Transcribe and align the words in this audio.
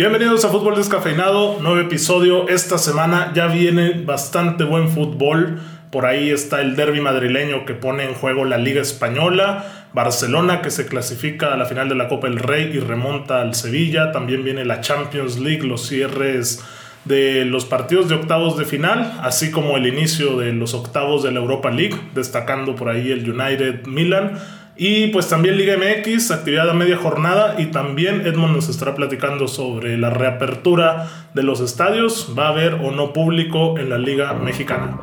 Bienvenidos 0.00 0.44
a 0.44 0.50
Fútbol 0.50 0.76
Descafeinado, 0.76 1.58
nuevo 1.60 1.80
episodio. 1.80 2.48
Esta 2.48 2.78
semana 2.78 3.32
ya 3.34 3.48
viene 3.48 4.04
bastante 4.04 4.62
buen 4.62 4.90
fútbol. 4.90 5.60
Por 5.90 6.06
ahí 6.06 6.30
está 6.30 6.60
el 6.60 6.76
derby 6.76 7.00
madrileño 7.00 7.64
que 7.64 7.74
pone 7.74 8.04
en 8.04 8.14
juego 8.14 8.44
la 8.44 8.58
Liga 8.58 8.80
Española. 8.80 9.88
Barcelona 9.92 10.62
que 10.62 10.70
se 10.70 10.86
clasifica 10.86 11.52
a 11.52 11.56
la 11.56 11.64
final 11.64 11.88
de 11.88 11.96
la 11.96 12.06
Copa 12.06 12.28
del 12.28 12.38
Rey 12.38 12.70
y 12.72 12.78
remonta 12.78 13.40
al 13.40 13.56
Sevilla. 13.56 14.12
También 14.12 14.44
viene 14.44 14.64
la 14.64 14.82
Champions 14.82 15.40
League, 15.40 15.64
los 15.64 15.88
cierres 15.88 16.64
de 17.04 17.44
los 17.44 17.64
partidos 17.64 18.08
de 18.08 18.14
octavos 18.14 18.56
de 18.56 18.66
final, 18.66 19.18
así 19.22 19.50
como 19.50 19.76
el 19.76 19.86
inicio 19.88 20.36
de 20.38 20.52
los 20.52 20.74
octavos 20.74 21.24
de 21.24 21.32
la 21.32 21.40
Europa 21.40 21.72
League, 21.72 21.98
destacando 22.14 22.76
por 22.76 22.88
ahí 22.88 23.10
el 23.10 23.28
United 23.28 23.86
Milan. 23.86 24.38
Y 24.80 25.08
pues 25.08 25.28
también 25.28 25.56
Liga 25.56 25.76
MX, 25.76 26.30
actividad 26.30 26.70
a 26.70 26.72
media 26.72 26.96
jornada. 26.96 27.56
Y 27.58 27.66
también 27.66 28.24
Edmond 28.24 28.54
nos 28.54 28.68
estará 28.68 28.94
platicando 28.94 29.48
sobre 29.48 29.98
la 29.98 30.08
reapertura 30.08 31.08
de 31.34 31.42
los 31.42 31.58
estadios. 31.58 32.32
¿Va 32.38 32.46
a 32.46 32.50
haber 32.50 32.74
o 32.74 32.92
no 32.92 33.12
público 33.12 33.76
en 33.76 33.90
la 33.90 33.98
Liga 33.98 34.34
Mexicana? 34.34 35.00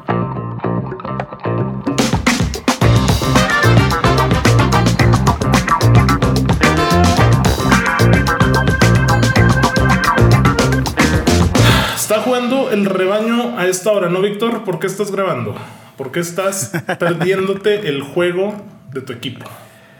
Está 11.97 12.21
jugando 12.21 12.71
el 12.71 12.85
rebaño 12.85 13.59
a 13.59 13.67
esta 13.67 13.91
hora, 13.91 14.07
¿no, 14.07 14.21
Víctor? 14.21 14.63
¿Por 14.63 14.79
qué 14.79 14.87
estás 14.87 15.11
grabando? 15.11 15.53
¿Por 15.97 16.13
qué 16.13 16.21
estás 16.21 16.71
perdiéndote 16.97 17.89
el 17.89 18.03
juego 18.03 18.55
de 18.93 19.01
tu 19.01 19.11
equipo? 19.11 19.45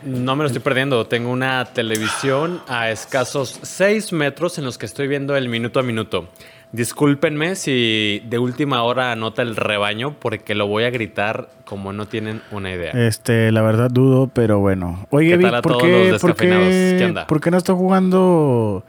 No 0.05 0.35
me 0.35 0.43
lo 0.43 0.47
estoy 0.47 0.61
perdiendo. 0.61 1.07
Tengo 1.07 1.31
una 1.31 1.65
televisión 1.65 2.61
a 2.67 2.91
escasos 2.91 3.59
6 3.63 4.13
metros 4.13 4.59
en 4.59 4.65
los 4.65 4.77
que 4.77 4.85
estoy 4.85 5.07
viendo 5.07 5.35
el 5.35 5.49
minuto 5.49 5.79
a 5.79 5.83
minuto. 5.83 6.29
Discúlpenme 6.71 7.55
si 7.55 8.21
de 8.27 8.37
última 8.37 8.83
hora 8.83 9.11
anota 9.11 9.41
el 9.41 9.55
rebaño 9.55 10.15
porque 10.19 10.53
lo 10.53 10.67
voy 10.67 10.83
a 10.83 10.91
gritar 10.91 11.49
como 11.63 11.91
no 11.91 12.05
tienen 12.05 12.41
una 12.51 12.71
idea. 12.71 12.91
Este, 12.91 13.51
la 13.51 13.63
verdad 13.63 13.89
dudo, 13.89 14.29
pero 14.31 14.59
bueno. 14.59 15.07
Oye, 15.09 15.37
Vic, 15.37 15.61
¿por 15.61 15.77
qué, 15.79 16.17
¿por 16.21 16.35
qué, 16.35 17.15
¿por 17.27 17.41
qué 17.41 17.51
no 17.51 17.57
está 17.57 17.73
jugando 17.73 18.83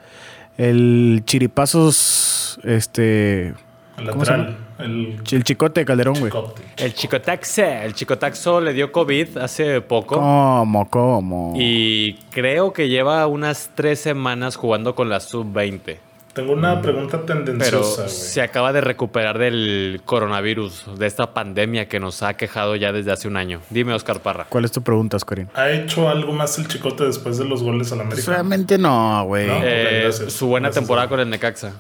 el 0.58 1.22
Chiripazos, 1.24 2.60
este... 2.62 3.54
Lateral. 3.96 4.65
El, 4.78 5.20
el, 5.30 5.44
chicote 5.44 5.84
Calderón, 5.84 6.20
güey. 6.20 6.32
El 6.76 6.94
chicotaxe. 6.94 7.84
El 7.84 7.94
chicotaxo 7.94 8.60
le 8.60 8.72
dio 8.72 8.92
COVID 8.92 9.38
hace 9.38 9.80
poco. 9.80 10.16
¿Cómo? 10.16 10.88
¿Cómo? 10.90 11.54
Y 11.56 12.14
creo 12.30 12.72
que 12.72 12.88
lleva 12.88 13.26
unas 13.26 13.70
tres 13.74 14.00
semanas 14.00 14.56
jugando 14.56 14.94
con 14.94 15.08
la 15.08 15.20
sub-20. 15.20 15.98
Tengo 16.36 16.52
una 16.52 16.82
pregunta 16.82 17.24
tendenciosa. 17.24 18.02
Pero 18.02 18.08
se 18.10 18.42
acaba 18.42 18.70
de 18.74 18.82
recuperar 18.82 19.38
del 19.38 20.02
coronavirus, 20.04 20.98
de 20.98 21.06
esta 21.06 21.32
pandemia 21.32 21.88
que 21.88 21.98
nos 21.98 22.22
ha 22.22 22.34
quejado 22.34 22.76
ya 22.76 22.92
desde 22.92 23.10
hace 23.10 23.26
un 23.26 23.38
año. 23.38 23.62
Dime, 23.70 23.94
Oscar 23.94 24.20
Parra. 24.20 24.44
¿Cuál 24.46 24.66
es 24.66 24.70
tu 24.72 24.82
pregunta, 24.82 25.16
Oscarín? 25.16 25.48
¿Ha 25.54 25.70
hecho 25.70 26.10
algo 26.10 26.34
más 26.34 26.58
el 26.58 26.68
chicote 26.68 27.04
después 27.04 27.38
de 27.38 27.46
los 27.46 27.62
goles 27.62 27.90
al 27.92 28.02
América? 28.02 28.30
Realmente 28.30 28.76
no, 28.76 29.24
güey. 29.24 29.46
¿No? 29.46 29.60
Eh, 29.62 30.12
su 30.12 30.48
buena 30.48 30.68
gracias, 30.68 30.84
temporada 30.84 31.08
con 31.08 31.20
el 31.20 31.30
Necaxa. 31.30 31.72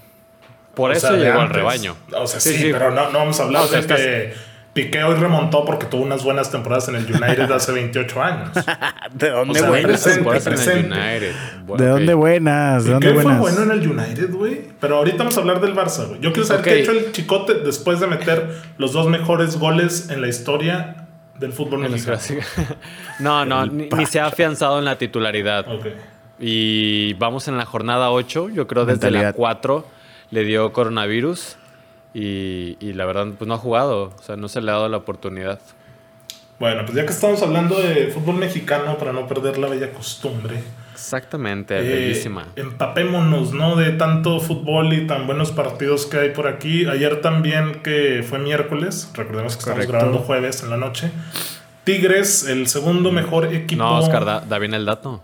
Por 0.76 0.90
o 0.90 0.92
eso 0.92 1.08
sea, 1.08 1.16
llegó 1.16 1.40
al 1.40 1.48
rebaño. 1.48 1.96
O 2.12 2.26
sea, 2.26 2.38
sí, 2.38 2.52
sí, 2.52 2.58
sí. 2.58 2.68
pero 2.70 2.92
no, 2.92 3.10
no, 3.10 3.18
vamos 3.18 3.40
a 3.40 3.44
hablar 3.44 3.62
no, 3.62 3.66
o 3.66 3.68
sea, 3.68 3.78
de 3.78 3.82
estás... 3.82 4.00
que 4.00 4.56
Piqué 4.76 5.02
hoy 5.02 5.14
remontó 5.14 5.64
porque 5.64 5.86
tuvo 5.86 6.02
unas 6.02 6.22
buenas 6.22 6.50
temporadas 6.50 6.86
en 6.88 6.96
el 6.96 7.06
United 7.06 7.50
hace 7.50 7.72
28 7.72 8.22
años. 8.22 8.50
¿De 9.14 9.30
dónde 9.30 9.58
o 9.58 9.62
sea, 9.62 9.70
buenas? 9.70 10.02
Presente, 10.02 10.40
presente. 10.42 11.32
Bueno, 11.64 11.82
¿De 11.82 11.90
dónde 11.90 12.12
buenas? 12.12 12.84
¿De 12.84 12.92
Piqué 12.92 13.06
dónde 13.06 13.22
buenas? 13.22 13.40
fue 13.40 13.52
bueno 13.54 13.72
en 13.72 13.80
el 13.80 13.88
United, 13.88 14.30
güey. 14.34 14.60
Pero 14.78 14.96
ahorita 14.96 15.16
vamos 15.16 15.38
a 15.38 15.40
hablar 15.40 15.62
del 15.62 15.74
Barça, 15.74 16.06
güey. 16.08 16.20
Yo 16.20 16.30
quiero 16.30 16.46
saber 16.46 16.60
okay. 16.60 16.72
qué 16.74 16.78
ha 16.78 16.82
hecho 16.82 16.92
el 16.92 17.12
Chicote 17.12 17.54
después 17.54 18.00
de 18.00 18.06
meter 18.06 18.50
los 18.76 18.92
dos 18.92 19.06
mejores 19.08 19.58
goles 19.58 20.10
en 20.10 20.20
la 20.20 20.28
historia 20.28 21.06
del 21.38 21.54
fútbol 21.54 21.88
mexicano. 21.88 22.18
no, 23.20 23.46
no, 23.46 23.64
ni, 23.64 23.88
ni, 23.88 24.04
se 24.04 24.20
ha 24.20 24.26
afianzado 24.26 24.78
en 24.78 24.84
la 24.84 24.98
titularidad. 24.98 25.66
Okay. 25.72 25.94
Y 26.38 27.14
vamos 27.14 27.48
en 27.48 27.56
la 27.56 27.64
jornada 27.64 28.10
8, 28.10 28.50
yo 28.50 28.66
creo 28.66 28.84
desde 28.84 29.06
Mentalidad. 29.06 29.30
la 29.30 29.32
4 29.32 29.95
le 30.30 30.44
dio 30.44 30.72
coronavirus 30.72 31.56
y, 32.14 32.76
y, 32.80 32.92
la 32.94 33.04
verdad 33.04 33.26
pues 33.36 33.46
no 33.46 33.54
ha 33.54 33.58
jugado, 33.58 34.12
o 34.18 34.22
sea, 34.22 34.36
no 34.36 34.48
se 34.48 34.60
le 34.60 34.70
ha 34.70 34.74
dado 34.74 34.88
la 34.88 34.96
oportunidad. 34.96 35.60
Bueno, 36.58 36.82
pues 36.86 36.96
ya 36.96 37.04
que 37.04 37.12
estamos 37.12 37.42
hablando 37.42 37.78
de 37.78 38.06
fútbol 38.06 38.36
mexicano, 38.36 38.96
para 38.96 39.12
no 39.12 39.26
perder 39.26 39.58
la 39.58 39.68
bella 39.68 39.92
costumbre. 39.92 40.62
Exactamente, 40.94 41.76
eh, 41.76 41.82
bellísima. 41.82 42.46
Empapémonos, 42.56 43.52
¿no? 43.52 43.76
De 43.76 43.90
tanto 43.92 44.40
fútbol 44.40 44.94
y 44.94 45.06
tan 45.06 45.26
buenos 45.26 45.52
partidos 45.52 46.06
que 46.06 46.18
hay 46.18 46.30
por 46.30 46.48
aquí. 46.48 46.86
Ayer 46.86 47.20
también, 47.20 47.82
que 47.82 48.24
fue 48.26 48.38
miércoles, 48.38 49.10
recordemos 49.12 49.58
que 49.58 49.64
Correcto. 49.64 49.82
estamos 49.82 50.00
grabando 50.00 50.26
jueves 50.26 50.62
en 50.62 50.70
la 50.70 50.78
noche. 50.78 51.10
Tigres, 51.84 52.48
el 52.48 52.66
segundo 52.66 53.12
mejor 53.12 53.52
equipo. 53.54 53.82
No, 53.82 53.98
Oscar, 53.98 54.24
da, 54.24 54.40
da 54.40 54.58
bien 54.58 54.72
el 54.72 54.86
dato. 54.86 55.20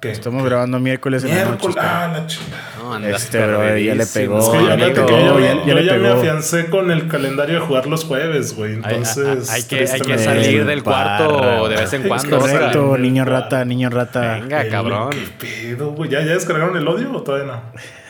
¿Qué? 0.00 0.10
Estamos 0.10 0.44
grabando 0.44 0.80
miércoles, 0.80 1.22
miércoles 1.22 1.76
en 1.76 1.76
la 1.76 1.78
noche. 1.78 1.80
Ah, 1.80 2.10
la 2.12 2.26
chica. 2.26 2.56
Este, 2.98 3.46
bro, 3.46 3.76
ya 3.78 3.94
le 3.94 4.06
pegó. 4.06 4.38
Es 4.38 4.48
que 4.48 4.64
ya, 4.64 4.76
ya, 4.76 4.76
le 4.76 4.92
que 4.92 5.00
pegó, 5.00 5.10
yo, 5.18 5.40
ya, 5.40 5.54
yo 5.54 5.66
ya 5.66 5.74
le 5.74 5.84
ya 5.86 5.94
me 5.98 6.08
afiancé 6.10 6.66
con 6.70 6.90
el 6.90 7.08
calendario 7.08 7.56
de 7.60 7.60
jugar 7.66 7.86
los 7.86 8.04
jueves, 8.04 8.54
güey. 8.56 8.74
Entonces. 8.74 9.50
Hay, 9.50 9.62
hay, 9.62 9.68
que, 9.68 9.76
hay 9.76 9.80
que 9.82 9.86
tristemente- 9.86 10.24
salir 10.24 10.64
del 10.66 10.82
cuarto 10.82 11.68
de 11.68 11.76
vez 11.76 11.92
en 11.92 12.02
Es 12.02 12.08
cuando. 12.08 12.38
correcto. 12.38 12.98
Niño 12.98 13.24
rata, 13.24 13.64
niño 13.64 13.90
rata. 13.90 14.34
Venga, 14.40 14.62
El- 14.62 14.70
cabrón. 14.70 15.10
¿Qué 15.10 15.26
pedo, 15.46 15.90
güey? 15.92 16.10
¿Ya, 16.10 16.20
¿Ya 16.20 16.32
descargaron 16.34 16.76
el 16.76 16.86
odio 16.86 17.12
o 17.12 17.22
todavía 17.22 17.46
no? 17.46 17.62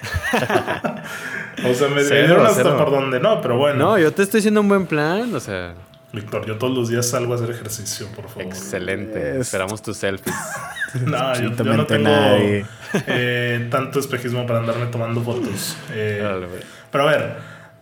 o 1.71 1.75
sea, 1.75 1.89
me 1.89 2.03
Cero, 2.03 2.27
dieron 2.27 2.47
hasta 2.47 2.63
cero. 2.63 2.77
por 2.77 2.91
donde 2.91 3.21
no, 3.21 3.41
pero 3.41 3.57
bueno. 3.57 3.79
No, 3.79 3.99
yo 3.99 4.13
te 4.13 4.23
estoy 4.23 4.39
haciendo 4.39 4.61
un 4.61 4.69
buen 4.69 4.87
plan, 4.87 5.35
o 5.35 5.41
sea, 5.41 5.75
Víctor, 6.13 6.45
yo 6.47 6.59
todos 6.59 6.77
los 6.77 6.89
días 6.91 7.09
salgo 7.09 7.33
a 7.33 7.37
hacer 7.37 7.51
ejercicio, 7.51 8.07
por 8.15 8.29
favor. 8.29 8.43
excelente. 8.43 9.33
Es- 9.33 9.47
Esperamos 9.47 9.81
tus 9.83 9.97
selfies. 9.97 10.35
No, 11.07 11.35
yo, 11.41 11.57
yo 11.57 11.65
no 11.75 11.87
tengo 11.87 12.11
eh, 12.11 13.67
tanto 13.71 13.99
espejismo 13.99 14.47
para 14.47 14.59
andarme 14.59 14.85
tomando 14.89 15.23
fotos. 15.23 15.75
Eh, 15.91 16.21
Dale, 16.23 16.47
güey. 16.47 16.61
pero 16.91 17.09
a 17.09 17.11
ver, 17.13 17.37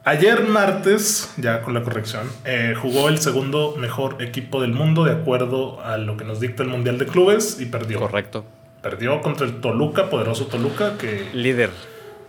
ayer 0.05 0.45
martes, 0.47 1.33
ya 1.37 1.63
con 1.63 1.75
la 1.75 1.83
corrección, 1.83 2.31
eh, 2.45 2.75
jugó 2.81 3.09
el 3.09 3.19
segundo 3.19 3.75
mejor 3.77 4.23
equipo 4.23 4.61
del 4.63 4.75
mundo 4.75 5.03
de 5.03 5.11
acuerdo 5.11 5.83
a 5.83 5.97
lo 5.97 6.17
que 6.17 6.25
nos 6.25 6.39
dicta 6.39 6.63
el 6.63 6.69
Mundial 6.69 6.99
de 6.99 7.07
Clubes 7.07 7.61
y 7.61 7.67
perdió. 7.67 7.99
Correcto. 7.99 8.45
Perdió 8.81 9.21
contra 9.23 9.45
el 9.45 9.61
Toluca, 9.61 10.09
poderoso 10.09 10.47
Toluca, 10.47 10.97
que 10.97 11.29
Líder. 11.35 11.71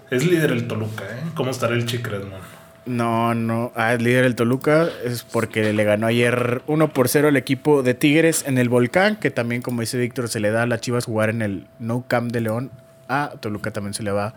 es 0.09 0.25
líder 0.25 0.51
el 0.51 0.67
Toluca, 0.67 1.03
¿eh? 1.05 1.21
¿Cómo 1.35 1.51
estará 1.51 1.75
el 1.75 1.85
Chicresman? 1.85 2.41
No, 2.85 3.35
no. 3.35 3.71
Ah, 3.75 3.93
es 3.93 4.01
líder 4.01 4.25
el 4.25 4.35
Toluca. 4.35 4.89
Es 5.03 5.23
porque 5.23 5.73
le 5.73 5.83
ganó 5.83 6.07
ayer 6.07 6.61
1 6.67 6.93
por 6.93 7.09
0 7.09 7.27
al 7.27 7.37
equipo 7.37 7.83
de 7.83 7.93
Tigres 7.93 8.43
en 8.47 8.57
el 8.57 8.69
Volcán. 8.69 9.17
Que 9.17 9.31
también, 9.31 9.61
como 9.61 9.81
dice 9.81 9.97
Víctor, 9.97 10.29
se 10.29 10.39
le 10.39 10.51
da 10.51 10.63
a 10.63 10.65
las 10.65 10.81
Chivas 10.81 11.05
jugar 11.05 11.29
en 11.29 11.41
el 11.41 11.67
No 11.79 12.03
Camp 12.07 12.31
de 12.31 12.41
León. 12.41 12.71
A 13.07 13.33
Toluca 13.39 13.71
también 13.71 13.93
se 13.93 14.03
le 14.03 14.11
va 14.11 14.27
a 14.27 14.33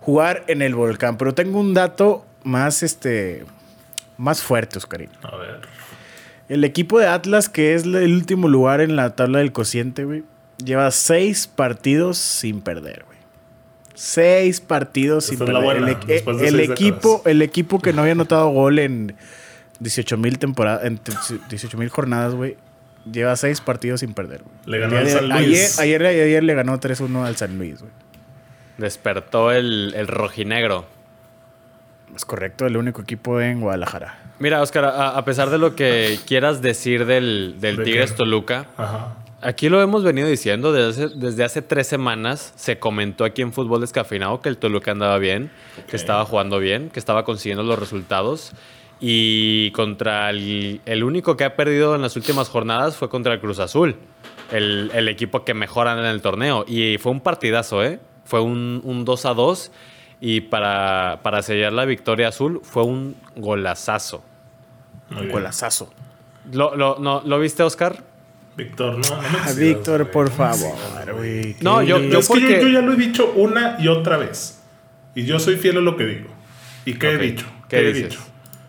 jugar 0.00 0.44
en 0.46 0.62
el 0.62 0.74
Volcán. 0.74 1.16
Pero 1.16 1.34
tengo 1.34 1.58
un 1.58 1.72
dato 1.74 2.26
más, 2.44 2.82
este, 2.82 3.44
más 4.18 4.42
fuerte, 4.42 4.78
Oscarín. 4.78 5.10
A 5.22 5.36
ver. 5.36 5.60
El 6.48 6.64
equipo 6.64 6.98
de 6.98 7.06
Atlas, 7.06 7.48
que 7.48 7.74
es 7.74 7.84
el 7.84 8.12
último 8.12 8.48
lugar 8.48 8.80
en 8.80 8.96
la 8.96 9.14
tabla 9.14 9.38
del 9.38 9.52
cociente, 9.52 10.04
güey, 10.04 10.24
lleva 10.62 10.90
seis 10.90 11.46
partidos 11.46 12.18
sin 12.18 12.60
perder. 12.60 13.04
Seis 14.02 14.62
partidos 14.62 15.26
sin 15.26 15.34
Esta 15.34 15.44
perder. 15.44 15.62
buena, 15.62 15.86
el, 15.88 15.92
e- 15.94 16.06
después 16.06 16.38
de 16.38 16.48
el 16.48 16.56
seis 16.56 16.70
equipo, 16.70 17.08
décadas. 17.18 17.26
el 17.26 17.42
equipo 17.42 17.80
que 17.80 17.92
no 17.92 18.00
había 18.00 18.12
anotado 18.12 18.48
gol 18.48 18.78
en 18.78 19.14
18 19.80 20.16
mil 20.16 20.38
temporadas, 20.38 20.84
en 20.86 20.98
18 21.50 21.76
mil 21.76 21.90
jornadas, 21.90 22.34
güey, 22.34 22.56
lleva 23.10 23.36
seis 23.36 23.60
partidos 23.60 24.00
sin 24.00 24.14
perder. 24.14 24.40
güey. 24.42 24.54
Le 24.64 24.78
ganó 24.78 24.96
al 24.96 25.06
San 25.06 25.28
Luis. 25.28 25.78
Ayer, 25.78 26.02
ayer, 26.06 26.24
ayer 26.24 26.42
le 26.44 26.54
ganó 26.54 26.80
3-1 26.80 27.26
al 27.26 27.36
San 27.36 27.58
Luis, 27.58 27.80
güey. 27.80 27.92
Despertó 28.78 29.52
el, 29.52 29.92
el 29.94 30.06
rojinegro. 30.08 30.86
Es 32.16 32.24
correcto, 32.24 32.66
el 32.66 32.78
único 32.78 33.02
equipo 33.02 33.38
en 33.40 33.60
Guadalajara. 33.60 34.18
Mira, 34.38 34.62
Oscar, 34.62 34.86
a, 34.86 35.10
a 35.18 35.24
pesar 35.26 35.50
de 35.50 35.58
lo 35.58 35.76
que 35.76 36.18
quieras 36.26 36.62
decir 36.62 37.04
del, 37.04 37.56
del 37.60 37.76
¿De 37.76 37.84
Tigres? 37.84 38.14
Toluca, 38.16 38.66
Ajá. 38.78 39.14
Aquí 39.42 39.68
lo 39.68 39.80
hemos 39.80 40.04
venido 40.04 40.28
diciendo 40.28 40.72
desde 40.72 41.04
hace, 41.04 41.14
desde 41.16 41.44
hace 41.44 41.62
tres 41.62 41.86
semanas. 41.86 42.52
Se 42.56 42.78
comentó 42.78 43.24
aquí 43.24 43.42
en 43.42 43.52
Fútbol 43.52 43.80
Descafeinado 43.80 44.40
que 44.40 44.48
el 44.48 44.58
Toluca 44.58 44.90
andaba 44.92 45.18
bien, 45.18 45.50
que 45.88 45.96
estaba 45.96 46.24
jugando 46.24 46.58
bien, 46.58 46.90
que 46.90 46.98
estaba 46.98 47.24
consiguiendo 47.24 47.62
los 47.62 47.78
resultados. 47.78 48.52
Y 49.00 49.70
contra 49.70 50.28
el, 50.30 50.82
el 50.84 51.04
único 51.04 51.36
que 51.36 51.44
ha 51.44 51.56
perdido 51.56 51.94
en 51.94 52.02
las 52.02 52.16
últimas 52.16 52.48
jornadas 52.48 52.96
fue 52.96 53.08
contra 53.08 53.32
el 53.32 53.40
Cruz 53.40 53.58
Azul, 53.58 53.96
el, 54.52 54.90
el 54.94 55.08
equipo 55.08 55.44
que 55.44 55.54
mejor 55.54 55.88
anda 55.88 56.02
en 56.04 56.14
el 56.14 56.20
torneo. 56.20 56.64
Y 56.68 56.98
fue 56.98 57.12
un 57.12 57.20
partidazo, 57.20 57.82
¿eh? 57.82 57.98
Fue 58.24 58.40
un, 58.40 58.82
un 58.84 59.04
2 59.04 59.26
a 59.26 59.34
2. 59.34 59.72
Y 60.22 60.42
para, 60.42 61.20
para 61.22 61.42
sellar 61.42 61.72
la 61.72 61.86
victoria 61.86 62.28
azul 62.28 62.60
fue 62.62 62.82
un 62.82 63.16
golazazo. 63.36 64.22
Muy 65.08 65.22
bien. 65.22 65.32
Golazazo. 65.32 65.90
¿Lo, 66.52 66.76
lo, 66.76 66.98
no, 66.98 67.22
¿lo 67.24 67.38
viste, 67.38 67.62
Oscar? 67.62 68.04
Víctor, 68.56 68.98
no, 68.98 69.14
Ah, 69.14 69.52
Víctor, 69.56 70.10
por 70.10 70.30
favor. 70.30 70.74
No, 71.60 71.82
yo- 71.82 71.98
yo- 72.00 72.18
Es 72.18 72.28
que 72.28 72.60
yo, 72.60 72.68
ya 72.68 72.80
lo 72.80 72.92
he 72.92 72.96
dicho 72.96 73.32
una 73.36 73.76
y 73.78 73.88
otra 73.88 74.16
vez. 74.16 74.60
Y 75.14 75.24
yo 75.24 75.38
soy 75.38 75.56
fiel 75.56 75.78
a 75.78 75.80
lo 75.80 75.96
que 75.96 76.04
digo. 76.06 76.28
¿Y 76.84 76.94
qué 76.94 77.10
he 77.12 77.18
dicho? 77.18 77.46
¿Qué, 77.68 77.78
he 77.78 77.92
dices? 77.92 78.10
dicho? 78.10 78.20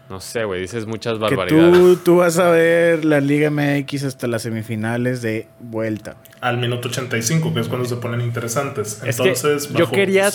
No 0.10 0.20
sé, 0.20 0.44
güey, 0.44 0.62
dices 0.62 0.86
muchas 0.86 1.14
Que 1.14 1.20
barbaridades. 1.20 1.74
tú, 1.74 1.96
tú 1.98 2.16
vas 2.18 2.38
a 2.38 2.50
ver 2.50 3.06
la 3.06 3.22
Liga 3.22 3.50
MX 3.50 4.04
hasta 4.04 4.28
las 4.28 4.42
semifinales 4.42 5.22
de 5.22 5.48
vuelta. 5.60 6.16
Al 6.42 6.58
minuto 6.58 6.90
85, 6.90 7.54
que 7.54 7.62
es 7.62 7.68
cuando 7.68 7.88
se 7.88 7.96
ponen 7.96 8.20
interesantes. 8.22 9.02
Es 9.06 9.18
que 9.18 9.30
Entonces, 9.30 9.72
yo 9.74 9.90
quería 9.90 10.30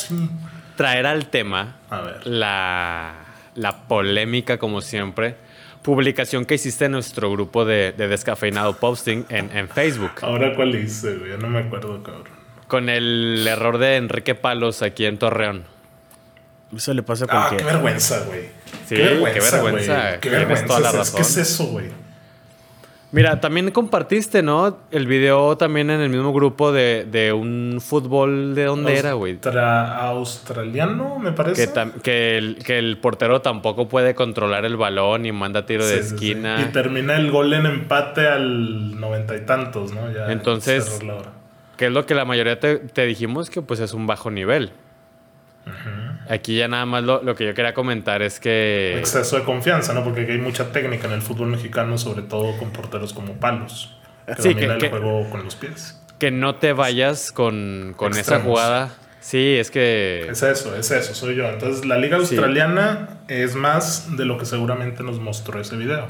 traer 0.77 1.07
al 1.07 1.29
tema 1.29 1.77
A 1.91 2.01
ver. 2.01 2.27
la, 2.27 3.15
la 3.55 3.87
polémica, 3.87 4.57
como 4.59 4.81
siempre, 4.81 5.37
publicación 5.87 6.45
que 6.45 6.57
hiciste 6.57 6.87
en 6.87 6.93
nuestro 6.93 7.31
grupo 7.31 7.65
de, 7.65 7.93
de 7.97 8.09
Descafeinado 8.09 8.75
Posting 8.77 9.25
en, 9.29 9.57
en 9.57 9.69
Facebook. 9.69 10.11
Ahora, 10.21 10.53
¿cuál 10.57 10.75
hice, 10.75 11.15
güey? 11.17 11.31
Yo 11.31 11.39
no 11.39 11.49
me 11.49 11.61
acuerdo, 11.61 12.03
cabrón. 12.03 12.25
Con 12.67 12.89
el 12.89 13.47
error 13.49 13.79
de 13.79 13.95
Enrique 13.95 14.35
Palos 14.35 14.83
aquí 14.83 15.07
en 15.07 15.17
Torreón. 15.17 15.63
Eso 16.77 16.93
le 16.93 17.05
pasa 17.05 17.25
a 17.25 17.29
Ah, 17.31 17.31
qué 17.31 17.57
cualquiera. 17.57 17.73
vergüenza, 17.75 18.25
güey. 18.27 18.41
Sí, 18.41 18.49
qué 18.89 18.97
qué 18.97 19.03
vergüenza, 19.05 19.63
vergüenza. 19.63 20.03
güey. 20.09 20.21
Qué 20.21 20.29
vergüenza. 20.31 20.67
toda 20.67 20.81
la 20.81 20.89
es- 20.89 20.93
¿Qué 20.93 20.99
razón. 20.99 21.21
es 21.21 21.37
eso, 21.37 21.67
güey? 21.67 21.87
Mira, 23.13 23.41
también 23.41 23.71
compartiste, 23.71 24.43
¿no? 24.43 24.79
El 24.91 25.07
video 25.07 25.57
también 25.57 25.91
en 25.91 26.01
el 26.01 26.11
mismo 26.11 26.33
grupo 26.33 26.73
de, 26.73 27.07
de 27.11 27.33
un 27.33 27.79
fútbol. 27.81 28.55
¿De 28.55 28.65
dónde 28.65 28.99
era, 28.99 29.13
güey? 29.13 29.35
Austra- 29.37 29.97
australiano, 30.01 31.19
me 31.19 31.33
parece. 31.33 31.73
Que, 31.73 32.01
que, 32.03 32.37
el, 32.39 32.59
que 32.65 32.79
el 32.79 32.99
portero 32.99 33.41
tampoco 33.41 33.89
puede 33.89 34.15
controlar 34.15 34.65
el 34.65 34.77
balón 34.77 35.25
y 35.25 35.33
manda 35.33 35.65
tiro 35.67 35.87
de 35.87 35.99
Sí, 35.99 36.03
sí, 36.03 36.09
sí. 36.09 36.15
esquina. 36.15 36.61
Y 36.61 36.73
termina 36.73 37.17
el 37.17 37.31
gol 37.31 37.55
en 37.55 37.65
empate 37.67 38.27
al 38.27 38.99
noventa 39.01 39.37
y 39.37 39.41
tantos, 39.47 39.93
¿no? 39.95 40.11
Ya 40.13 40.31
Entonces- 40.33 40.85
cerró 40.85 41.07
la 41.07 41.15
hora. 41.15 41.31
Que 41.77 41.87
es 41.87 41.93
lo 41.93 42.07
que 42.07 42.15
la 42.15 42.25
mayoría 42.25 42.59
te, 42.59 42.77
te 42.79 43.07
dijimos 43.07 43.51
que 43.51 43.63
pues 43.63 43.81
es 43.81 43.93
un 43.95 44.07
bajo 44.07 44.31
nivel. 44.31 44.73
Aquí 46.29 46.57
ya 46.57 46.69
nada 46.69 46.87
más 46.87 47.05
lo, 47.05 47.23
lo 47.23 47.35
que 47.35 47.47
yo 47.47 47.55
quería 47.55 47.73
comentar 47.75 48.23
es 48.23 48.41
que... 48.41 48.97
Exceso 48.99 49.37
de 49.37 49.45
confianza, 49.45 49.93
¿no? 49.95 50.03
Porque 50.05 50.21
hay 50.23 50.39
mucha 50.39 50.73
técnica 50.73 51.07
en 51.07 51.13
el 51.15 51.23
fútbol 51.23 51.49
mexicano, 51.49 51.99
sobre 51.99 52.23
todo 52.23 52.57
con 52.59 52.71
porteros 52.71 53.13
como 53.13 53.35
Palos. 53.35 53.97
Que 54.27 54.43
Sí, 54.43 54.49
domina 54.55 54.67
que- 54.67 54.73
el 54.75 54.79
que- 54.81 54.89
juego 54.99 55.31
con 55.31 55.45
los 55.45 55.55
pies. 55.55 56.03
Que 56.19 56.31
no 56.31 56.57
te 56.57 56.73
vayas 56.73 57.31
con, 57.31 57.93
con 57.97 58.13
esa 58.17 58.41
jugada. 58.41 58.95
Sí, 59.21 59.57
es 59.59 59.71
que... 59.71 60.27
Es 60.31 60.43
eso, 60.43 60.75
es 60.77 60.91
eso, 60.91 61.15
soy 61.15 61.35
yo. 61.37 61.47
Entonces, 61.49 61.85
la 61.85 61.99
liga 61.99 62.17
Sí. 62.19 62.35
australiana 62.37 63.09
es 63.29 63.55
más 63.55 64.17
de 64.17 64.25
lo 64.25 64.39
que 64.39 64.47
seguramente 64.47 65.03
nos 65.03 65.19
mostró 65.21 65.61
ese 65.61 65.77
video. 65.77 66.07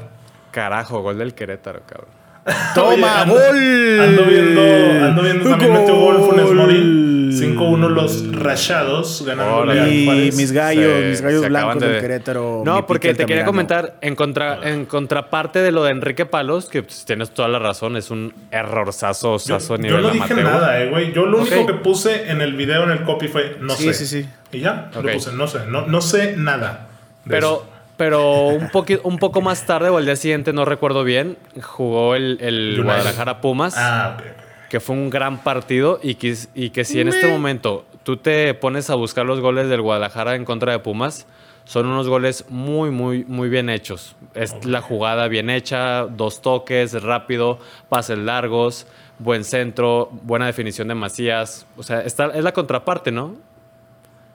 Carajo, 0.51 1.01
gol 1.01 1.17
del 1.17 1.33
Querétaro, 1.33 1.81
cabrón. 1.85 2.09
¡Toma, 2.75 2.91
Oye, 2.91 3.03
ando- 3.03 3.33
gol! 3.33 3.99
Ando 4.01 4.23
viendo, 4.25 5.05
ando 5.05 5.21
viendo 5.21 5.49
también 5.49 5.73
metió 5.73 5.95
gol 5.95 6.17
Funes 6.29 6.51
Mori. 6.53 6.77
Gol. 6.77 7.07
5-1 7.27 7.89
los 7.89 8.35
rayados 8.35 9.23
a 9.27 9.87
Y 9.89 10.31
mis 10.33 10.51
gallos, 10.53 10.91
Se- 10.91 11.09
mis 11.09 11.21
gallos 11.21 11.47
blancos 11.47 11.79
de- 11.81 11.87
del 11.89 12.01
Querétaro. 12.01 12.63
No, 12.65 12.87
porque 12.87 13.13
te 13.13 13.25
quería 13.25 13.45
comentar 13.45 13.95
en, 14.01 14.15
contra, 14.15 14.67
en 14.67 14.85
contraparte 14.85 15.59
de 15.61 15.71
lo 15.71 15.83
de 15.83 15.91
Enrique 15.91 16.25
Palos, 16.25 16.65
que 16.65 16.81
pues, 16.83 17.05
tienes 17.05 17.31
toda 17.31 17.47
la 17.49 17.59
razón, 17.59 17.95
es 17.97 18.09
un 18.09 18.33
errorzazo 18.49 19.37
Yo, 19.45 19.55
a 19.57 19.59
yo 19.59 19.77
nivel 19.77 20.01
no 20.03 20.09
dije 20.11 20.33
amateur. 20.33 20.43
nada, 20.43 20.81
eh, 20.81 20.89
güey. 20.89 21.13
Yo 21.13 21.25
lo 21.25 21.39
único 21.39 21.65
que 21.67 21.73
puse 21.73 22.31
en 22.31 22.41
el 22.41 22.53
video, 22.53 22.83
en 22.83 22.91
el 22.91 23.03
copy, 23.03 23.27
fue 23.27 23.57
no 23.59 23.75
Sí, 23.75 23.85
sé. 23.85 23.93
sí, 23.93 24.05
sí. 24.23 24.29
Y 24.51 24.61
ya, 24.61 24.89
lo 24.95 25.01
puse, 25.03 25.31
no 25.33 25.47
sé. 25.47 25.59
No, 25.67 25.85
no 25.85 26.01
sé 26.01 26.35
nada. 26.37 26.87
Pero, 27.27 27.47
eso. 27.47 27.69
Pero 27.97 28.47
un, 28.49 28.69
poqui- 28.69 28.99
un 29.03 29.17
poco 29.17 29.41
más 29.41 29.65
tarde 29.65 29.89
o 29.89 29.97
al 29.97 30.05
día 30.05 30.15
siguiente, 30.15 30.53
no 30.53 30.63
recuerdo 30.65 31.03
bien, 31.03 31.37
jugó 31.61 32.15
el, 32.15 32.37
el. 32.41 32.81
Guadalajara 32.83 33.41
Pumas, 33.41 33.73
Ah, 33.77 34.15
ok. 34.17 34.21
ok. 34.25 34.69
que 34.69 34.79
fue 34.79 34.95
un 34.95 35.09
gran 35.09 35.43
partido 35.43 35.99
y 36.03 36.15
que, 36.15 36.35
y 36.55 36.69
que 36.69 36.85
si 36.85 36.99
en 37.01 37.07
este 37.07 37.27
momento 37.27 37.85
tú 38.03 38.17
te 38.17 38.53
pones 38.53 38.89
a 38.89 38.95
buscar 38.95 39.25
los 39.25 39.39
goles 39.41 39.67
del 39.69 39.81
Guadalajara 39.81 40.35
en 40.35 40.45
contra 40.45 40.71
de 40.71 40.79
Pumas, 40.79 41.25
son 41.65 41.85
unos 41.85 42.07
goles 42.07 42.45
muy, 42.47 42.91
muy, 42.91 43.25
muy 43.25 43.49
bien 43.49 43.69
hechos. 43.69 44.15
Es 44.33 44.63
la 44.65 44.79
jugada 44.81 45.27
bien 45.27 45.49
hecha, 45.49 46.03
dos 46.05 46.41
toques, 46.41 47.01
rápido, 47.03 47.59
pases 47.89 48.17
largos, 48.17 48.87
buen 49.19 49.43
centro, 49.43 50.09
buena 50.23 50.45
definición 50.45 50.87
de 50.87 50.95
Macías. 50.95 51.65
O 51.75 51.83
sea, 51.83 52.01
está, 52.01 52.27
es 52.27 52.43
la 52.43 52.53
contraparte, 52.53 53.11
¿no? 53.11 53.35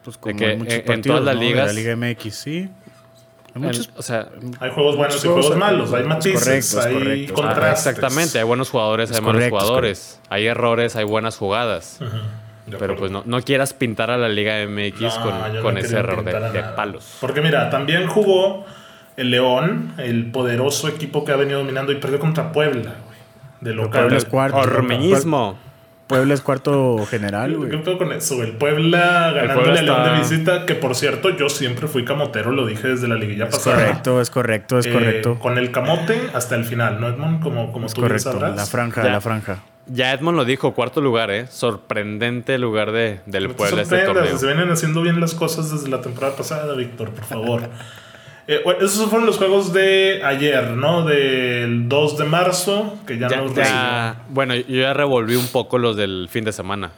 Pues 0.04 0.18
como 0.18 0.36
que 0.36 0.52
en 0.86 1.00
todas 1.02 1.22
las 1.24 1.34
¿no? 1.36 1.40
De 1.40 1.46
ligas- 1.46 1.66
La 1.68 1.72
Liga 1.72 1.96
MX, 1.96 2.34
sí. 2.34 2.68
Hay 3.54 3.60
muchos 3.62 3.90
o 3.96 4.02
sea, 4.02 4.28
Hay 4.60 4.70
juegos 4.70 4.96
buenos 4.96 5.16
y 5.16 5.28
Juegos- 5.28 5.46
juegos 5.46 5.58
malos. 5.58 5.92
Hay 5.92 6.02
es 6.02 6.06
matices, 6.08 6.74
correcto, 6.74 6.80
hay 6.80 6.94
correcto. 6.94 7.32
Ah, 7.32 7.36
contrastes. 7.46 7.86
exactamente, 7.96 8.38
hay 8.38 8.44
buenos 8.44 8.70
jugadores, 8.70 9.10
Es 9.10 9.16
hay 9.16 9.22
malos 9.22 9.34
correcto, 9.36 9.58
jugadores, 9.58 10.20
hay 10.30 10.46
errores, 10.46 10.96
hay 10.96 11.04
buenas 11.04 11.36
jugadas. 11.36 12.00
Pero 12.78 12.96
pues 12.96 13.10
no, 13.10 13.22
no 13.26 13.42
quieras 13.42 13.74
pintar 13.74 14.10
a 14.10 14.16
la 14.16 14.28
Liga 14.28 14.54
MX 14.66 15.00
No, 15.00 15.22
con, 15.22 15.54
no 15.54 15.62
con 15.62 15.78
ese 15.78 15.96
error 15.98 16.24
de, 16.24 16.62
palos. 16.76 17.16
Porque 17.20 17.40
mira, 17.42 17.68
también 17.70 18.06
jugó 18.06 18.64
el 19.16 19.30
León, 19.30 19.92
el 19.98 20.30
poderoso 20.30 20.88
equipo 20.88 21.24
que 21.24 21.32
ha 21.32 21.36
venido 21.36 21.58
dominando 21.58 21.92
y 21.92 21.96
perdió 21.96 22.18
contra 22.20 22.52
Puebla, 22.52 22.94
güey. 23.04 23.18
De 23.60 23.74
local. 23.74 24.16
Ormeñismo. 24.52 25.58
Puebla 26.16 26.34
es 26.34 26.40
cuarto 26.40 27.04
general, 27.08 27.50
¿Qué 27.50 27.56
güey. 27.56 27.82
pedo 27.82 27.98
con 27.98 28.12
eso? 28.12 28.42
El 28.42 28.52
Puebla 28.52 29.32
ganándole 29.34 29.54
Puebla 29.72 29.78
a 29.80 29.82
León 29.82 30.04
de 30.14 30.18
visita, 30.20 30.66
que 30.66 30.74
por 30.74 30.94
cierto, 30.94 31.30
yo 31.36 31.48
siempre 31.48 31.88
fui 31.88 32.04
camotero, 32.04 32.50
lo 32.52 32.66
dije 32.66 32.88
desde 32.88 33.08
la 33.08 33.14
liguilla 33.16 33.44
Es 33.46 33.56
pasada. 33.56 33.76
correcto, 33.76 34.20
es 34.20 34.30
correcto, 34.30 34.78
es 34.78 34.86
Eh, 34.86 34.92
correcto. 34.92 35.38
Con 35.38 35.58
el 35.58 35.70
camote 35.70 36.20
hasta 36.34 36.54
el 36.54 36.64
final, 36.64 37.00
¿no, 37.00 37.08
Edmond? 37.08 37.42
Como, 37.42 37.72
como 37.72 37.86
Es 37.86 37.94
tú 37.94 38.00
bien 38.00 38.08
correcto. 38.10 38.32
sabrás. 38.32 38.56
La 38.56 38.66
franja, 38.66 39.02
Ya. 39.04 39.10
la 39.12 39.20
franja. 39.20 39.62
Ya 39.86 40.12
Edmond 40.12 40.36
lo 40.36 40.44
dijo, 40.44 40.74
cuarto 40.74 41.00
lugar, 41.00 41.30
¿eh? 41.32 41.46
Sorprendente 41.48 42.56
lugar 42.58 42.92
de, 42.92 43.20
del 43.26 43.50
Puebla 43.50 43.82
este 43.82 43.96
sorprendas, 43.96 44.14
torneo. 44.24 44.38
Se 44.38 44.46
vienen 44.46 44.70
haciendo 44.70 45.02
bien 45.02 45.18
las 45.20 45.34
cosas 45.34 45.72
desde 45.72 45.88
la 45.88 46.00
temporada 46.00 46.36
pasada, 46.36 46.74
Víctor, 46.74 47.10
por 47.10 47.24
favor. 47.24 47.62
Eh, 48.48 48.60
bueno, 48.64 48.80
esos 48.84 49.08
fueron 49.08 49.26
los 49.26 49.38
juegos 49.38 49.72
de 49.72 50.20
ayer, 50.24 50.70
¿no? 50.70 51.04
Del 51.04 51.88
2 51.88 52.18
de 52.18 52.24
marzo, 52.24 52.98
que 53.06 53.16
ya, 53.18 53.28
Ya- 53.28 53.36
nos 53.40 53.54
ya- 53.54 54.16
bueno, 54.30 54.54
yo 54.56 54.64
ya 54.82 54.92
revolví 54.92 55.36
un 55.36 55.46
poco 55.46 55.78
los 55.78 55.96
del 55.96 56.28
fin 56.28 56.44
de 56.44 56.52
semana. 56.52 56.90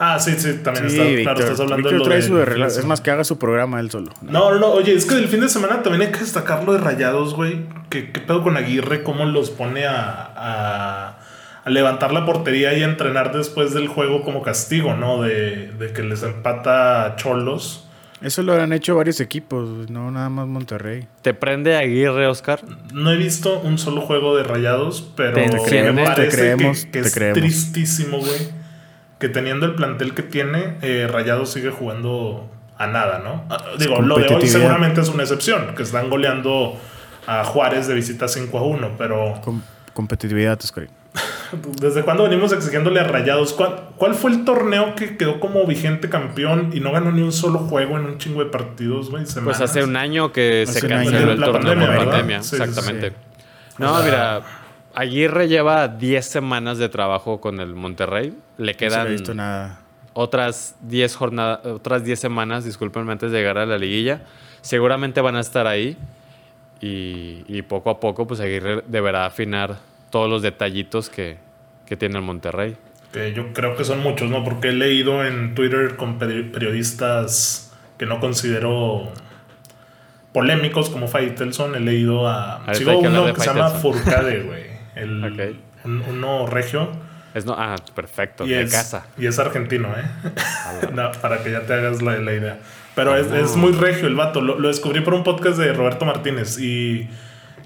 Ah, 0.00 0.18
sí, 0.20 0.32
sí, 0.38 0.60
también 0.62 0.88
Sí, 0.88 0.98
está. 1.00 1.22
Claro, 1.34 1.40
estás 1.40 1.60
hablando 1.60 1.90
de 1.90 1.98
lo 1.98 2.04
trae 2.04 2.18
de- 2.18 2.22
su 2.22 2.36
de 2.36 2.46
rela- 2.46 2.66
Es 2.68 2.84
más, 2.84 3.00
que 3.00 3.10
haga 3.10 3.24
su 3.24 3.36
programa 3.38 3.80
él 3.80 3.90
solo. 3.90 4.12
No, 4.22 4.50
no, 4.52 4.58
no. 4.60 4.68
Oye, 4.68 4.94
es 4.94 5.04
que 5.04 5.16
del 5.16 5.26
fin 5.28 5.40
de 5.40 5.48
semana 5.48 5.82
también 5.82 6.02
hay 6.02 6.12
que 6.12 6.20
destacar 6.20 6.62
lo 6.64 6.72
de 6.72 6.78
Rayados, 6.78 7.34
güey. 7.34 7.62
¿Qué, 7.90 8.12
qué 8.12 8.20
pedo 8.20 8.42
con 8.44 8.56
Aguirre? 8.56 9.02
¿Cómo 9.02 9.24
los 9.24 9.50
pone 9.50 9.86
a, 9.86 10.30
a, 10.36 11.18
a 11.64 11.70
levantar 11.70 12.12
la 12.12 12.24
portería 12.24 12.72
y 12.78 12.82
a 12.82 12.86
entrenar 12.86 13.36
después 13.36 13.74
del 13.74 13.88
juego 13.88 14.22
como 14.22 14.40
castigo, 14.42 14.94
¿no? 14.94 15.20
De, 15.20 15.72
de 15.72 15.92
que 15.92 16.02
les 16.04 16.22
empata 16.22 17.04
a 17.04 17.16
Cholos. 17.16 17.87
Eso 18.20 18.42
lo 18.42 18.52
han 18.60 18.72
hecho 18.72 18.96
varios 18.96 19.20
equipos, 19.20 19.88
no 19.90 20.10
nada 20.10 20.28
más 20.28 20.46
Monterrey. 20.48 21.06
¿Te 21.22 21.34
prende 21.34 21.76
Aguirre, 21.76 22.26
Oscar? 22.26 22.60
No 22.92 23.12
he 23.12 23.16
visto 23.16 23.60
un 23.60 23.78
solo 23.78 24.00
juego 24.00 24.36
de 24.36 24.42
Rayados, 24.42 25.08
pero 25.16 25.34
Te 25.34 25.48
me 25.48 25.62
creemos, 25.62 26.04
te 26.04 26.14
parece 26.14 26.36
creemos, 26.36 26.84
que, 26.86 26.90
que 26.90 27.00
te 27.02 27.06
es 27.08 27.14
creemos. 27.14 27.38
tristísimo, 27.40 28.18
güey. 28.18 28.48
Que 29.20 29.28
teniendo 29.28 29.66
el 29.66 29.74
plantel 29.76 30.14
que 30.14 30.22
tiene, 30.22 30.74
eh, 30.82 31.06
Rayados 31.10 31.50
sigue 31.52 31.70
jugando 31.70 32.50
a 32.76 32.86
nada, 32.88 33.20
¿no? 33.20 33.44
Ah, 33.50 33.64
Digo, 33.78 34.00
lo 34.02 34.18
de 34.18 34.26
hoy 34.34 34.46
seguramente 34.48 35.00
es 35.00 35.08
una 35.08 35.22
excepción, 35.22 35.74
que 35.76 35.82
están 35.84 36.10
goleando 36.10 36.76
a 37.26 37.44
Juárez 37.44 37.86
de 37.88 37.94
visita 37.94 38.26
5 38.28 38.58
a 38.58 38.62
1, 38.62 38.90
pero 38.98 39.40
Com- 39.42 39.62
competitividad, 39.92 40.58
Oscar. 40.62 40.88
¿desde 41.80 42.02
cuándo 42.02 42.24
venimos 42.24 42.52
exigiéndole 42.52 43.00
a 43.00 43.04
Rayados? 43.04 43.52
¿Cuál, 43.52 43.90
cuál 43.96 44.14
fue 44.14 44.30
el 44.32 44.44
torneo 44.44 44.94
que 44.94 45.16
quedó 45.16 45.40
como 45.40 45.64
vigente 45.66 46.08
campeón 46.08 46.70
y 46.72 46.80
no 46.80 46.92
ganó 46.92 47.12
ni 47.12 47.22
un 47.22 47.32
solo 47.32 47.58
juego 47.60 47.96
en 47.98 48.04
un 48.04 48.18
chingo 48.18 48.42
de 48.44 48.50
partidos, 48.50 49.10
güey? 49.10 49.24
Pues 49.44 49.60
hace 49.60 49.82
un 49.84 49.96
año 49.96 50.32
que 50.32 50.64
Hace 50.68 50.80
se 50.80 50.88
canceló 50.88 51.32
el 51.32 51.40
torneo 51.40 51.52
pandemia, 51.52 51.86
por 51.86 51.96
¿verdad? 51.98 52.10
pandemia. 52.12 52.42
Sí, 52.42 52.56
exactamente. 52.56 53.10
sí. 53.10 53.16
No, 53.78 53.92
O 53.92 53.96
sea- 53.96 54.04
mira, 54.04 54.42
Aguirre 54.94 55.46
lleva 55.48 55.86
10 55.88 56.26
semanas 56.26 56.78
de 56.78 56.88
trabajo 56.88 57.40
con 57.40 57.60
el 57.60 57.74
Monterrey. 57.74 58.34
Le 58.56 58.74
quedan 58.74 59.08
visto 59.08 59.32
nada. 59.34 59.80
otras 60.12 60.74
10 60.80 61.14
jornadas, 61.14 61.64
otras 61.64 62.02
10 62.04 62.18
semanas, 62.18 62.64
discúlpenme, 62.64 63.12
antes 63.12 63.30
de 63.30 63.38
llegar 63.38 63.58
a 63.58 63.66
la 63.66 63.78
liguilla. 63.78 64.22
Seguramente 64.60 65.20
van 65.20 65.36
a 65.36 65.40
estar 65.40 65.66
ahí. 65.68 65.96
Y, 66.80 67.44
y 67.48 67.62
poco 67.62 67.90
a 67.90 68.00
poco, 68.00 68.26
pues 68.26 68.40
Aguirre 68.40 68.82
deberá 68.86 69.26
afinar 69.26 69.76
todos 70.10 70.28
los 70.30 70.42
detallitos 70.42 71.08
que, 71.10 71.36
que 71.86 71.96
tiene 71.96 72.16
el 72.18 72.22
Monterrey. 72.24 72.76
Que 73.12 73.32
yo 73.32 73.52
creo 73.52 73.76
que 73.76 73.84
son 73.84 74.00
muchos, 74.00 74.30
¿no? 74.30 74.44
Porque 74.44 74.68
he 74.68 74.72
leído 74.72 75.24
en 75.24 75.54
Twitter 75.54 75.96
con 75.96 76.18
peri- 76.18 76.50
periodistas 76.50 77.72
que 77.98 78.06
no 78.06 78.20
considero 78.20 79.10
polémicos 80.32 80.90
como 80.90 81.08
Faitelson. 81.08 81.74
He 81.74 81.80
leído 81.80 82.28
a. 82.28 82.62
Sigo 82.74 82.90
hay 82.92 83.00
que 83.00 83.06
hablar 83.06 83.22
uno 83.22 83.34
que 83.34 83.40
se 83.40 83.46
llama. 83.46 83.70
Furcade, 83.70 84.40
güey. 84.44 84.62
El, 84.94 85.24
Ok. 85.24 85.56
un- 85.84 86.02
uno 86.08 86.46
regio. 86.46 86.88
Es 87.34 87.44
no, 87.44 87.54
ah, 87.56 87.76
perfecto, 87.94 88.46
Y 88.46 88.50
de 88.50 88.62
es, 88.62 88.72
casa. 88.72 89.06
y 89.18 89.26
es 89.26 89.38
argentino, 89.38 89.88
¿eh? 89.88 90.30
No, 90.92 91.12
para 91.20 91.42
que 91.42 91.52
ya 91.52 91.60
te 91.66 91.74
hagas 91.74 92.02
la, 92.02 92.16
la 92.18 92.32
idea. 92.32 92.58
Pero 92.94 93.14
es, 93.16 93.30
Ah. 93.30 93.38
es 93.40 93.54
muy 93.54 93.72
regio 93.72 94.08
el 94.08 94.14
vato. 94.16 94.40
Lo, 94.40 94.58
lo 94.58 94.68
descubrí 94.68 95.00
por 95.02 95.14
un 95.14 95.22
podcast 95.22 95.58
de 95.58 95.72
Roberto 95.72 96.04
Martínez. 96.04 96.58
Y, 96.58 97.08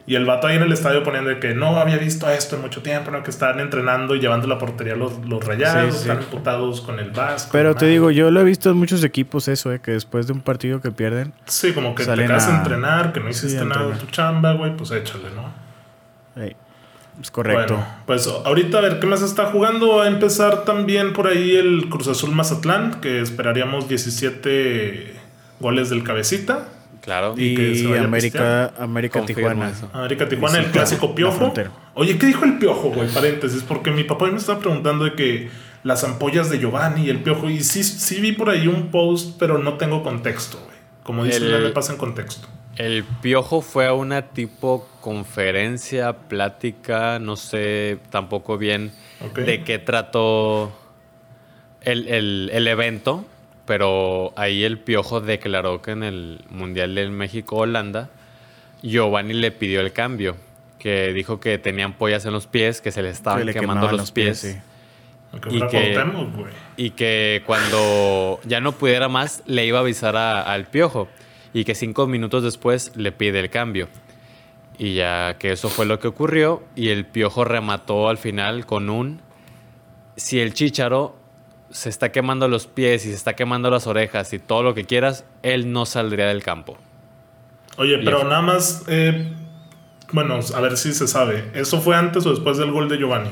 Y 0.04 0.16
el 0.16 0.25
vato 0.25 0.49
ahí 0.49 0.56
en 0.56 0.62
el 0.62 0.73
estadio 0.73 1.04
poniendo 1.04 1.30
de 1.30 1.38
que 1.38 1.54
no 1.54 1.76
había 1.78 1.97
visto 1.97 2.28
esto 2.28 2.56
en 2.56 2.62
mucho 2.62 2.82
tiempo, 2.82 3.12
¿no? 3.12 3.23
Que 3.23 3.30
estaban 3.30 3.61
entrenando 3.61 4.16
y 4.16 4.21
llevando 4.21 4.49
la 4.49 4.59
portería 4.59 4.97
los, 4.97 5.25
los 5.26 5.44
rayados, 5.44 5.94
Sí, 5.94 6.02
sí. 6.02 6.09
están 6.09 6.18
emputados 6.25 6.80
con 6.80 6.99
el 6.99 7.11
Vasco. 7.12 7.50
Pero 7.52 7.76
te 7.76 7.87
digo, 7.87 8.11
yo 8.11 8.30
lo 8.32 8.40
he 8.40 8.44
visto 8.44 8.71
en 8.71 8.76
muchos 8.78 9.04
equipos 9.04 9.47
eso, 9.47 9.73
eh, 9.73 9.80
que 9.80 9.92
después 9.92 10.26
de 10.26 10.32
un 10.32 10.40
partido 10.40 10.80
que 10.80 10.90
pierden, 10.90 11.32
Sí, 11.44 11.73
como 11.73 11.94
que 11.94 12.04
te 12.04 12.14
quedas 12.16 12.49
a 12.49 12.59
entrenar, 12.59 13.12
que 13.12 13.21
no 13.21 13.28
hiciste 13.28 13.64
nada 13.64 13.88
de 13.90 13.94
tu 13.97 14.06
chamba, 14.06 14.54
güey, 14.54 14.76
pues 14.76 14.90
échale, 14.90 15.28
¿no? 15.37 15.62
es 17.21 17.30
correcto. 17.30 17.75
Bueno, 17.75 17.88
pues 18.06 18.26
ahorita 18.26 18.78
a 18.78 18.80
ver 18.80 18.99
qué 18.99 19.06
más 19.06 19.23
está 19.23 19.47
jugando. 19.47 19.97
Va 19.97 20.04
a 20.04 20.09
empezar 20.09 20.64
también 20.64 21.12
por 21.12 21.26
ahí 21.26 21.54
el 21.56 21.88
Cruz 21.90 22.09
Azul 22.09 22.32
Mazatlán, 22.32 23.00
que 23.00 23.21
esperaríamos 23.21 23.87
17 23.88 25.14
goles 25.61 25.90
del 25.90 26.02
cabecita. 26.04 26.68
Claro. 27.02 27.35
y 27.37 27.85
América, 27.97 28.73
América 28.78 29.25
Tijuana. 29.26 29.68
eso. 29.71 29.90
América 29.92 30.28
Tijuana, 30.28 30.59
el 30.59 30.71
clásico 30.71 31.14
piojo. 31.14 31.52
Oye, 31.94 32.16
¿qué 32.16 32.26
dijo 32.26 32.44
el 32.44 32.59
piojo, 32.59 32.90
güey? 32.90 33.09
Paréntesis, 33.11 33.62
porque 33.62 33.90
mi 33.90 34.04
papá 34.04 34.26
me 34.30 34.38
estaba 34.38 34.61
preguntando 34.61 35.04
de 35.04 35.14
que 35.14 35.50
las 35.82 36.04
ampollas 36.04 36.49
de 36.49 36.59
Giovanni 36.61 37.06
y 37.06 37.11
el 37.11 37.18
piojo. 37.23 37.50
Y 37.50 37.62
sí, 37.64 37.82
sí 37.82 38.21
vi 38.21 38.32
por 38.32 38.49
ahí 38.50 38.68
un 38.68 38.90
post, 38.92 39.37
pero 39.38 39.59
no 39.59 39.75
tengo 39.78 40.02
contexto, 40.02 40.59
güey. 40.64 40.78
Como 41.02 41.25
dice, 41.25 41.40
no 41.40 41.59
me 41.59 41.71
pasa 41.71 41.92
en 41.92 41.99
contexto. 41.99 42.47
El 42.76 43.04
Piojo 43.21 43.61
fue 43.61 43.87
a 43.87 43.92
una 43.92 44.23
tipo 44.28 44.88
conferencia, 45.02 46.12
plática, 46.14 47.18
no 47.18 47.37
sé 47.37 47.99
tampoco 48.11 48.56
bien 48.56 48.92
de 49.35 49.62
qué 49.64 49.78
trató 49.78 50.73
el, 51.82 52.09
el- 52.09 52.50
el 52.52 52.68
evento, 52.68 53.26
pero 53.66 54.33
ahí 54.37 54.64
el 54.64 54.78
Piojo 54.78 55.21
declaró 55.21 55.83
que 55.83 55.92
en 55.92 56.02
el 56.02 56.40
Mundial 56.50 56.95
del 56.95 57.11
México-Holanda, 57.11 58.11
Giovanni 58.83 59.35
le 59.35 59.50
pidió 59.52 59.81
el 59.81 59.92
cambio, 59.92 60.37
que 60.78 61.12
dijo 61.12 61.38
que 61.38 61.59
tenían 61.59 61.92
pollas 61.92 62.25
en 62.26 62.33
los 62.33 62.47
pies, 62.47 62.81
que 62.81 62.90
se 62.90 63.02
le 63.02 63.11
estaban 63.11 63.38
Que 63.40 63.45
le 63.47 63.52
quemando 63.52 63.83
quemaban 63.87 63.97
los, 63.97 64.11
pies. 64.12 64.38
sí. 64.40 64.57
Y 65.50 65.61
que- 65.69 65.99
y 66.76 66.90
que 66.90 67.42
cuando 67.47 68.38
ya 68.45 68.61
no 68.61 68.73
pudiera 68.73 69.09
más 69.09 69.42
le 69.47 69.64
iba 69.64 69.78
a 69.78 69.81
avisar 69.81 70.14
a- 70.16 70.42
al 70.42 70.66
piojo 70.66 71.09
y 71.54 71.64
que 71.64 71.75
cinco 71.75 72.07
minutos 72.07 72.42
después 72.42 72.92
le 72.97 73.12
pide 73.12 73.40
el 73.40 73.49
cambio. 73.49 73.88
Y 74.76 74.95
ya 74.95 75.37
que 75.38 75.52
eso 75.52 75.69
fue 75.71 75.87
lo 75.87 76.00
que 76.00 76.09
ocurrió 76.09 76.62
y 76.76 76.88
el 76.90 77.07
piojo 77.07 77.45
remató 77.45 78.09
al 78.11 78.19
final 78.19 78.66
con 78.66 78.90
un 78.90 79.21
si 80.16 80.38
el 80.40 80.52
chícharo 80.52 81.16
se 81.73 81.88
está 81.88 82.12
quemando 82.12 82.47
los 82.49 82.67
pies 82.67 83.05
y 83.07 83.09
se 83.09 83.14
está 83.14 83.35
quemando 83.35 83.71
las 83.71 83.87
orejas 83.87 84.33
y 84.33 84.38
todo 84.38 84.62
lo 84.62 84.75
que 84.75 84.85
quieras, 84.85 85.25
él 85.43 85.73
no 85.73 85.85
saldría 85.87 86.26
del 86.29 86.43
campo. 86.43 86.79
Oye, 87.79 88.00
Y 88.00 88.05
pero 88.05 88.19
eso. 88.19 88.29
nada 88.29 88.43
más. 88.43 88.85
eh, 88.88 89.33
bueno, 90.12 90.38
a 90.55 90.61
ver 90.61 90.76
si 90.76 90.93
se 90.93 91.09
sabe. 91.09 91.50
¿Eso 91.55 91.81
fue 91.81 91.97
antes 91.97 92.25
o 92.26 92.31
después 92.31 92.59
del 92.59 92.71
gol 92.71 92.88
de 92.88 92.99
Giovanni? 92.99 93.31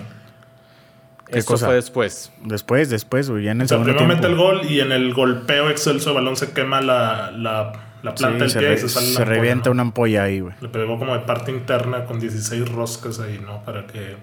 ¿Qué 1.31 1.39
Eso 1.39 1.49
cosa? 1.49 1.67
fue 1.67 1.75
después. 1.77 2.33
Después, 2.43 2.91
después, 2.91 3.31
güey, 3.31 3.45
ya 3.45 3.53
en 3.53 3.61
el 3.61 3.67
O 3.67 3.69
sea, 3.69 3.77
segundo 3.79 3.95
primero 3.95 4.09
mete 4.09 4.27
tiempo. 4.27 4.27
el 4.27 4.35
gol 4.37 4.67
y 4.71 4.81
en 4.81 4.91
el 4.93 5.15
golpeo 5.15 5.71
excelso 5.71 6.09
de 6.11 6.15
balón 6.17 6.37
se 6.37 6.53
quema 6.53 6.81
la, 6.81 7.31
la, 7.31 7.73
la 8.03 8.17
Sí, 8.17 8.17
planta 8.17 8.47
del 8.47 8.55
pie 8.57 8.75
y 8.75 8.79
se 8.79 8.89
sale 8.89 9.07
la 9.13 9.13
se 9.13 9.25
ampolla, 9.25 9.25
revienta 9.25 9.69
¿no? 9.69 9.73
una 9.73 9.83
ampolla 9.83 10.23
ahí, 10.25 10.41
güey. 10.41 10.55
Le 10.61 10.69
pegó 10.69 10.99
como 10.99 11.13
de 11.15 11.21
parte 11.21 11.53
interna 11.53 12.05
con 12.07 12.19
16 12.19 12.69
roscas 12.71 13.21
ahí, 13.21 13.39
¿no? 13.45 13.63
Para 13.65 13.87
que 13.87 14.17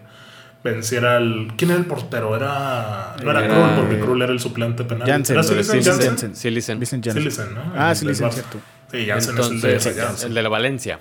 venciera 0.63 1.17
al. 1.17 1.53
¿Quién 1.57 1.71
era 1.71 1.79
el 1.79 1.85
portero? 1.85 2.35
Era. 2.35 3.15
No 3.23 3.31
era 3.31 3.45
Era- 3.45 3.53
Krul, 3.53 3.75
porque 3.85 3.99
Krul 3.99 4.21
era 4.21 4.31
el 4.31 4.39
suplente 4.39 4.83
penal. 4.83 5.07
Jansen, 5.07 5.37
¿Era. 5.37 5.47
Vincent 5.47 6.03
Janssen. 6.03 6.35
Silicen, 6.35 7.55
¿no? 7.55 7.61
Ah, 7.75 7.93
Barça. 7.93 8.31
cierto. 8.31 8.59
Sí, 8.91 9.05
Jansen 9.05 9.37
es 9.37 9.47
el 9.49 9.61
de 9.61 9.79
Rayados. 9.79 10.23
el 10.23 10.33
de 10.33 10.41
la 10.41 10.49
Valencia. 10.49 10.99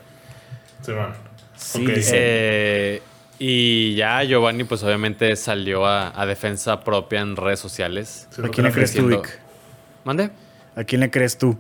Sí, 0.83 0.93
man. 0.93 1.13
Sí, 1.57 1.85
Ok. 1.87 1.93
sí. 2.01 2.11
Eh, 2.15 3.03
y 3.39 3.95
ya 3.97 4.23
Giovanni, 4.25 4.65
pues 4.65 4.83
obviamente 4.83 5.35
salió 5.37 5.87
a, 5.87 6.13
a 6.21 6.27
defensa 6.27 6.83
propia 6.85 7.21
en 7.21 7.37
redes 7.37 7.61
sociales. 7.61 8.29
Sí, 8.31 8.43
¿A 8.45 8.49
quién 8.49 8.67
le 8.67 8.73
crees 8.73 8.95
tú, 8.95 9.07
Vic? 9.07 9.41
¿Mande? 10.05 10.31
¿A 10.75 10.85
quién 10.85 11.01
le 11.01 11.11
crees 11.11 11.39
tú? 11.39 11.59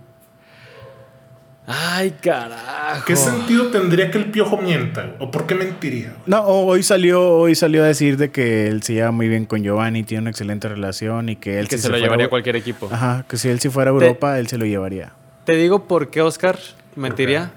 Ay, 1.66 2.12
carajo. 2.22 3.04
¿Qué 3.06 3.16
sentido 3.16 3.68
tendría 3.68 4.10
que 4.10 4.18
el 4.18 4.26
piojo 4.30 4.56
mienta? 4.56 5.16
¿O 5.18 5.30
por 5.32 5.46
qué 5.46 5.56
mentiría? 5.56 6.10
güey? 6.10 6.22
No, 6.26 6.42
hoy 6.46 6.82
salió, 6.84 7.28
hoy 7.28 7.56
salió 7.56 7.82
a 7.82 7.86
decir 7.86 8.16
de 8.16 8.30
que 8.30 8.68
él 8.68 8.82
se 8.84 8.94
lleva 8.94 9.10
muy 9.10 9.28
bien 9.28 9.46
con 9.46 9.62
Giovanni, 9.62 10.04
tiene 10.04 10.22
una 10.22 10.30
excelente 10.30 10.68
relación 10.68 11.28
y 11.28 11.36
que 11.36 11.58
él 11.58 11.66
que 11.68 11.76
si 11.76 11.82
se 11.82 11.88
lo 11.88 11.94
fuera 11.94 12.04
llevaría 12.06 12.26
a 12.26 12.28
a 12.28 12.30
cualquier 12.30 12.56
equipo. 12.56 12.88
Ajá, 12.92 13.24
que 13.28 13.36
si 13.36 13.48
él 13.48 13.58
si 13.58 13.68
fuera 13.68 13.90
a 13.90 13.94
Europa, 13.94 14.38
él 14.38 14.46
se 14.46 14.58
lo 14.58 14.64
llevaría. 14.64 15.12
Te 15.44 15.56
digo 15.56 15.88
por 15.88 16.10
qué, 16.10 16.22
Oscar, 16.22 16.56
mentiría. 16.94 17.50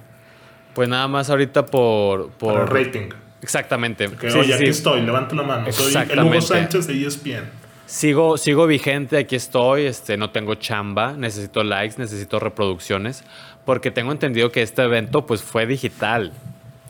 Pues 0.73 0.89
nada 0.89 1.07
más 1.07 1.29
ahorita 1.29 1.65
por... 1.67 2.29
por... 2.31 2.71
Rating. 2.73 3.09
Exactamente. 3.41 4.09
Que, 4.19 4.31
Sí, 4.31 4.37
oye, 4.37 4.47
sí, 4.47 4.53
aquí 4.53 4.63
sí. 4.65 4.69
estoy, 4.71 5.01
levanto 5.01 5.35
la 5.35 5.43
mano. 5.43 5.71
Soy 5.71 5.93
el 6.09 6.19
Hugo. 6.19 6.41
Sánchez 6.41 6.87
de 6.87 7.05
ESPN. 7.05 7.58
Sigo, 7.89 8.37
sigo 8.37 8.67
vigente, 8.67 9.17
aquí 9.17 9.35
estoy, 9.35 9.85
este, 9.85 10.15
no 10.15 10.29
tengo 10.29 10.53
chamba, 10.53 11.13
necesito 11.13 11.63
likes, 11.63 11.95
necesito 11.97 12.39
reproducciones, 12.39 13.23
porque 13.65 13.89
tengo 13.89 14.11
entendido 14.11 14.51
que 14.51 14.61
este 14.61 14.83
evento 14.83 15.25
pues 15.25 15.41
fue 15.41 15.65
digital. 15.65 16.31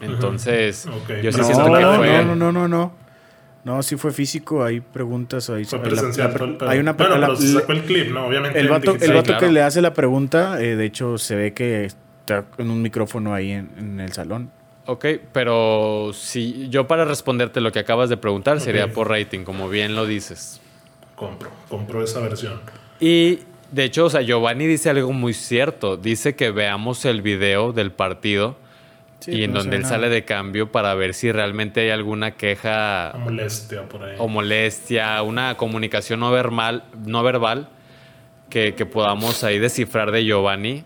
Entonces, 0.01 0.85
Ok. 0.87 1.21
yo 1.23 1.31
sí 1.31 1.37
No, 1.37 1.43
siento 1.45 1.69
no, 1.69 1.73
que 1.75 1.81
no, 1.81 1.95
fue... 1.95 2.23
no, 2.25 2.35
no, 2.35 2.51
no, 2.51 2.67
no. 2.67 2.93
No, 3.63 3.81
sí 3.81 3.95
fue 3.95 4.11
físico, 4.11 4.61
hay 4.63 4.81
preguntas. 4.81 5.49
Hay, 5.49 5.63
Fue 5.63 5.79
la- 5.79 5.83
presencial. 5.85 6.31
la- 6.33 6.57
pedo. 6.57 6.69
hay 6.69 6.79
una 6.79 6.91
bueno, 6.93 7.17
la- 7.17 7.27
pero 7.27 7.37
se 7.39 7.47
sacó 7.53 7.71
el 7.71 7.83
clip, 7.83 8.09
¿no? 8.11 8.25
Obviamente. 8.27 8.59
El 8.59 8.67
vato, 8.67 8.95
el 8.99 9.13
vato 9.13 9.23
claro. 9.27 9.39
que 9.39 9.51
le 9.53 9.61
hace 9.61 9.81
la 9.81 9.93
pregunta, 9.93 10.61
eh, 10.61 10.75
de 10.75 10.85
hecho, 10.85 11.17
se 11.17 11.35
ve 11.35 11.53
que 11.53 11.85
está 11.85 12.43
en 12.57 12.71
un 12.71 12.81
micrófono 12.81 13.33
ahí 13.33 13.51
en, 13.51 13.69
en 13.77 13.99
el 14.01 14.11
salón. 14.11 14.51
Ok, 14.85 15.05
pero 15.31 16.11
si 16.13 16.67
yo 16.69 16.87
para 16.87 17.05
responderte 17.05 17.61
lo 17.61 17.71
que 17.71 17.79
acabas 17.79 18.09
de 18.09 18.17
preguntar 18.17 18.59
sería 18.59 18.85
Ok. 18.85 18.91
por 18.91 19.09
rating, 19.09 19.45
como 19.45 19.69
bien 19.69 19.95
lo 19.95 20.05
dices. 20.05 20.59
Compro, 21.19 21.49
compro 21.67 22.03
esa 22.03 22.19
versión. 22.21 22.61
Y 22.99 23.39
de 23.71 23.83
hecho, 23.83 24.05
o 24.05 24.09
sea, 24.09 24.21
Giovanni 24.21 24.65
dice 24.65 24.89
algo 24.89 25.11
muy 25.11 25.33
cierto. 25.33 25.97
Dice 25.97 26.35
que 26.35 26.49
veamos 26.51 27.03
el 27.05 27.21
video 27.21 27.73
del 27.73 27.91
partido 27.91 28.55
Sí, 29.19 29.31
y 29.33 29.43
en 29.43 29.51
donde 29.51 29.75
él 29.75 29.85
sale 29.85 30.07
de 30.07 30.23
cambio 30.23 30.71
para 30.71 30.93
ver 30.95 31.13
si 31.13 31.29
realmente 31.29 31.81
hay 31.81 31.89
alguna 31.89 32.31
queja 32.37 33.09
A 33.09 33.17
molestia 33.17 33.83
por 33.83 34.01
ahí. 34.03 34.15
o 34.17 34.29
molestia, 34.29 35.21
una 35.23 35.57
comunicación 35.57 36.21
no 36.21 36.31
verbal, 36.31 36.85
no 37.05 37.21
verbal 37.21 37.67
que, 38.49 38.75
que 38.75 38.85
podamos 38.85 39.43
ahí 39.43 39.59
descifrar 39.59 40.11
de 40.11 40.23
Giovanni. 40.23 40.85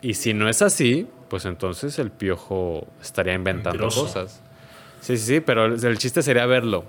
Y 0.00 0.14
si 0.14 0.32
no 0.32 0.48
es 0.48 0.62
así, 0.62 1.08
pues 1.28 1.44
entonces 1.44 1.98
el 1.98 2.10
piojo 2.10 2.86
estaría 3.02 3.34
inventando 3.34 3.70
Mentiroso. 3.84 4.02
cosas. 4.06 4.40
Sí, 5.02 5.18
sí, 5.18 5.26
sí, 5.34 5.40
pero 5.40 5.66
el, 5.66 5.84
el 5.84 5.98
chiste 5.98 6.22
sería 6.22 6.46
verlo. 6.46 6.86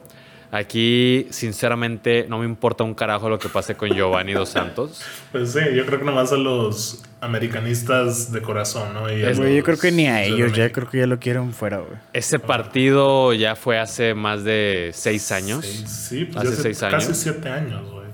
Aquí, 0.52 1.28
sinceramente, 1.30 2.26
no 2.28 2.40
me 2.40 2.46
importa 2.46 2.84
un 2.84 2.96
carajo 2.96 3.30
lo 3.30 3.38
que 3.38 3.50
pase 3.50 3.76
con 3.76 3.90
Giovanni 3.90 4.34
Dos 4.34 4.50
Santos. 4.50 5.02
Pues 5.32 5.52
sí, 5.52 5.60
yo 5.76 5.86
creo 5.86 6.00
que 6.00 6.06
nomás 6.06 6.32
a 6.32 6.38
los 6.38 7.04
americanistas 7.22 8.32
de 8.32 8.42
corazón, 8.42 8.94
¿no? 8.96 9.12
Y 9.14 9.22
Es- 9.24 9.38
Güey, 9.38 9.52
yo 9.52 9.58
los 9.58 9.66
creo 9.66 9.78
que 9.78 9.92
ni 9.92 10.08
a 10.08 10.24
ellos, 10.24 10.54
ya 10.54 10.72
creo 10.72 10.90
que 10.90 10.98
ya 11.00 11.06
lo 11.08 11.20
quieren 11.20 11.54
fuera, 11.54 11.78
güey. 11.78 12.00
Ese 12.14 12.40
partido 12.40 13.34
ya 13.34 13.56
fue 13.56 13.78
hace 13.80 14.16
más 14.16 14.44
de 14.44 14.90
seis 14.94 15.32
años. 15.32 15.64
Sí, 15.66 15.86
sí, 15.88 16.26
pues 16.26 16.48
Hace 16.48 16.56
seis 16.64 16.80
Casi 16.80 17.06
años. 17.08 17.18
siete 17.18 17.50
años, 17.50 17.92
güey. 17.92 18.08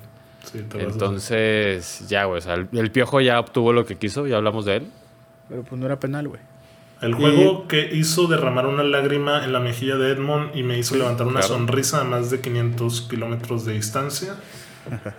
Sí, 0.44 0.60
te 0.70 0.78
vas 0.78 0.86
a- 0.88 0.90
Entonces, 0.90 2.06
ya, 2.10 2.26
güey, 2.26 2.40
o 2.40 2.42
sea, 2.42 2.56
el, 2.56 2.68
el 2.74 2.92
piojo 2.92 3.22
ya 3.22 3.40
obtuvo 3.40 3.72
lo 3.72 3.86
que 3.86 3.96
quiso, 3.96 4.28
ya 4.28 4.38
hablamos 4.38 4.66
de 4.66 4.78
él. 4.78 4.88
Pero 5.48 5.64
pues 5.64 5.80
no 5.80 5.86
era 5.86 6.00
penal, 6.00 6.28
güey. 6.28 6.42
El 7.06 7.14
juego 7.14 7.68
que 7.68 7.90
hizo 7.94 8.28
derramar 8.28 8.66
una 8.68 8.84
lágrima 8.84 9.44
en 9.44 9.54
la 9.54 9.60
mejilla 9.60 9.96
de 9.96 10.12
Edmond 10.12 10.56
y 10.56 10.64
me 10.64 10.78
hizo 10.78 10.96
levantar 10.96 11.28
una 11.28 11.40
claro. 11.42 11.56
sonrisa 11.56 12.02
a 12.02 12.04
más 12.04 12.32
de 12.32 12.42
500 12.42 13.02
kilómetros 13.10 13.66
de 13.66 13.74
distancia. 13.74 14.36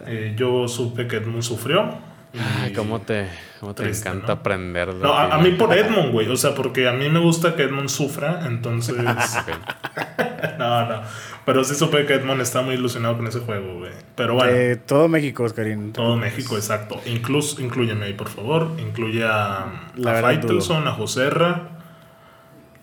Eh, 0.07 0.35
yo 0.39 0.69
supe 0.69 1.09
que 1.09 1.17
Edmond 1.17 1.43
sufrió. 1.43 1.89
y- 2.33 2.39
Ay, 2.63 2.73
cómo 2.73 3.01
te, 3.01 3.27
cómo 3.59 3.75
te 3.75 3.83
Triste, 3.83 4.09
encanta 4.09 4.29
¿no? 4.29 4.33
aprender. 4.35 4.95
de 4.95 5.01
No, 5.03 5.13
a, 5.13 5.35
a 5.35 5.39
mí 5.39 5.51
por 5.53 5.77
Edmond, 5.77 6.13
güey. 6.13 6.29
O 6.29 6.37
sea, 6.37 6.55
porque 6.55 6.89
a 6.89 6.93
mí 6.93 7.09
me 7.09 7.19
gusta 7.19 7.57
que 7.57 7.65
Edmond 7.65 7.89
sufra, 7.89 8.43
entonces... 8.47 8.95
No, 10.59 10.87
no. 10.87 11.03
Pero 11.45 11.65
sí 11.65 11.75
supe 11.75 12.07
que 12.07 12.15
Edmond 12.15 12.41
está 12.41 12.63
muy 12.63 12.75
ilusionado 12.75 13.17
con 13.17 13.27
ese 13.27 13.41
juego, 13.41 13.79
güey. 13.79 13.93
Pero 14.15 14.35
bueno. 14.35 14.53
Eh, 14.53 14.77
todo 14.77 15.09
México, 15.09 15.45
Oscarín. 15.45 15.93
Todo 15.93 16.17
México, 16.17 16.57
exacto. 16.57 17.01
Incluso, 17.07 17.61
inclúyeme 17.61 18.07
ahí, 18.07 18.15
por 18.15 18.29
favor. 18.29 18.71
Incluye 18.79 19.25
a, 19.25 19.91
La 19.97 20.19
a 20.19 20.23
Faitelson, 20.23 20.87
a 20.89 20.93
Joserra, 20.93 21.76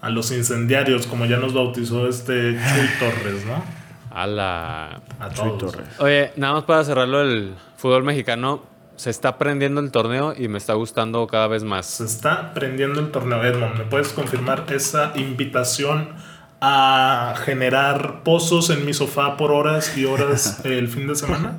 a 0.04 0.10
los 0.10 0.32
incendiarios, 0.32 1.08
como 1.08 1.26
ya 1.26 1.38
nos 1.38 1.54
bautizó 1.54 2.08
este 2.10 2.54
Chuy 2.56 2.90
Torres, 3.00 3.46
¿no? 3.46 3.64
A 4.12 4.28
la... 4.28 5.02
A 5.20 5.30
Chuy 5.34 5.58
todos. 5.58 5.72
Torres. 5.74 5.88
Oye, 6.00 6.32
nada 6.36 6.54
más 6.56 6.64
para 6.66 6.84
cerrarlo, 6.84 7.22
el 7.22 7.54
fútbol 7.78 8.04
mexicano 8.04 8.64
se 8.98 9.10
está 9.10 9.30
aprendiendo 9.30 9.80
el 9.82 9.92
torneo 9.92 10.36
y 10.38 10.50
me 10.50 10.58
está 10.58 10.74
gustando 10.74 11.26
cada 11.28 11.48
vez 11.48 11.64
más. 11.64 11.86
Se 11.86 12.04
está 12.04 12.54
prendiendo 12.54 13.00
el 13.00 13.12
torneo, 13.12 13.44
Edmond. 13.44 13.78
¿Me 13.78 13.86
puedes 13.86 14.10
confirmar 14.10 14.66
esa 14.70 15.14
invitación 15.16 16.10
a 16.62 17.34
generar 17.44 18.24
pozos 18.24 18.70
en 18.70 18.86
mi 18.86 18.94
sofá 18.94 19.36
por 19.38 19.52
horas 19.52 19.98
y 19.98 20.06
horas 20.06 20.62
el 20.66 20.90
fin 20.90 21.08
de 21.08 21.16
semana? 21.16 21.56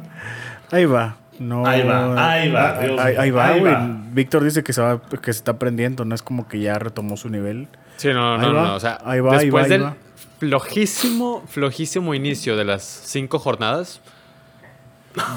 Ahí 0.71 0.85
va. 0.85 1.17
No, 1.39 1.67
Ahí 1.67 1.83
va, 1.83 2.31
ahí 2.33 2.51
va, 2.53 2.69
Ah, 2.69 2.81
Dios 2.81 3.01
ahí, 3.01 3.17
ahí 3.19 3.31
va, 3.33 3.47
ahí 3.49 3.61
güey. 3.61 3.73
va. 3.73 3.89
Víctor 4.13 4.45
dice 4.45 4.63
que 4.63 4.73
se, 4.73 4.81
va, 4.81 5.01
que 5.03 5.33
se 5.33 5.39
está 5.39 5.53
aprendiendo, 5.53 6.05
no 6.05 6.15
es 6.15 6.23
como 6.23 6.47
que 6.47 6.61
ya 6.61 6.79
retomó 6.79 7.17
su 7.17 7.29
nivel. 7.29 7.67
Sí, 7.97 8.09
no, 8.13 8.35
Ahí 8.35 8.41
no, 8.41 8.55
va, 8.55 8.63
no. 8.69 8.75
O 8.75 8.81
sea, 8.81 8.99
ahí 9.05 9.21
va, 9.21 9.33
ahí 9.33 9.45
después 9.47 9.63
va, 9.63 9.65
ahí 9.65 9.71
del 9.71 9.85
va. 9.85 9.97
flojísimo, 10.39 11.45
flojísimo 11.47 12.15
inicio 12.15 12.57
de 12.57 12.65
las 12.65 12.83
cinco 12.83 13.39
jornadas, 13.39 14.01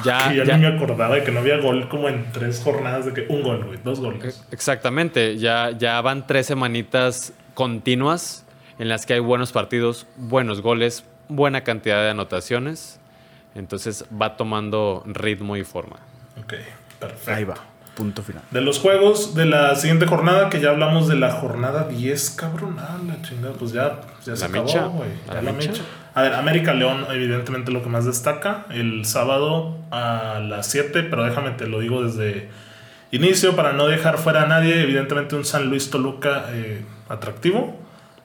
ya, 0.03 0.29
Que 0.29 0.37
ya, 0.37 0.43
ya- 0.43 0.57
ni 0.57 0.63
me 0.67 0.75
acordaba 0.75 1.15
de 1.15 1.23
que 1.23 1.31
no 1.31 1.39
había 1.39 1.57
gol 1.59 1.87
como 1.87 2.09
en 2.09 2.31
tres 2.31 2.61
jornadas 2.63 3.05
de 3.05 3.13
que 3.13 3.25
un 3.29 3.43
gol, 3.43 3.63
güey, 3.65 3.79
dos 3.83 3.99
goles. 3.99 4.43
exactamente, 4.51 5.37
ya, 5.37 5.71
ya 5.77 6.01
van 6.01 6.25
tres 6.25 6.47
semanitas 6.47 7.31
continuas 7.53 8.43
en 8.79 8.89
las 8.89 9.05
que 9.05 9.13
hay 9.13 9.19
buenos 9.19 9.51
partidos, 9.51 10.07
buenos 10.17 10.61
goles, 10.61 11.03
buena 11.29 11.63
cantidad 11.63 12.01
de 12.03 12.09
anotaciones. 12.11 12.99
Entonces 13.55 14.05
va 14.21 14.37
tomando 14.37 15.01
ritmo 15.07 15.57
y 15.57 15.63
forma. 15.63 15.95
Ok, 16.39 16.53
perfecto. 16.99 17.31
Ahí 17.31 17.43
va, 17.43 17.55
punto 17.97 18.21
final. 18.21 18.43
De 18.51 18.61
los 18.61 18.77
juegos 18.79 19.33
de 19.33 19.45
la 19.45 19.75
siguiente 19.75 20.05
jornada, 20.05 20.49
que 20.49 20.59
ya 20.59 20.69
hablamos 20.69 21.07
de 21.07 21.15
la 21.15 21.31
jornada 21.31 21.87
10, 21.89 22.29
cabrón. 22.31 22.77
Ah, 22.79 22.97
la 23.05 23.19
chingada, 23.23 23.53
pues 23.55 23.71
ya, 23.71 24.01
ya 24.23 24.35
se 24.35 24.47
La 24.47 24.59
acabó, 24.61 24.89
güey. 24.91 25.09
La 25.27 25.41
la 25.41 25.51
mecha. 25.51 25.71
mecha. 25.71 25.83
A 26.13 26.21
ver, 26.21 26.33
América 26.33 26.73
León, 26.75 27.05
evidentemente 27.11 27.71
lo 27.71 27.81
que 27.81 27.89
más 27.89 28.05
destaca. 28.05 28.65
El 28.69 29.03
sábado 29.05 29.75
a 29.89 30.39
las 30.39 30.67
7, 30.67 31.03
pero 31.03 31.23
déjame 31.23 31.51
te 31.51 31.65
lo 31.67 31.79
digo 31.79 32.03
desde 32.03 32.49
inicio 33.11 33.55
para 33.55 33.73
no 33.73 33.87
dejar 33.87 34.19
fuera 34.19 34.43
a 34.43 34.47
nadie. 34.47 34.81
Evidentemente 34.81 35.35
un 35.35 35.43
San 35.45 35.69
Luis 35.69 35.89
Toluca 35.89 36.45
eh, 36.51 36.83
atractivo. 37.09 37.79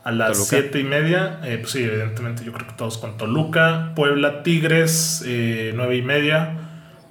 A 0.05 0.11
las 0.11 0.33
Toluca. 0.33 0.50
7 0.50 0.81
y 0.81 0.85
media, 0.85 1.38
eh, 1.45 1.59
pues 1.61 1.73
sí, 1.73 1.85
evidentemente 1.85 2.45
yo 2.45 2.52
creo 2.52 2.67
que 2.67 2.75
todos 2.75 2.99
con 2.99 3.17
Toluca. 3.17 3.93
Puebla 3.95 4.43
Tigres, 4.43 5.23
eh, 5.26 5.73
9 5.75 5.97
y 5.97 6.02
media. 6.02 6.59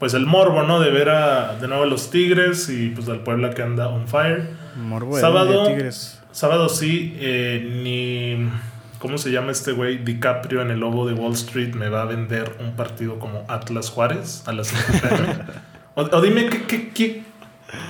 Pues 0.02 0.16
el 0.16 0.26
morbo, 0.26 0.64
¿no? 0.64 0.80
De 0.80 0.90
ver 0.90 1.10
a, 1.10 1.58
de 1.62 1.68
nuevo 1.68 1.84
a 1.84 1.86
los 1.86 2.10
Tigres 2.10 2.68
y 2.70 2.90
pues 2.90 3.08
al 3.08 3.20
Puebla 3.20 3.52
que 3.52 3.62
anda 3.62 3.88
on 3.88 4.08
fire. 4.08 4.50
Morbo 4.76 5.20
Sábado. 5.20 5.68
de 5.68 5.76
Tigres. 5.76 6.20
Sábado 6.32 6.70
sí, 6.70 7.16
eh, 7.20 7.80
ni. 7.84 8.50
¿Cómo 8.98 9.20
se 9.20 9.32
llama 9.32 9.52
este 9.52 9.74
güey? 9.74 10.00
DiCaprio 10.00 10.64
en 10.64 10.72
el 10.72 10.80
Lobo 10.80 11.08
de 11.08 11.14
Wall 11.14 11.34
Street 11.34 11.76
me 11.76 11.90
va 11.90 12.02
a 12.02 12.06
vender 12.06 12.56
un 12.60 12.72
partido 12.76 13.20
como 13.20 13.46
Atlas 13.48 13.92
Juárez 13.92 14.42
a 14.48 14.54
las 14.54 14.70
5 14.70 14.84
pm. 15.08 15.36
o, 15.94 16.02
o 16.02 16.22
dime 16.22 16.50
qué, 16.50 16.64
qué, 16.64 16.90
qué, 16.90 17.24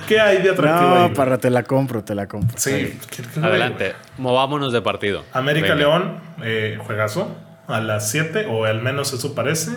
qué 0.06 0.20
hay 0.20 0.42
de 0.42 0.50
atractivo 0.50 0.94
ahí. 0.94 1.08
No, 1.08 1.14
para 1.14 1.38
te 1.38 1.48
la 1.48 1.62
compro, 1.62 2.04
te 2.04 2.14
la 2.14 2.28
compro. 2.28 2.58
Sí, 2.58 2.98
¿qué- 3.10 3.22
qué 3.22 3.40
hay, 3.40 3.44
Adelante, 3.46 3.94
movámonos 4.18 4.70
de 4.74 4.82
partido. 4.82 5.24
América 5.32 5.68
Venga. 5.74 5.76
León, 5.78 6.16
eh, 6.42 6.78
juegazo, 6.86 7.34
a 7.68 7.80
las 7.80 8.10
7, 8.10 8.48
o 8.50 8.66
al 8.66 8.82
menos 8.82 9.14
eso 9.14 9.34
parece. 9.34 9.70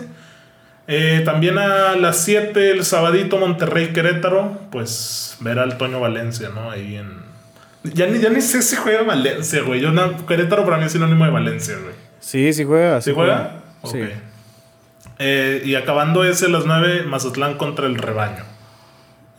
Eh, 0.88 1.22
también 1.24 1.58
a 1.58 1.96
las 1.96 2.22
7, 2.24 2.70
el 2.70 2.84
sabadito 2.84 3.38
Monterrey 3.38 3.88
Querétaro, 3.92 4.60
pues 4.70 5.36
ver 5.40 5.58
al 5.58 5.76
Toño 5.78 5.98
Valencia, 6.00 6.50
¿no? 6.54 6.70
Ahí 6.70 6.96
en. 6.96 7.24
Ya 7.82 8.06
ni, 8.06 8.18
ya 8.20 8.28
ni 8.30 8.40
sé 8.40 8.62
si 8.62 8.76
juega 8.76 9.02
Valencia, 9.02 9.62
güey. 9.62 9.80
Yo 9.80 9.90
no- 9.92 10.26
Querétaro 10.26 10.64
para 10.64 10.76
mí 10.78 10.84
es 10.86 10.92
sinónimo 10.92 11.24
de 11.24 11.30
Valencia, 11.30 11.74
güey. 11.82 11.94
Sí, 12.20 12.52
sí 12.52 12.64
juega. 12.64 13.00
¿Sí 13.00 13.12
juega? 13.12 13.62
Sí. 13.84 14.00
Ok. 14.02 14.08
Eh, 15.18 15.62
y 15.64 15.74
acabando 15.76 16.24
ese 16.24 16.46
a 16.46 16.48
las 16.50 16.66
9, 16.66 17.04
Mazatlán 17.04 17.54
contra 17.56 17.86
el 17.86 17.96
rebaño. 17.96 18.44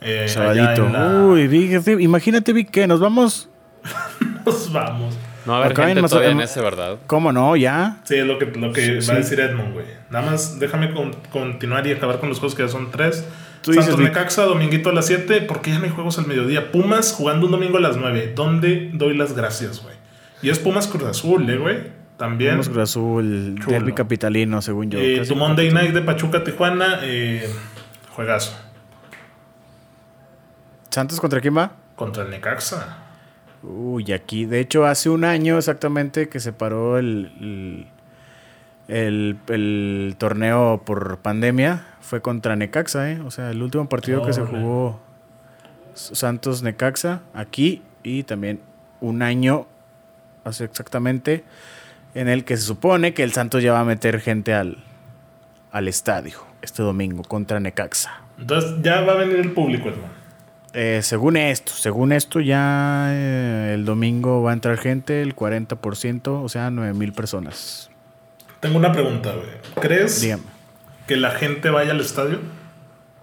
Eh, 0.00 0.26
Sabadito. 0.28 0.88
la- 0.88 1.24
Uy, 1.24 1.46
Vic, 1.48 1.86
imagínate, 2.00 2.52
Vic, 2.52 2.70
que 2.70 2.86
nos 2.86 3.00
vamos. 3.00 3.48
Nos 4.46 4.72
vamos. 4.72 5.14
No 5.48 5.54
a 5.54 5.58
haber 5.60 5.72
Acá 5.72 5.82
en 5.90 5.96
gente 5.96 6.08
todavía 6.10 6.30
en 6.30 6.40
ese, 6.42 6.60
¿verdad? 6.60 6.98
¿Cómo 7.06 7.32
no? 7.32 7.56
Ya. 7.56 8.00
Sí, 8.04 8.16
es 8.16 8.26
lo 8.26 8.38
que, 8.38 8.44
lo 8.46 8.70
que 8.70 9.00
Sí, 9.00 9.08
va 9.08 9.14
a 9.14 9.16
decir 9.16 9.40
Edmond, 9.40 9.72
güey. 9.72 9.86
Nada 10.10 10.30
más 10.30 10.58
déjame 10.60 10.92
con- 10.92 11.14
continuar 11.32 11.86
y 11.86 11.92
acabar 11.92 12.20
con 12.20 12.28
los 12.28 12.38
juegos 12.38 12.54
que 12.54 12.64
ya 12.64 12.68
son 12.68 12.90
tres. 12.90 13.26
Tú 13.62 13.72
Santos. 13.72 13.98
Necaxa, 13.98 14.42
dominguito 14.44 14.90
a 14.90 14.92
las 14.92 15.06
7, 15.06 15.40
porque 15.48 15.70
ya 15.70 15.78
no 15.78 15.84
hay 15.86 15.90
juegos 15.90 16.18
al 16.18 16.26
mediodía. 16.26 16.70
Pumas 16.70 17.12
jugando 17.12 17.46
un 17.46 17.52
domingo 17.52 17.78
a 17.78 17.80
las 17.80 17.96
9. 17.96 18.32
¿Dónde 18.36 18.90
doy 18.92 19.16
las 19.16 19.34
gracias, 19.34 19.82
güey? 19.82 19.94
Y 20.42 20.50
es 20.50 20.58
Pumas 20.58 20.86
Cruz 20.86 21.04
Azul, 21.04 21.48
¿eh, 21.48 21.56
güey? 21.56 21.78
También. 22.18 22.50
Vamos 22.52 22.68
Cruz 22.68 22.82
Azul, 22.90 23.54
Chulo. 23.58 23.72
derby 23.72 23.94
capitalino, 23.94 24.60
según 24.60 24.90
yo. 24.90 24.98
Eh, 24.98 25.22
tu 25.26 25.34
Monday 25.34 25.72
Night 25.72 25.92
de 25.94 26.02
Pachuca 26.02 26.44
Tijuana, 26.44 26.98
eh, 27.02 27.48
juegazo. 28.14 28.54
¿Santos 30.90 31.18
contra 31.20 31.40
quién 31.40 31.56
va? 31.56 31.72
Contra 31.96 32.22
el 32.24 32.30
Necaxa. 32.30 32.98
Uy, 33.62 34.12
aquí, 34.12 34.44
de 34.44 34.60
hecho, 34.60 34.86
hace 34.86 35.10
un 35.10 35.24
año 35.24 35.58
exactamente 35.58 36.28
que 36.28 36.38
se 36.40 36.52
paró 36.52 36.98
el, 36.98 37.32
el, 38.88 38.96
el- 38.96 39.36
el 39.48 40.14
torneo 40.16 40.82
por 40.84 41.18
pandemia, 41.18 41.84
fue 42.00 42.20
contra 42.22 42.54
Necaxa, 42.56 43.10
¿eh? 43.10 43.20
O 43.20 43.30
sea, 43.30 43.50
el 43.50 43.60
último 43.62 43.88
partido 43.88 44.24
que 44.24 44.32
se 44.32 44.42
jugó 44.42 45.00
Santos-Necaxa, 45.94 47.20
aquí, 47.34 47.82
y 48.02 48.22
también 48.22 48.60
un 49.00 49.22
año, 49.22 49.66
hace 50.44 50.64
exactamente, 50.64 51.44
en 52.14 52.28
el 52.28 52.44
que 52.44 52.56
se 52.56 52.62
supone 52.62 53.12
que 53.14 53.22
el 53.22 53.32
Santos 53.32 53.62
ya 53.62 53.72
va 53.72 53.80
a 53.80 53.84
meter 53.84 54.20
gente 54.20 54.54
al, 54.54 54.78
al 55.72 55.88
estadio 55.88 56.38
este 56.62 56.82
domingo 56.82 57.22
contra 57.22 57.60
Necaxa. 57.60 58.22
Entonces 58.38 58.76
ya 58.82 59.00
va 59.02 59.12
a 59.12 59.16
venir 59.16 59.36
el 59.36 59.52
público, 59.52 59.88
Edmond. 59.88 60.17
Eh, 60.74 61.00
según 61.02 61.36
esto, 61.36 61.72
según 61.72 62.12
esto 62.12 62.40
ya 62.40 63.08
eh, 63.10 63.72
el 63.74 63.84
domingo 63.84 64.42
va 64.42 64.50
a 64.50 64.54
entrar 64.54 64.76
gente, 64.78 65.22
el 65.22 65.34
40%, 65.34 66.28
o 66.44 66.48
sea, 66.48 66.70
9 66.70 66.92
mil 66.94 67.12
personas. 67.12 67.90
Tengo 68.60 68.76
una 68.78 68.92
pregunta, 68.92 69.32
güey. 69.32 69.46
¿Crees 69.80 70.20
Dígame. 70.20 70.42
que 71.06 71.16
la 71.16 71.30
gente 71.30 71.70
vaya 71.70 71.92
al 71.92 72.00
estadio? 72.00 72.40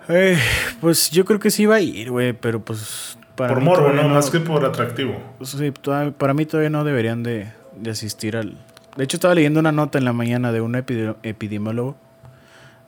Eh, 0.10 0.38
pues 0.82 1.12
yo 1.12 1.26
creo 1.26 1.40
que 1.40 1.52
sí 1.52 1.66
va 1.66 1.76
a 1.76 1.82
ir, 1.82 2.10
güey, 2.12 2.34
pero 2.34 2.62
pues 2.64 3.18
para 3.36 3.54
por 3.54 3.64
morbo, 3.64 3.90
no, 3.92 4.08
más 4.10 4.30
que 4.32 4.40
por 4.40 4.64
atractivo. 4.66 5.20
Sí, 5.44 5.72
toda- 5.72 6.12
para 6.12 6.34
mí 6.34 6.46
todavía 6.46 6.70
no 6.70 6.84
deberían 6.84 7.22
de, 7.24 7.52
de 7.76 7.90
asistir 7.92 8.38
al... 8.38 8.58
De 8.98 9.04
hecho, 9.04 9.18
estaba 9.18 9.36
leyendo 9.36 9.60
una 9.60 9.72
nota 9.72 9.98
en 9.98 10.06
la 10.06 10.14
mañana 10.14 10.52
de 10.52 10.62
un 10.62 10.74
epide- 10.76 11.16
epidemiólogo, 11.22 11.96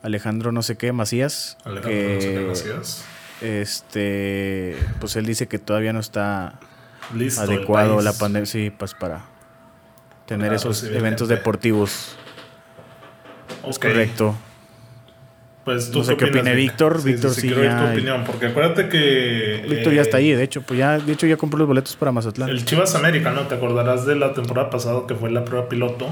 Alejandro 0.02 0.52
no 0.52 0.62
sé 0.62 0.76
qué, 0.76 0.92
Macías, 0.92 1.58
Alejandro, 1.64 1.90
que, 1.90 2.14
no 2.14 2.20
sé 2.20 2.34
qué 2.34 2.40
Macías. 2.40 3.04
Este, 3.40 4.76
pues 5.00 5.16
él 5.16 5.26
dice 5.26 5.46
que 5.48 5.58
todavía 5.58 5.92
no 5.92 6.00
está 6.00 6.58
Listo. 7.14 7.42
adecuado 7.42 8.00
la 8.02 8.12
pandemia, 8.12 8.46
sí, 8.46 8.70
pues 8.76 8.94
para 8.94 9.24
tener 10.26 10.48
Para 10.48 10.56
esos 10.56 10.84
eventos 10.84 11.28
deportivos. 11.28 12.16
Es 13.66 13.78
correcto. 13.78 14.34
Pues 15.64 15.90
tú 15.90 15.98
No 15.98 16.04
sé 16.04 16.16
qué 16.16 16.24
opinas, 16.24 16.40
opine 16.42 16.54
Vic? 16.56 16.70
Víctor. 16.70 17.02
Víctor 17.02 17.30
sí, 17.32 17.40
sí 17.42 17.46
quiero 17.48 17.62
oír 17.62 17.70
tu 17.70 17.84
ya- 17.84 17.92
opinión, 17.92 18.24
porque 18.24 18.46
acuérdate 18.46 18.88
que... 18.88 19.66
Víctor 19.68 19.92
eh, 19.92 19.96
ya 19.96 20.02
está 20.02 20.16
ahí, 20.16 20.32
de 20.32 20.42
hecho, 20.42 20.62
pues 20.62 20.78
ya, 20.78 20.98
de 20.98 21.12
hecho 21.12 21.26
ya 21.26 21.36
compró 21.36 21.58
los 21.58 21.68
boletos 21.68 21.94
para 21.96 22.10
Mazatlán. 22.10 22.48
El 22.48 22.64
Chivas 22.64 22.94
América, 22.94 23.32
¿no? 23.32 23.42
Te 23.48 23.54
acordarás 23.56 24.06
de 24.06 24.16
la 24.16 24.32
temporada 24.32 24.70
pasada 24.70 25.02
que 25.06 25.14
fue 25.14 25.30
la 25.30 25.44
prueba 25.44 25.68
piloto. 25.68 26.08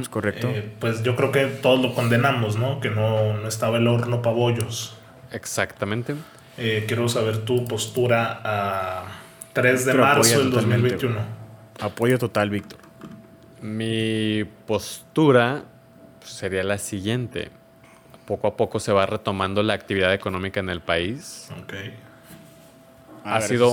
Es 0.00 0.08
correcto. 0.08 0.48
Eh, 0.48 0.72
pues 0.78 1.02
yo 1.02 1.14
creo 1.16 1.30
que 1.32 1.44
todos 1.46 1.80
lo 1.82 1.92
condenamos, 1.94 2.56
¿no? 2.56 2.80
Que 2.80 2.88
no, 2.90 3.34
no 3.34 3.48
estaba 3.48 3.78
el 3.78 3.86
horno 3.88 4.22
pabollos. 4.22 4.96
Exactamente. 5.32 6.14
Eh, 6.58 6.84
quiero 6.88 7.08
saber 7.08 7.44
tu 7.44 7.64
postura 7.64 8.40
a 8.42 9.04
3 9.52 9.84
de 9.84 9.94
marzo 9.94 10.38
del 10.38 10.50
totalmente, 10.50 10.90
2021. 10.90 11.20
Apoyo 11.80 12.18
total, 12.18 12.50
Víctor. 12.50 12.80
Mi 13.62 14.44
postura 14.66 15.62
sería 16.24 16.64
la 16.64 16.78
siguiente. 16.78 17.50
Poco 18.26 18.48
a 18.48 18.56
poco 18.56 18.80
se 18.80 18.92
va 18.92 19.06
retomando 19.06 19.62
la 19.62 19.74
actividad 19.74 20.12
económica 20.12 20.58
en 20.58 20.68
el 20.68 20.80
país. 20.80 21.48
Ok. 21.62 21.74
Ha 23.22 23.40
sido 23.40 23.72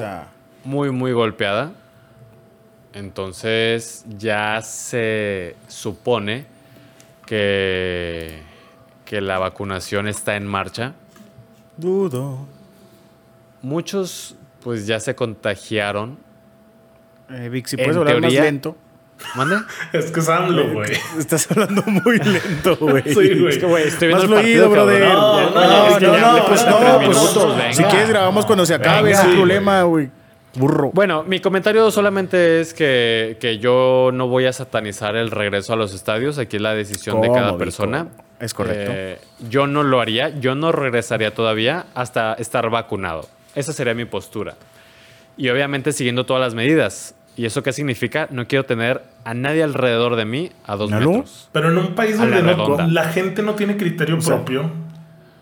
muy, 0.64 0.92
muy 0.92 1.12
golpeada. 1.12 1.72
Entonces 2.94 4.06
ya 4.08 4.62
se 4.62 5.56
supone 5.68 6.46
que, 7.26 8.44
que 9.06 9.22
la 9.22 9.40
vacunación 9.40 10.08
está 10.08 10.36
en 10.36 10.46
marcha. 10.46 10.94
Dudo. 11.78 12.55
Muchos 13.66 14.36
pues 14.64 14.86
ya 14.86 15.00
se 15.00 15.16
contagiaron. 15.16 16.20
Eh, 17.32 17.50
Vic, 17.50 17.66
si 17.66 17.76
En 17.78 17.84
puedes 17.84 17.98
hablar 17.98 18.14
teoría- 18.20 18.40
más 18.42 18.46
lento. 18.46 18.78
¿Mande? 19.36 19.56
Es 19.94 20.12
que 20.12 20.20
es 20.20 20.30
AMLO, 20.30 20.72
güey. 20.74 20.92
Estás 21.18 21.50
hablando 21.50 21.82
muy 21.88 22.20
lento, 22.20 22.76
güey. 22.78 23.02
Sí, 23.06 23.14
güey. 23.40 23.48
Es 23.48 23.58
que, 23.58 23.66
güey, 23.66 23.88
Estoy 23.88 24.12
más 24.12 24.22
viendo 24.22 24.40
fluido, 24.40 24.70
partido, 24.70 24.86
brother. 24.86 25.02
No, 25.14 25.50
no, 25.50 26.40
no, 26.40 26.46
pues 26.48 26.68
no, 26.68 27.00
pues 27.06 27.76
si 27.76 27.84
quieres 27.86 28.10
grabamos 28.10 28.46
cuando 28.46 28.68
se 28.68 28.76
acabe, 28.76 29.14
no 29.14 29.18
hay 29.20 29.26
sí, 29.32 29.36
problema, 29.36 29.82
güey. 29.82 30.12
Burro. 30.58 30.92
Bueno, 30.94 31.24
mi 31.24 31.40
comentario 31.40 31.90
solamente 31.90 32.62
es 32.62 32.74
que, 32.76 33.38
que 33.42 33.58
yo 33.58 34.12
no 34.14 34.28
voy 34.28 34.46
a 34.46 34.54
satanizar 34.54 35.16
el 35.16 35.32
regreso 35.32 35.74
a 35.74 35.76
los 35.76 35.92
estadios. 35.94 36.38
Aquí 36.38 36.58
es 36.58 36.62
la 36.62 36.76
decisión 36.76 37.20
de 37.20 37.28
¿Cómo, 37.28 37.40
cada 37.40 37.48
Vico? 37.48 37.58
persona. 37.58 38.08
Es 38.40 38.54
correcto. 38.54 38.92
Eh, 38.94 39.20
yo 39.50 39.66
no 39.66 39.82
lo 39.84 40.02
haría, 40.02 40.30
yo 40.30 40.54
no 40.54 40.72
regresaría 40.72 41.34
todavía 41.34 41.88
hasta 41.96 42.36
estar 42.36 42.70
vacunado. 42.70 43.28
Esa 43.56 43.74
sería 43.74 43.94
mi 43.94 44.06
postura. 44.06 44.56
Y 45.38 45.50
obviamente 45.50 45.92
siguiendo 45.92 46.26
todas 46.26 46.42
las 46.42 46.54
medidas. 46.54 47.16
¿Y 47.38 47.46
eso 47.46 47.64
qué 47.64 47.74
significa? 47.74 48.28
No 48.32 48.48
quiero 48.48 48.64
tener 48.66 49.02
a 49.26 49.34
nadie 49.34 49.62
alrededor 49.64 50.16
de 50.16 50.24
mí 50.24 50.52
a 50.66 50.78
dos 50.78 50.90
¿Míralo? 50.90 51.12
metros. 51.12 51.50
Pero 51.52 51.70
en 51.70 51.78
un 51.78 51.94
país 51.96 52.18
la 52.18 52.26
donde 52.28 52.56
no- 52.56 52.88
la 52.88 53.04
gente 53.10 53.42
no 53.44 53.56
tiene 53.56 53.76
criterio 53.76 54.22
sea, 54.22 54.36
propio. 54.38 54.72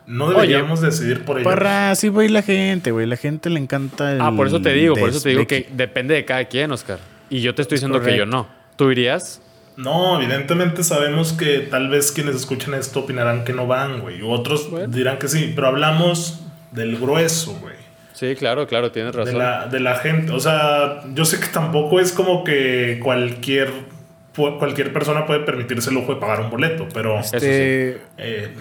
no 0.07 0.29
deberíamos 0.31 0.81
decidir 0.81 1.23
por 1.23 1.37
ellos. 1.37 1.51
Parra, 1.53 1.93
sí 1.95 2.09
va 2.09 2.23
la 2.23 2.41
gente, 2.41 2.89
güey. 2.89 3.05
La 3.05 3.15
gente 3.17 3.49
le 3.51 3.59
encanta 3.59 4.11
el. 4.13 4.21
Ah, 4.21 4.31
por 4.35 4.47
eso 4.47 4.59
te 4.61 4.73
digo, 4.73 4.95
por 4.95 5.09
eso 5.09 5.21
te 5.21 5.29
digo 5.29 5.45
que 5.45 5.67
depende 5.71 6.15
de 6.15 6.25
cada 6.25 6.45
quien, 6.45 6.71
Oscar. 6.71 6.97
Y 7.29 7.41
yo 7.41 7.53
te 7.53 7.61
estoy 7.61 7.75
diciendo 7.75 8.01
que 8.01 8.17
yo 8.17 8.25
no. 8.25 8.47
¿Tú 8.75 8.89
irías? 8.89 9.39
No, 9.77 10.19
evidentemente 10.19 10.83
sabemos 10.83 11.33
que 11.33 11.59
tal 11.59 11.89
vez 11.89 12.11
quienes 12.11 12.35
escuchen 12.35 12.73
esto 12.73 13.01
opinarán 13.01 13.43
que 13.43 13.53
no 13.53 13.67
van, 13.67 14.01
güey. 14.01 14.19
Otros 14.23 14.67
dirán 14.89 15.19
que 15.19 15.27
sí, 15.27 15.51
pero 15.55 15.67
hablamos 15.67 16.41
del 16.71 16.97
grueso, 16.97 17.53
güey. 17.61 17.75
Sí, 18.13 18.35
claro, 18.35 18.67
claro, 18.67 18.91
tienes 18.91 19.13
De 19.13 19.19
razón. 19.19 19.37
la, 19.37 19.67
de 19.67 19.79
la 19.79 19.95
gente. 19.97 20.31
O 20.31 20.39
sea, 20.39 21.01
yo 21.13 21.25
sé 21.25 21.39
que 21.39 21.47
tampoco 21.47 21.99
es 21.99 22.11
como 22.11 22.43
que 22.43 22.99
cualquier, 23.03 23.71
cualquier 24.35 24.93
persona 24.93 25.25
puede 25.25 25.41
permitirse 25.41 25.89
el 25.89 25.95
lujo 25.95 26.13
de 26.15 26.19
pagar 26.21 26.41
un 26.41 26.49
boleto, 26.49 26.87
pero 26.93 27.19
Este, 27.19 27.97
eh, 28.17 28.53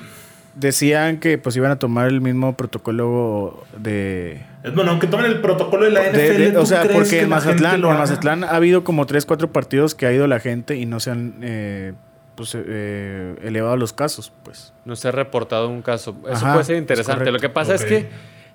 Decían 0.55 1.17
que 1.19 1.39
pues 1.39 1.57
iban 1.57 1.71
a 1.71 1.79
tomar 1.79 2.09
el 2.09 2.21
mismo 2.21 2.55
protocolo 2.59 3.65
de. 3.79 4.43
bueno, 4.75 4.91
aunque 4.91 5.07
tomen 5.07 5.25
el 5.25 5.41
protocolo 5.41 5.87
de 5.87 5.91
la 5.93 6.03
NFL. 6.11 6.17
de- 6.19 6.39
de- 6.39 6.53
¿tú 6.53 6.61
o 6.61 6.67
sea, 6.67 6.81
crees 6.83 6.95
porque 6.95 7.09
que 7.11 7.21
en 7.23 7.29
Mazatlán, 7.31 7.75
en? 7.77 7.81
Mazatlán 7.83 8.45
ha 8.45 8.51
habido 8.51 8.85
como 8.85 9.07
3, 9.07 9.25
4 9.25 9.51
partidos 9.51 9.95
que 9.95 10.05
ha 10.05 10.13
ido 10.13 10.27
la 10.27 10.41
gente 10.41 10.77
y 10.77 10.85
no 10.85 11.01
se 11.01 11.11
han 11.11 11.37
eh, 11.41 11.95
pues, 12.35 12.55
eh, 12.55 13.35
elevado 13.43 13.79
los 13.79 13.95
casos, 13.95 14.31
pues. 14.43 14.75
No 14.85 14.95
se 14.95 15.09
ha 15.09 15.13
reportado 15.13 15.71
un 15.71 15.81
caso. 15.81 16.15
Eso 16.27 16.35
Ajá, 16.45 16.53
puede 16.53 16.65
ser 16.67 16.77
es 16.77 16.83
interesante. 16.83 17.31
Lo 17.33 17.39
que 17.39 17.49
pasa 17.49 17.75
es 17.75 17.87
que 17.87 18.09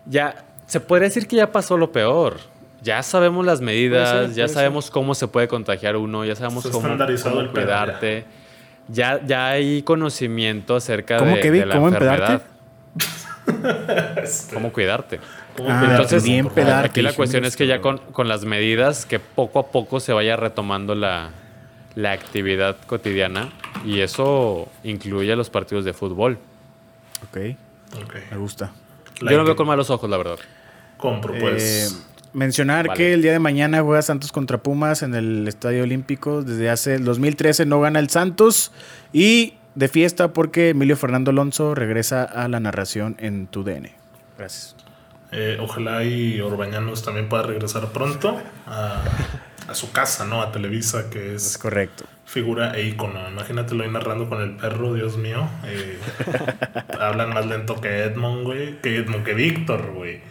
ya 0.05 0.45
se 0.67 0.79
podría 0.79 1.07
decir 1.07 1.27
que 1.27 1.35
ya 1.37 1.51
pasó 1.51 1.77
lo 1.77 1.91
peor. 1.91 2.37
Ya 2.83 3.01
sabemos 3.01 3.45
las 3.45 3.59
medidas, 3.59 4.11
Puede 4.11 4.25
ser, 4.27 4.35
ya 4.35 4.47
sabemos 4.47 4.91
cómo 4.91 5.15
se 5.15 5.27
puede 5.27 5.47
contagiar 5.47 5.95
uno, 5.95 6.23
ya 6.25 6.35
sabemos 6.35 6.63
Está 6.65 6.77
cómo, 6.77 6.87
cómo 7.23 7.51
cuidarte. 7.51 8.25
Ya, 8.87 9.19
ya 9.25 9.47
hay 9.47 9.81
conocimiento 9.81 10.75
acerca 10.75 11.17
¿Cómo, 11.17 11.35
de, 11.35 11.41
Kevin? 11.41 11.61
de 11.61 11.65
la 11.65 11.75
¿Cómo 11.75 11.87
enfermedad. 11.89 12.41
empedarte? 12.43 12.45
Este, 14.23 14.53
Cómo 14.53 14.71
cuidarte. 14.73 15.19
¿cómo 15.55 15.69
Ah, 15.69 15.79
cuidarte, 15.79 15.93
Entonces, 16.03 16.23
bien 16.23 16.47
pedarte. 16.49 16.87
aquí 16.89 17.01
la 17.01 17.13
cuestión 17.13 17.45
es 17.45 17.55
que 17.55 17.65
ya 17.65 17.79
con, 17.81 17.97
con 17.97 18.27
las 18.27 18.43
medidas, 18.45 19.05
que 19.05 19.19
poco 19.19 19.59
a 19.59 19.67
poco 19.71 19.99
se 20.01 20.11
vaya 20.13 20.35
retomando 20.35 20.95
la, 20.95 21.31
la 21.95 22.11
actividad 22.11 22.75
cotidiana 22.87 23.49
y 23.85 24.01
eso 24.01 24.67
incluye 24.83 25.31
a 25.31 25.35
los 25.37 25.49
partidos 25.49 25.85
de 25.85 25.93
fútbol. 25.93 26.37
Ok, 27.29 27.37
Ok. 28.03 28.15
me 28.31 28.37
gusta. 28.37 28.71
Like 29.21 29.31
Yo 29.31 29.37
no 29.39 29.45
veo 29.45 29.55
con 29.55 29.65
malos 29.67 29.89
ojos, 29.89 30.09
la 30.09 30.17
verdad. 30.17 30.37
Compro, 30.97 31.33
Eh, 31.35 31.39
pues. 31.39 32.03
mencionar 32.33 32.87
Vale. 32.87 32.97
que 32.97 33.13
el 33.13 33.21
día 33.21 33.31
de 33.31 33.39
mañana 33.39 33.81
juega 33.81 34.01
Santos 34.01 34.31
contra 34.31 34.57
Pumas 34.59 35.01
en 35.03 35.15
el 35.15 35.47
Estadio 35.47 35.83
Olímpico. 35.83 36.43
Desde 36.43 36.69
hace 36.69 36.95
el 36.95 37.05
2013 37.05 37.65
no 37.65 37.79
gana 37.81 37.99
el 37.99 38.09
Santos. 38.09 38.71
Y 39.13 39.53
de 39.75 39.87
fiesta 39.87 40.33
porque 40.33 40.69
Emilio 40.69 40.97
Fernando 40.97 41.31
Alonso 41.31 41.75
regresa 41.75 42.23
a 42.23 42.47
la 42.47 42.59
narración 42.59 43.15
en 43.19 43.47
tu 43.47 43.63
DN. 43.63 43.91
Gracias. 44.37 44.75
Eh, 45.31 45.57
ojalá 45.59 46.03
y 46.03 46.39
Orbañanos 46.39 47.03
también 47.03 47.27
pueda 47.27 47.43
regresar 47.43 47.87
pronto 47.91 48.41
a, 48.65 49.03
a 49.67 49.75
su 49.75 49.91
casa, 49.91 50.25
¿no? 50.25 50.41
A 50.41 50.51
Televisa, 50.53 51.09
que 51.09 51.35
Es 51.35 51.45
es 51.47 51.57
correcto. 51.57 52.05
figura 52.25 52.75
e 52.77 52.83
icono. 52.87 53.27
Imagínatelo 53.29 53.83
ahí 53.83 53.91
narrando 53.91 54.29
con 54.29 54.41
el 54.41 54.55
perro, 54.55 54.93
Dios 54.93 55.17
mío. 55.17 55.47
Eh, 55.65 55.99
hablan 56.99 57.33
más 57.33 57.45
lento 57.45 57.79
que 57.81 58.03
Edmond, 58.03 58.43
güey. 58.45 58.79
Que 58.81 58.97
Edmond, 58.97 59.23
que 59.25 59.33
Víctor, 59.33 59.91
güey. 59.93 60.21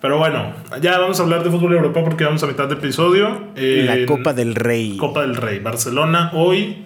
Pero 0.00 0.18
bueno, 0.18 0.52
ya 0.80 0.98
vamos 0.98 1.18
a 1.18 1.24
hablar 1.24 1.42
de 1.42 1.50
fútbol 1.50 1.72
europeo 1.72 2.04
porque 2.04 2.24
vamos 2.24 2.42
a 2.42 2.46
mitad 2.46 2.68
de 2.68 2.74
episodio. 2.74 3.48
Eh, 3.56 3.84
la 3.84 4.06
Copa 4.06 4.32
del 4.32 4.54
Rey. 4.54 4.96
Copa 4.96 5.22
del 5.22 5.34
Rey. 5.34 5.58
Barcelona 5.58 6.30
hoy 6.34 6.84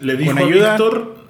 le 0.00 0.16
dijo 0.16 0.38
a 0.38 0.44
Víctor. 0.44 1.22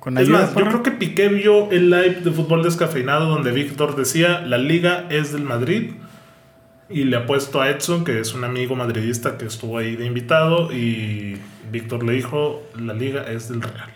Con 0.00 0.16
Es 0.16 0.24
ayuda, 0.24 0.40
más, 0.42 0.54
yo 0.54 0.64
creo 0.64 0.82
que 0.82 0.92
Piqué 0.92 1.28
vio 1.28 1.70
el 1.72 1.90
live 1.90 2.20
de 2.22 2.30
fútbol 2.30 2.62
descafeinado 2.62 3.26
donde 3.26 3.50
Víctor 3.50 3.96
decía 3.96 4.40
la 4.40 4.56
liga 4.56 5.06
es 5.10 5.32
del 5.32 5.42
Madrid 5.42 5.94
y 6.88 7.04
le 7.04 7.16
ha 7.16 7.26
puesto 7.26 7.60
a 7.60 7.68
Edson, 7.70 8.04
que 8.04 8.20
es 8.20 8.32
un 8.32 8.44
amigo 8.44 8.76
madridista 8.76 9.36
que 9.36 9.46
estuvo 9.46 9.78
ahí 9.78 9.96
de 9.96 10.06
invitado 10.06 10.72
y 10.72 11.36
Víctor 11.72 12.04
le 12.04 12.12
dijo 12.12 12.62
la 12.78 12.94
liga 12.94 13.24
es 13.28 13.48
del 13.48 13.62
Real. 13.62 13.95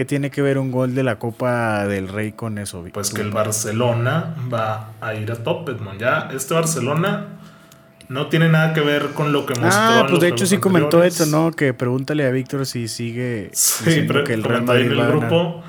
¿Qué 0.00 0.06
tiene 0.06 0.30
que 0.30 0.40
ver 0.40 0.56
un 0.56 0.72
gol 0.72 0.94
de 0.94 1.02
la 1.02 1.16
Copa 1.18 1.86
del 1.86 2.08
Rey 2.08 2.32
con 2.32 2.56
eso? 2.56 2.82
Pues 2.90 3.12
que 3.12 3.20
el 3.20 3.30
Barcelona 3.32 4.34
va 4.50 4.92
a 4.98 5.12
ir 5.14 5.30
a 5.30 5.34
top, 5.36 5.68
Edmond. 5.68 6.00
Ya 6.00 6.30
este 6.32 6.54
Barcelona 6.54 7.26
no 8.08 8.28
tiene 8.28 8.48
nada 8.48 8.72
que 8.72 8.80
ver 8.80 9.08
con 9.08 9.30
lo 9.30 9.44
que 9.44 9.52
mostró. 9.60 9.70
Ah, 9.70 10.06
pues 10.08 10.20
de 10.22 10.28
hecho 10.28 10.46
sí 10.46 10.56
comentó 10.56 11.02
eso, 11.04 11.26
¿no? 11.26 11.50
Que 11.50 11.74
pregúntale 11.74 12.24
a 12.26 12.30
Víctor 12.30 12.64
si 12.64 12.88
sigue 12.88 13.50
Sí, 13.52 14.06
pero 14.08 14.24
que 14.24 14.32
el 14.32 14.42
Real 14.42 14.62
Madrid 14.62 14.90
en 14.90 14.98
va 14.98 15.04
el 15.04 15.10
grupo. 15.18 15.62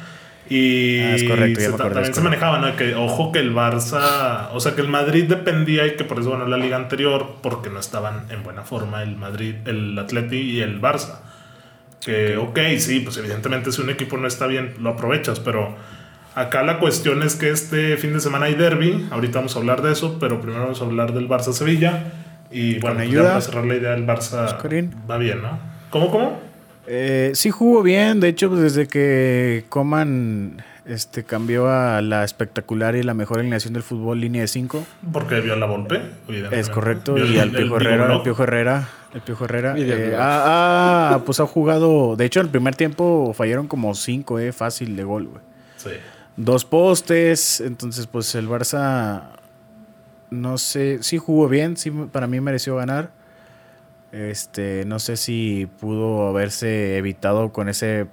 Y 0.50 1.00
Ah, 1.02 1.16
es 1.16 1.24
correcto, 1.26 1.60
ya 1.60 1.66
se- 1.66 1.70
me 1.72 1.76
acordé, 1.76 1.94
también 1.96 2.14
se 2.14 2.22
manejaba, 2.22 2.60
¿no? 2.60 2.76
Que 2.78 2.96
ojo 2.96 3.34
que 3.34 3.40
el 3.40 3.54
Barça, 3.54 4.48
o 4.54 4.62
sea 4.62 4.76
que 4.76 4.82
el 4.82 4.88
Madrid 4.88 5.26
dependía 5.26 5.86
y 5.88 5.98
que 5.98 6.06
por 6.06 6.22
eso 6.22 6.32
ganó 6.32 6.48
la 6.48 6.56
liga 6.56 6.78
anterior, 6.78 7.36
porque 7.44 7.70
no 7.70 7.80
estaban 7.82 8.28
en 8.30 8.44
buena 8.44 8.62
forma 8.62 9.04
el 9.04 9.18
Madrid, 9.18 9.56
el 9.66 10.00
Atleti 10.00 10.38
y 10.38 10.62
el 10.62 10.80
Barça. 10.82 11.16
Que, 12.04 12.38
ok, 12.38 12.60
sí, 12.80 13.00
pues 13.00 13.18
evidentemente 13.18 13.72
si 13.72 13.82
un 13.82 13.90
equipo 13.90 14.18
no 14.18 14.28
está 14.28 14.48
bien, 14.48 14.74
lo 14.80 14.90
aprovechas, 14.90 15.40
pero 15.40 15.76
acá 16.36 16.64
la 16.64 16.80
cuestión 16.80 17.22
es 17.24 17.36
que 17.36 17.52
este 17.52 17.96
fin 17.98 18.14
de 18.14 18.20
semana 18.20 18.48
hay 18.48 18.56
derby, 18.56 19.08
ahorita 19.12 19.40
vamos 19.40 19.56
a 19.56 19.60
hablar 19.60 19.82
de 19.82 19.92
eso, 19.92 20.18
pero 20.20 20.42
primero 20.42 20.64
vamos 20.64 20.82
a 20.82 20.86
hablar 20.86 21.14
del 21.14 21.28
Barça-Sevilla. 21.28 22.04
Y 22.50 22.80
bueno, 22.80 22.98
pues 22.98 23.08
ayuda. 23.08 23.30
para 23.30 23.42
cerrar 23.42 23.66
la 23.66 23.76
idea, 23.76 23.94
el 23.94 24.06
Barça 24.06 24.46
Oscarín. 24.46 24.94
va 25.10 25.18
bien, 25.18 25.42
¿no? 25.42 25.58
¿Cómo, 25.90 26.12
cómo? 26.12 26.42
Eh, 26.88 27.32
sí 27.34 27.50
jugó 27.50 27.84
bien, 27.84 28.20
de 28.20 28.28
hecho, 28.28 28.50
pues, 28.50 28.62
desde 28.62 28.88
que 28.88 29.64
Coman 29.70 30.62
este, 30.86 31.24
cambió 31.24 31.70
a 31.70 32.02
la 32.02 32.24
espectacular 32.24 32.96
y 32.96 33.04
la 33.04 33.14
mejor 33.14 33.40
alineación 33.40 33.74
del 33.74 33.84
fútbol, 33.84 34.20
línea 34.20 34.42
de 34.42 34.48
5. 34.48 34.86
Porque 35.14 35.40
vio 35.40 35.56
la 35.56 35.66
Volpe. 35.66 36.02
Es 36.52 36.70
correcto, 36.70 37.18
y 37.18 37.38
al 37.38 37.52
Piojo 37.52 37.78
Herrera. 37.78 38.24
Piojo 38.24 38.44
Herrera, 38.44 38.90
el 39.14 39.22
Piojo 39.22 39.46
Herrera, 39.46 39.76
eh, 39.78 40.16
ah, 40.18 41.14
ah, 41.14 41.22
pues 41.26 41.40
ha 41.40 41.46
jugado, 41.46 42.16
de 42.16 42.26
hecho, 42.26 42.40
en 42.40 42.46
el 42.46 42.52
primer 42.52 42.76
tiempo 42.76 43.34
fallaron 43.34 43.68
como 43.68 43.94
5, 43.94 44.40
eh, 44.40 44.52
fácil 44.52 44.96
de 44.96 45.04
gol, 45.04 45.28
güey. 45.28 45.42
Sí. 45.78 45.90
Dos 46.38 46.64
postes, 46.66 47.60
entonces 47.62 48.08
pues 48.08 48.34
el 48.36 48.48
Barça, 48.48 49.24
no 50.30 50.58
sé, 50.58 51.04
sí 51.04 51.18
jugó 51.18 51.50
bien, 51.50 51.76
sí 51.76 51.92
para 51.92 52.28
mí 52.28 52.40
mereció 52.40 52.76
ganar. 52.76 53.12
Este, 54.12 54.84
no 54.86 55.00
sé 55.00 55.18
si 55.18 55.70
pudo 55.80 56.28
haberse 56.28 56.98
evitado 56.98 57.54
con 57.54 57.70
ese 57.70 58.08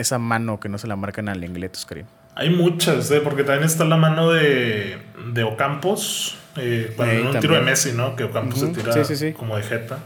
esa 0.00 0.18
mano 0.18 0.60
que 0.60 0.68
no 0.68 0.78
se 0.78 0.86
la 0.86 0.96
marcan 0.96 1.28
al 1.28 1.44
Oscarín. 1.72 2.06
Hay 2.34 2.50
muchas, 2.50 3.10
¿eh? 3.10 3.20
porque 3.20 3.44
también 3.44 3.64
está 3.64 3.84
la 3.84 3.96
mano 3.96 4.30
de, 4.30 4.98
de 5.32 5.42
Ocampos. 5.42 6.38
Eh, 6.56 6.92
bueno, 6.96 7.12
en 7.12 7.18
un 7.18 7.24
también. 7.24 7.40
tiro 7.42 7.54
de 7.54 7.60
Messi, 7.60 7.92
¿no? 7.92 8.16
Que 8.16 8.24
Ocampos 8.24 8.62
Ujú, 8.62 8.74
se 8.74 8.80
tira 8.82 8.92
sí, 8.92 9.04
sí, 9.04 9.16
sí. 9.28 9.32
como 9.32 9.56
de 9.56 9.62
jeta. 9.62 9.98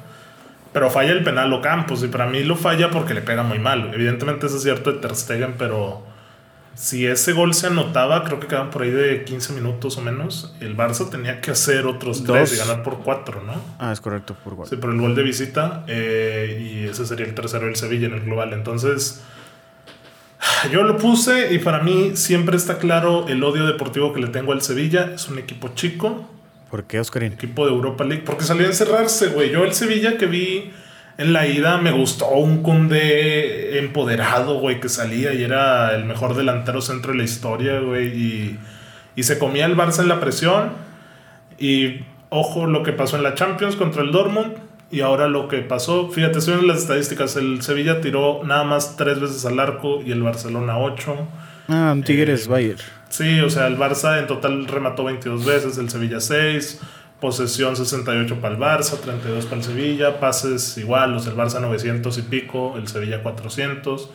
Pero 0.73 0.91
falla 0.91 1.13
el 1.13 1.23
penal 1.23 1.53
Ocampos, 1.53 2.03
y 2.03 2.09
para 2.09 2.27
mí 2.27 2.43
lo 2.43 2.57
falla 2.57 2.91
porque 2.91 3.15
le 3.15 3.21
pega 3.23 3.43
muy 3.43 3.59
mal. 3.59 3.93
Evidentemente 3.95 4.47
eso 4.47 4.57
es 4.57 4.63
cierto 4.63 4.93
de 4.93 4.99
Ter 4.99 5.15
Stegen, 5.15 5.55
pero 5.57 6.03
si 6.75 7.07
ese 7.07 7.33
gol 7.33 7.55
se 7.55 7.69
anotaba, 7.69 8.25
creo 8.25 8.41
que 8.41 8.49
quedaban 8.49 8.71
por 8.71 8.83
ahí 8.83 8.91
de 8.91 9.23
15 9.23 9.53
minutos 9.53 9.97
o 9.97 10.03
menos, 10.03 10.53
el 10.61 10.77
Barça 10.77 11.09
tenía 11.09 11.41
que 11.41 11.53
hacer 11.53 11.87
otros 11.87 12.25
Dos. 12.25 12.37
tres 12.37 12.55
y 12.55 12.59
ganar 12.59 12.83
por 12.83 12.99
cuatro, 13.05 13.41
¿no? 13.43 13.55
Ah, 13.79 13.93
es 13.93 14.01
correcto, 14.01 14.35
por 14.43 14.57
gol. 14.57 14.67
Sí, 14.67 14.75
por 14.77 14.91
el 14.91 15.01
gol 15.01 15.15
de 15.15 15.23
visita. 15.23 15.85
eh, 15.87 16.59
y 16.85 16.89
ese 16.89 17.07
sería 17.07 17.27
el 17.27 17.35
tercero 17.35 17.67
del 17.67 17.77
Sevilla 17.77 18.09
en 18.09 18.15
el 18.15 18.21
global. 18.23 18.53
Entonces, 18.53 19.23
yo 20.73 20.83
lo 20.83 20.97
puse 20.97 21.55
y 21.55 21.59
para 21.59 21.81
mí 21.85 22.13
siempre 22.17 22.57
está 22.57 22.79
claro 22.79 23.27
el 23.29 23.43
odio 23.45 23.65
deportivo 23.67 24.13
que 24.13 24.21
le 24.21 24.27
tengo 24.27 24.53
al 24.53 24.61
Sevilla. 24.63 25.13
Es 25.15 25.29
un 25.29 25.39
equipo 25.39 25.71
chico, 25.77 26.29
¿Por 26.75 26.89
qué, 26.89 26.99
Oscarín? 26.99 27.35
equipo 27.35 27.67
de 27.67 27.73
Europa 27.73 28.03
League, 28.03 28.25
porque 28.27 28.43
salió 28.43 28.65
a 28.65 28.67
encerrarse, 28.67 29.29
güey. 29.29 29.53
Yo 29.53 29.63
el 29.63 29.75
Sevilla 29.75 30.19
que 30.19 30.27
vi 30.27 30.73
en 31.19 31.33
la 31.33 31.47
ida 31.47 31.79
me 31.79 31.93
gustó 31.93 32.27
un 32.31 32.65
Conde 32.65 33.79
empoderado, 33.79 34.59
güey, 34.59 34.81
que 34.81 34.89
salía 34.89 35.33
y 35.35 35.45
era 35.45 35.95
el 35.95 36.05
mejor 36.05 36.35
delantero 36.35 36.81
centro 36.83 37.13
de 37.13 37.19
la 37.19 37.23
historia, 37.23 37.79
güey. 37.79 38.09
Y, 38.09 38.59
y 39.15 39.23
se 39.23 39.39
comía 39.39 39.67
el 39.67 39.77
Barça 39.77 40.01
en 40.01 40.09
la 40.09 40.19
presión. 40.19 40.71
Y 41.61 42.01
ojo 42.31 42.67
lo 42.67 42.83
que 42.83 42.91
pasó 42.93 43.17
en 43.19 43.23
la 43.23 43.35
Champions 43.35 43.77
contra 43.77 44.03
el 44.03 44.11
Dortmund. 44.11 44.55
Y 44.91 45.01
ahora 45.03 45.29
lo 45.29 45.47
que 45.47 45.59
pasó, 45.59 46.09
fíjate, 46.11 46.41
en 46.51 46.67
las 46.67 46.79
estadísticas. 46.79 47.37
El 47.37 47.63
Sevilla 47.63 48.01
tiró 48.01 48.43
nada 48.43 48.65
más 48.65 48.97
tres 48.97 49.21
veces 49.21 49.47
al 49.47 49.61
arco 49.61 50.01
y 50.05 50.11
el 50.11 50.25
Barcelona 50.25 50.77
ocho. 50.77 51.29
Ah, 51.69 51.93
un 51.95 52.03
Tigres 52.03 52.47
Eh, 52.47 52.51
Bayern. 52.51 52.79
Sí, 53.16 53.38
o 53.40 53.48
sea, 53.48 53.68
el 53.68 53.79
Barça 53.79 54.18
en 54.18 54.27
total 54.27 54.66
remató 54.66 55.05
22 55.05 55.44
veces, 55.44 55.79
el 55.79 55.88
Sevilla 55.88 56.18
6, 56.18 56.81
posesión 57.20 57.77
68 57.77 58.40
para 58.40 58.55
el 58.55 58.61
Barça, 58.61 58.98
32 58.98 59.44
para 59.44 59.59
el 59.59 59.62
Sevilla, 59.62 60.18
pases 60.18 60.77
igual, 60.79 61.12
los 61.12 61.24
del 61.24 61.37
Barça 61.37 61.61
900 61.61 62.18
y 62.18 62.22
pico, 62.22 62.74
el 62.77 62.88
Sevilla 62.88 63.22
400. 63.22 64.11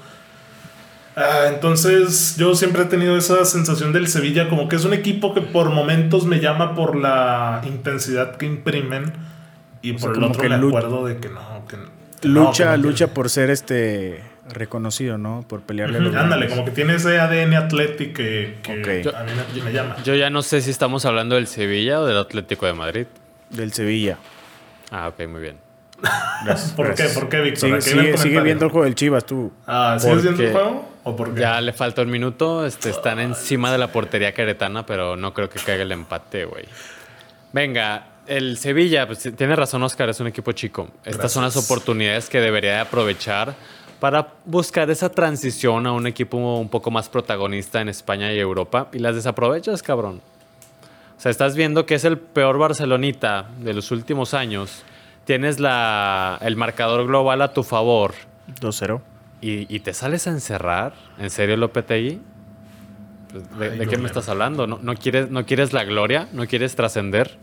Ah, 1.16 1.46
entonces 1.54 2.36
yo 2.38 2.56
siempre 2.56 2.82
he 2.82 2.86
tenido 2.86 3.16
esa 3.16 3.46
sensación 3.46 3.94
del 3.94 4.10
Sevilla 4.10 4.50
como 4.50 4.68
que 4.68 4.76
es 4.76 4.84
un 4.84 4.94
equipo 4.94 5.34
que 5.34 5.42
por 5.42 5.70
momentos 5.70 6.26
me 6.26 6.42
llama 6.42 6.76
por 6.76 6.98
la 6.98 7.62
intensidad 7.66 8.36
que 8.36 8.48
imprimen 8.48 9.14
y 9.82 9.96
O 9.96 10.00
sea, 10.00 10.10
por 10.10 10.18
el 10.18 10.24
otro 10.26 10.50
me 10.50 10.56
acuerdo 10.56 11.06
de 11.06 11.18
que 11.20 11.30
no, 11.30 11.64
que 11.70 11.78
lucha, 12.28 12.72
que- 12.74 12.78
lucha 12.80 13.14
por 13.14 13.30
ser 13.30 13.50
este 13.50 14.22
reconocido, 14.50 15.18
¿no? 15.18 15.46
Por 15.48 15.62
pelearle 15.62 15.98
a 15.98 16.02
los 16.02 16.16
Ándale, 16.16 16.48
como 16.48 16.66
que 16.66 16.72
tiene 16.72 16.96
ese 16.96 17.20
ADN 17.20 17.54
Athletic 17.56 18.16
que, 18.16 18.58
que 18.64 19.02
Ok. 19.08 19.16
a 19.16 19.24
mí 19.24 19.32
me, 19.56 19.64
me 19.64 19.74
llama. 19.74 19.96
Yo 20.04 20.16
ya 20.16 20.30
no 20.30 20.42
sé 20.42 20.62
si 20.62 20.72
estamos 20.72 21.06
hablando 21.06 21.36
del 21.36 21.48
Sevilla 21.48 22.00
o 22.02 22.06
del 22.06 22.18
Atlético 22.18 22.66
de 22.66 22.74
Madrid. 22.74 23.08
Del 23.50 23.72
Sevilla. 23.74 24.18
Ah, 24.92 25.08
ok, 25.10 25.28
muy 25.28 25.42
bien. 25.42 25.58
Gracias, 26.46 26.72
¿Por 26.76 26.88
gracias. 26.88 27.14
qué? 27.14 27.20
¿Por 27.20 27.30
qué, 27.30 27.42
Víctor? 27.42 27.82
Sigue, 27.82 28.42
viendo 28.42 28.66
el 28.66 28.72
juego 28.72 28.86
del 28.86 28.96
Chivas, 28.96 29.26
tú. 29.26 29.52
Ah, 29.68 29.98
¿sigues 30.00 30.24
viendo 30.24 30.44
el 30.44 30.52
juego? 30.52 30.90
¿O 31.04 31.16
por 31.16 31.34
qué? 31.34 31.42
Ya 31.42 31.60
le 31.62 31.74
falta 31.74 32.02
un 32.02 32.10
minuto. 32.10 32.66
Este, 32.66 32.90
están 32.90 33.20
encima 33.20 33.72
de 33.72 33.78
la 33.78 33.92
portería 33.92 34.34
queretana, 34.34 34.86
pero 34.86 35.16
no 35.16 35.34
creo 35.34 35.50
que 35.50 35.60
caiga 35.60 35.84
el 35.84 35.92
empate, 35.92 36.46
güey. 36.46 36.66
Venga, 37.52 38.06
el 38.28 38.58
Sevilla, 38.58 39.08
pues 39.08 39.28
tiene 39.36 39.56
razón 39.56 39.82
Oscar, 39.84 40.10
es 40.10 40.20
un 40.20 40.28
equipo 40.28 40.52
chico. 40.52 40.90
Estas 41.04 41.32
son 41.32 41.44
las 41.44 41.58
oportunidades 41.58 42.30
que 42.30 42.40
debería 42.40 42.74
de 42.74 42.80
aprovechar 42.80 43.56
para 44.00 44.34
buscar 44.46 44.90
esa 44.90 45.10
transición 45.10 45.86
a 45.88 45.92
un 45.92 46.08
equipo 46.08 46.38
un 46.38 46.70
poco 46.70 46.92
más 46.92 47.10
protagonista 47.10 47.82
en 47.82 47.90
España 47.90 48.32
y 48.32 48.40
Europa. 48.40 48.88
Y 48.94 49.00
las 49.00 49.16
desaprovechas, 49.16 49.84
cabrón. 49.84 50.22
O 51.18 51.22
sea, 51.22 51.32
estás 51.32 51.56
viendo 51.56 51.86
que 51.86 51.96
es 51.96 52.06
el 52.06 52.18
peor 52.18 52.58
Barcelonita 52.58 53.50
de 53.60 53.74
los 53.74 53.92
últimos 53.92 54.34
años. 54.34 54.84
Tienes 55.26 55.60
la, 55.60 56.38
el 56.42 56.56
marcador 56.56 57.06
global 57.06 57.42
a 57.42 57.54
tu 57.54 57.64
favor. 57.64 58.14
2-0. 58.62 59.02
¿Y, 59.42 59.74
y 59.74 59.80
te 59.82 59.94
sales 59.94 60.28
a 60.28 60.32
encerrar? 60.32 60.94
¿En 61.18 61.30
serio, 61.30 61.58
Lopetegui? 61.58 62.20
Pues, 63.32 63.60
¿De, 63.60 63.72
Ay, 63.72 63.78
de 63.80 63.88
qué 63.88 63.98
me 63.98 64.08
estás 64.08 64.30
hablando? 64.30 64.66
¿No, 64.66 64.80
no 64.82 64.96
quieres, 64.96 65.30
¿No 65.30 65.46
quieres 65.46 65.74
la 65.74 65.84
gloria? 65.84 66.28
¿No 66.32 66.48
quieres 66.48 66.76
trascender? 66.76 67.38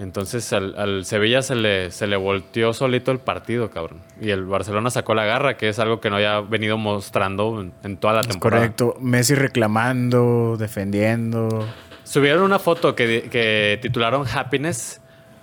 Entonces 0.00 0.50
al, 0.54 0.74
al 0.78 1.04
Sevilla 1.04 1.42
se 1.42 1.54
le, 1.54 1.90
se 1.90 2.06
le 2.06 2.16
volteó 2.16 2.72
solito 2.72 3.10
el 3.12 3.18
partido, 3.18 3.70
cabrón. 3.70 4.00
Y 4.20 4.30
el 4.30 4.46
Barcelona 4.46 4.88
sacó 4.90 5.14
la 5.14 5.26
garra, 5.26 5.58
que 5.58 5.68
es 5.68 5.78
algo 5.78 6.00
que 6.00 6.08
no 6.08 6.16
había 6.16 6.40
venido 6.40 6.78
mostrando 6.78 7.60
en, 7.60 7.72
en 7.84 7.98
toda 7.98 8.14
la 8.14 8.20
Es 8.22 8.28
temporada. 8.28 8.62
correcto. 8.62 8.94
Messi 8.98 9.34
reclamando, 9.34 10.56
defendiendo. 10.58 11.66
Subieron 12.02 12.42
una 12.42 12.58
foto 12.58 12.96
que, 12.96 13.28
que 13.30 13.78
titularon 13.82 14.26
Happiness. 14.26 15.02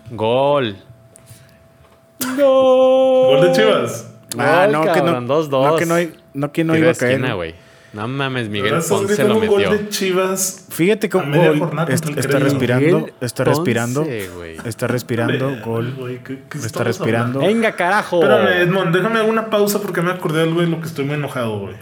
Gol. 0.10 0.76
Gol. 2.36 3.38
Gol 3.38 3.42
de 3.42 3.52
Chivas. 3.54 4.12
Ah, 4.40 4.64
Gol, 4.66 4.72
no, 4.74 4.82
que 4.82 4.88
no. 4.88 4.94
cabrón, 4.96 5.28
2-2. 5.28 5.50
No, 5.50 5.76
que 5.76 5.86
no, 5.86 5.96
no, 6.34 6.52
que 6.52 6.64
no 6.64 6.76
iba 6.76 6.92
a 6.92 6.94
caer. 6.96 7.12
esquina, 7.14 7.34
güey. 7.36 7.54
No 7.98 8.08
mames, 8.08 8.48
Miguel 8.50 8.76
Ponce 8.88 9.08
gritando 9.08 9.34
lo 9.34 9.40
un 9.40 9.48
gol 9.48 9.62
metió. 9.64 9.78
de 9.78 9.90
Chivas. 9.90 10.68
Fíjate 10.70 11.08
A 11.08 11.10
cómo 11.10 11.34
está 11.36 11.86
respirando, 11.86 13.08
está 13.20 13.44
respirando, 13.44 14.00
Ponce, 14.02 14.70
está 14.70 14.88
respirando, 14.88 15.58
gol, 15.66 15.94
güey, 15.98 16.24
¿qué- 16.24 16.44
qué 16.48 16.58
está 16.60 16.84
respirando. 16.84 17.40
hablando? 17.40 17.56
Venga, 17.62 17.72
carajo. 17.76 18.22
Espérame, 18.22 18.62
Edmond, 18.62 18.96
déjame 18.96 19.20
hacer 19.20 19.30
una 19.32 19.50
pausa 19.50 19.82
porque 19.82 20.04
me 20.04 20.12
acordé 20.12 20.38
de 20.38 20.44
algo 20.44 20.62
de 20.62 20.68
lo 20.68 20.80
que 20.80 20.86
estoy 20.86 21.06
muy 21.06 21.16
enojado, 21.16 21.58
güey. 21.60 21.76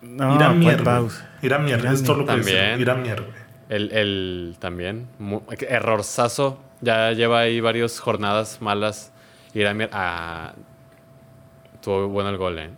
No, 0.00 0.34
Irá 0.36 0.46
¿cuál 0.46 0.58
mierda. 0.58 0.84
pausa? 0.84 1.28
Irá 1.42 1.58
mierda, 1.58 1.92
es 1.92 2.02
todo 2.02 2.16
lo 2.16 2.24
que 2.26 2.36
dice. 2.36 2.76
Irá 2.78 2.94
mierda. 2.94 3.26
El, 3.68 3.92
el 3.92 4.56
también. 4.58 5.06
errorzazo. 5.68 6.58
Ya 6.80 7.12
lleva 7.12 7.40
ahí 7.40 7.60
varias 7.60 8.00
jornadas 8.00 8.58
malas. 8.62 9.12
Ir 9.52 9.66
a 9.66 9.74
mier- 9.74 9.90
ah, 9.92 10.54
Estuvo 11.74 12.08
bueno 12.08 12.30
el 12.30 12.38
gol, 12.38 12.58
¿eh? 12.58 12.70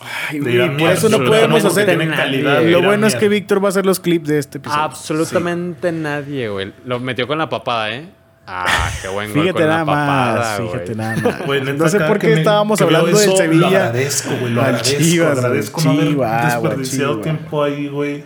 Ay, 0.00 0.38
güey, 0.40 0.76
por 0.76 0.90
eso 0.90 1.08
no 1.08 1.18
podemos 1.18 1.64
hacer. 1.64 1.86
tiene 1.86 2.08
calidad, 2.08 2.62
Lo 2.62 2.78
Irá 2.78 2.86
bueno 2.86 3.06
es 3.06 3.16
que. 3.16 3.28
Víctor 3.28 3.62
va 3.62 3.68
a 3.68 3.70
hacer 3.70 3.84
los 3.84 4.00
clips 4.00 4.28
de 4.28 4.38
este 4.38 4.58
episodio. 4.58 4.82
Absolutamente 4.82 5.92
nadie, 5.92 6.48
güey. 6.48 6.72
Lo 6.84 7.00
metió 7.00 7.26
con 7.26 7.38
la 7.38 7.48
papada, 7.48 7.90
¿eh? 7.90 8.08
Ah, 8.50 8.90
qué 9.02 9.08
buen 9.08 9.30
gol 9.34 9.42
Fíjate 9.42 9.60
con 9.60 9.68
nada 9.68 9.78
la 9.80 9.84
papada, 9.84 10.38
más, 10.38 10.58
güey. 10.60 10.72
fíjate 10.72 10.94
nada 10.94 11.16
más. 11.16 11.74
No 11.78 11.88
sé 11.88 12.00
por 12.00 12.18
qué 12.18 12.32
estábamos 12.32 12.80
hablando 12.80 13.18
del 13.18 13.36
Sevilla. 13.36 13.68
Lo 13.70 13.76
agradezco, 13.76 14.30
güey. 14.40 14.52
Lo 14.54 14.60
al 14.62 14.66
agradezco. 14.68 15.02
Chivas, 15.02 15.38
agradezco 15.38 15.80
no 15.82 15.90
haber 15.90 16.08
Chihuahua, 16.08 16.44
desperdiciado 16.44 17.10
Chihuahua. 17.14 17.22
tiempo 17.22 17.62
ahí, 17.64 17.88
güey. 17.88 18.24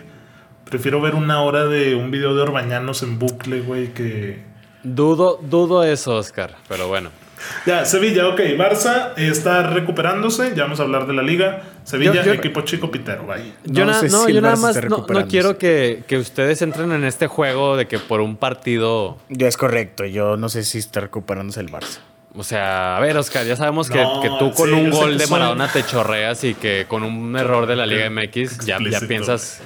Prefiero 0.64 1.00
ver 1.00 1.16
una 1.16 1.42
hora 1.42 1.66
de 1.66 1.96
un 1.96 2.10
video 2.10 2.34
de 2.36 2.42
Orbañanos 2.42 3.02
en 3.02 3.18
bucle, 3.18 3.60
güey, 3.60 3.92
que... 3.94 4.44
Dudo, 4.84 5.38
dudo 5.42 5.82
eso, 5.82 6.14
Oscar. 6.16 6.54
Pero 6.68 6.86
bueno. 6.88 7.10
Ya, 7.66 7.84
Sevilla, 7.84 8.26
ok. 8.28 8.40
Barça 8.56 9.12
está 9.16 9.62
recuperándose. 9.62 10.52
Ya 10.56 10.64
vamos 10.64 10.80
a 10.80 10.82
hablar 10.82 11.06
de 11.06 11.12
la 11.12 11.22
liga. 11.22 11.62
Sevilla, 11.84 12.12
Yo- 12.14 12.24
yo- 12.24 12.32
equipo 12.32 12.62
chico 12.62 12.90
pitero, 12.90 13.24
güey. 13.24 13.52
Yo, 13.64 13.84
No 13.84 13.92
na- 13.92 14.00
sé 14.00 14.08
no, 14.08 14.22
si 14.24 14.30
el 14.30 14.34
yo 14.36 14.40
nada 14.40 14.54
Barça 14.54 14.60
más 14.60 14.84
no, 14.84 15.06
no 15.08 15.26
quiero 15.28 15.58
que, 15.58 16.02
que 16.06 16.18
ustedes 16.18 16.60
entren 16.62 16.92
en 16.92 17.04
este 17.04 17.26
juego 17.28 17.76
de 17.76 17.86
que 17.86 17.98
por 17.98 18.20
un 18.20 18.36
partido. 18.36 19.18
Ya 19.28 19.46
es 19.48 19.56
correcto, 19.56 20.04
yo 20.04 20.36
no 20.36 20.48
sé 20.48 20.64
si 20.64 20.78
está 20.78 21.00
recuperándose 21.00 21.60
el 21.60 21.70
Barça. 21.70 21.98
O 22.34 22.44
sea, 22.44 22.96
a 22.96 23.00
ver, 23.00 23.16
Oscar, 23.18 23.44
ya 23.46 23.56
sabemos 23.56 23.90
que, 23.90 24.00
No, 24.02 24.20
que 24.22 24.28
tú 24.38 24.52
con 24.54 24.68
sí, 24.70 24.74
un 24.74 24.90
yo 24.90 24.96
gol 24.96 25.18
de 25.18 25.26
soy- 25.26 25.32
Maradona 25.38 25.68
te 25.70 25.84
chorreas 25.84 26.42
y 26.44 26.54
que 26.54 26.86
con 26.88 27.02
un 27.02 27.36
error 27.36 27.66
de 27.66 27.76
la 27.76 27.84
Liga 27.86 28.08
MX 28.08 28.64
ya, 28.64 28.78
ya 28.90 29.00
piensas 29.00 29.60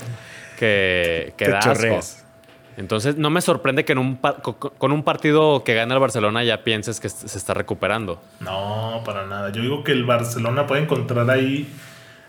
que, 0.58 1.32
que 1.36 1.44
Te 1.46 1.50
da 1.52 1.58
asco. 1.58 1.72
chorreas. 1.74 2.24
Entonces, 2.76 3.16
no 3.16 3.30
me 3.30 3.40
sorprende 3.40 3.84
que 3.84 3.92
en 3.92 3.98
un 3.98 4.16
pa- 4.16 4.34
co- 4.36 4.56
co- 4.58 4.70
con 4.70 4.92
un 4.92 5.02
partido 5.02 5.64
que 5.64 5.74
gana 5.74 5.94
el 5.94 6.00
Barcelona 6.00 6.44
ya 6.44 6.62
pienses 6.62 7.00
que 7.00 7.08
se 7.08 7.38
está 7.38 7.54
recuperando. 7.54 8.20
No, 8.40 9.02
para 9.04 9.26
nada. 9.26 9.50
Yo 9.50 9.62
digo 9.62 9.82
que 9.82 9.92
el 9.92 10.04
Barcelona 10.04 10.66
puede 10.66 10.82
encontrar 10.82 11.30
ahí... 11.30 11.66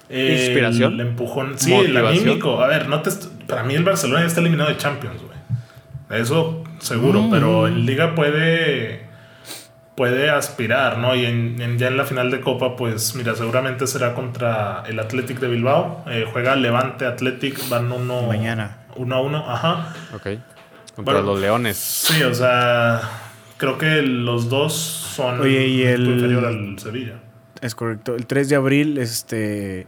eh, 0.10 0.46
¿Inspiración? 0.48 0.94
El 0.94 1.02
empujón. 1.02 1.60
Sí, 1.60 1.74
el 1.74 1.92
¿Motivación? 1.94 2.24
anímico. 2.24 2.64
A 2.64 2.68
ver, 2.68 2.88
no 2.88 3.02
te 3.02 3.10
para 3.46 3.64
mí 3.64 3.76
el 3.76 3.84
Barcelona 3.84 4.22
ya 4.22 4.28
está 4.28 4.40
eliminado 4.40 4.70
de 4.70 4.78
Champions, 4.78 5.22
güey. 5.22 6.22
Eso 6.22 6.64
seguro, 6.80 7.24
Mm. 7.24 7.32
pero 7.32 7.68
en 7.68 7.86
Liga 7.86 8.16
puede 8.16 9.06
puede 9.96 10.30
aspirar, 10.30 11.00
¿no? 11.00 11.16
Y 11.16 11.26
en, 11.26 11.60
en- 11.62 11.78
ya 11.80 11.88
en 11.88 11.98
la 11.98 12.06
final 12.06 12.30
de 12.32 12.40
Copa, 12.40 12.76
pues 12.78 13.16
mira, 13.16 13.36
seguramente 13.36 13.88
será 13.88 14.14
contra 14.14 14.84
el 14.88 15.00
Athletic 15.00 15.40
de 15.40 15.48
Bilbao. 15.48 16.06
Eh, 16.08 16.26
juega 16.32 16.56
Levante 16.56 17.06
Athletic, 17.06 17.68
van 17.68 17.92
uno 17.92 18.22
Mañana. 18.22 18.77
Uno 18.98 19.16
a 19.16 19.22
uno, 19.22 19.38
ajá. 19.50 19.94
Ok. 20.14 20.24
Contra 20.96 21.14
Bueno, 21.16 21.22
los 21.34 21.40
Leones. 21.42 21.78
Sí, 21.78 22.24
o 22.24 22.34
sea, 22.34 23.02
creo 23.58 23.78
que 23.78 24.02
los 24.02 24.50
dos 24.50 24.74
son 24.74 25.42
Oye, 25.42 25.68
y 25.68 25.84
el- 25.84 26.08
inferior 26.08 26.46
al 26.46 26.80
Sevilla. 26.80 27.14
Es 27.62 27.76
correcto. 27.76 28.16
El 28.16 28.26
3 28.28 28.50
de 28.50 28.56
abril 28.56 28.98
este, 28.98 29.88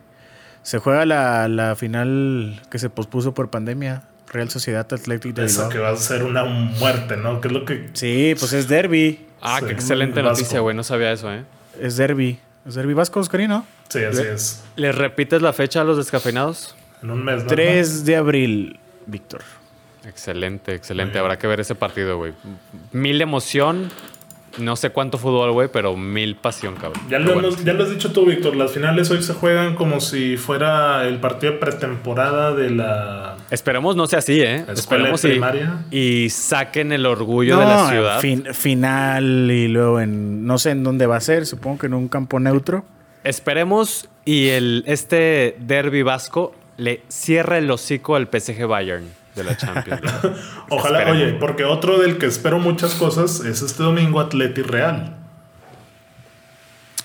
se 0.64 0.78
juega 0.80 1.06
la, 1.06 1.48
la 1.48 1.76
final 1.76 2.62
que 2.72 2.80
se 2.80 2.90
pospuso 2.90 3.34
por 3.34 3.50
pandemia. 3.50 4.04
Real 4.32 4.50
Sociedad 4.52 4.86
Athletic 4.94 5.34
de 5.34 5.46
Eso 5.46 5.62
Bilbao. 5.62 5.70
que 5.72 5.80
va 5.80 5.90
a 5.90 5.96
ser 5.96 6.24
una 6.24 6.44
muerte, 6.44 7.18
¿no? 7.18 7.42
Que 7.42 7.48
es 7.48 7.52
lo 7.54 7.66
que 7.66 7.90
Sí, 7.94 8.36
pues 8.38 8.54
es 8.54 8.68
derby. 8.68 9.26
Ah, 9.42 9.58
Sí, 9.60 9.66
qué 9.66 9.72
excelente 9.72 10.22
noticia, 10.22 10.60
güey. 10.60 10.76
No 10.76 10.84
sabía 10.84 11.12
eso, 11.12 11.34
¿eh? 11.34 11.44
Es 11.82 11.98
derby. 11.98 12.38
Es 12.68 12.76
derby 12.76 12.94
vasco, 12.94 13.20
Oscarino. 13.20 13.66
Sí, 13.88 14.04
así 14.04 14.22
Le- 14.22 14.34
es. 14.34 14.64
¿Les 14.76 14.94
repites 14.96 15.42
la 15.42 15.52
fecha 15.54 15.82
a 15.82 15.84
los 15.84 15.98
descafeinados? 15.98 16.76
En 17.02 17.10
un 17.10 17.24
mes, 17.26 17.42
¿no? 17.44 17.48
3 17.50 18.06
de 18.06 18.16
abril, 18.18 18.80
Víctor. 19.10 19.42
Excelente, 20.08 20.74
excelente. 20.74 21.20
Habrá 21.20 21.38
que 21.38 21.48
ver 21.48 21.60
ese 21.60 21.76
partido, 21.76 22.18
güey. 22.18 22.34
Mil 22.92 23.22
emoción. 23.22 23.90
No 24.58 24.76
sé 24.76 24.90
cuánto 24.90 25.20
fútbol, 25.20 25.52
güey, 25.52 25.70
pero 25.72 25.96
mil 25.96 26.36
pasión, 26.36 26.74
cabrón. 26.76 27.02
Ya 27.08 27.20
lo, 27.20 27.34
bueno. 27.34 27.50
hemos- 27.50 27.64
ya 27.64 27.74
lo 27.74 27.84
has 27.84 27.92
dicho 27.92 28.12
tú, 28.12 28.26
Víctor. 28.26 28.56
Las 28.56 28.72
finales 28.72 29.10
hoy 29.12 29.22
se 29.22 29.34
juegan 29.34 29.76
como 29.76 30.00
si 30.02 30.38
fuera 30.38 31.08
el 31.08 31.20
partido 31.20 31.54
de 31.54 31.60
pretemporada 31.60 32.56
de 32.56 32.72
la. 32.72 33.38
Esperemos 33.52 33.96
no 33.96 34.08
sea 34.08 34.20
así, 34.20 34.42
¿eh? 34.42 34.66
Esperemos 34.68 35.24
y, 35.24 35.30
primaria. 35.30 35.84
y 35.92 36.30
saquen 36.32 36.92
el 36.92 37.06
orgullo 37.06 37.60
de 37.60 37.66
la 37.66 37.90
ciudad. 37.90 38.20
fin- 38.22 38.48
final 38.54 39.52
y 39.52 39.68
luego 39.68 40.00
en. 40.00 40.46
No 40.48 40.58
sé 40.58 40.72
en 40.72 40.84
dónde 40.84 41.06
va 41.06 41.18
a 41.18 41.22
ser, 41.22 41.46
supongo 41.46 41.78
que 41.78 41.86
en 41.86 41.94
un 41.94 42.08
campo 42.08 42.40
neutro. 42.40 42.84
Esperemos 43.24 44.10
y 44.26 44.48
el, 44.48 44.84
este 44.88 45.56
derby 45.60 46.02
vasco 46.02 46.56
le 46.80 47.04
cierre 47.08 47.60
el 47.60 47.70
hocico 47.70 48.16
al 48.16 48.28
PSG 48.28 48.66
Bayern 48.66 49.08
de 49.36 49.44
la 49.44 49.56
Champions. 49.58 50.02
Ojalá, 50.70 51.12
oye, 51.12 51.34
porque 51.34 51.64
otro 51.64 52.00
del 52.00 52.18
que 52.18 52.26
espero 52.26 52.58
muchas 52.60 52.96
cosas 52.96 53.42
es 53.42 53.62
este 53.62 53.84
domingo 53.84 54.20
Atleti 54.20 54.62
Real. 54.64 55.16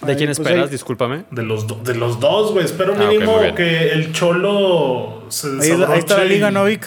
¿De 0.02 0.12
Ay, 0.12 0.16
quién 0.18 0.28
pues 0.28 0.38
esperas? 0.38 0.64
ahí- 0.66 0.70
Discúlpame. 0.70 1.24
De 1.30 1.42
los, 1.42 1.66
do- 1.66 1.80
de 1.82 1.94
los 1.94 2.20
dos, 2.20 2.52
güey. 2.52 2.64
Espero 2.64 2.94
Ah, 2.94 3.04
mínimo 3.04 3.38
que 3.56 3.90
el 3.92 4.12
Cholo 4.12 5.24
se 5.28 5.48
la- 5.48 5.62
ahí 5.62 5.68
está 5.70 5.78
la 5.78 5.94
desabroche 5.94 6.24
liga, 6.28 6.50
y- 6.50 6.52
¿no, 6.54 6.64
Vic? 6.64 6.86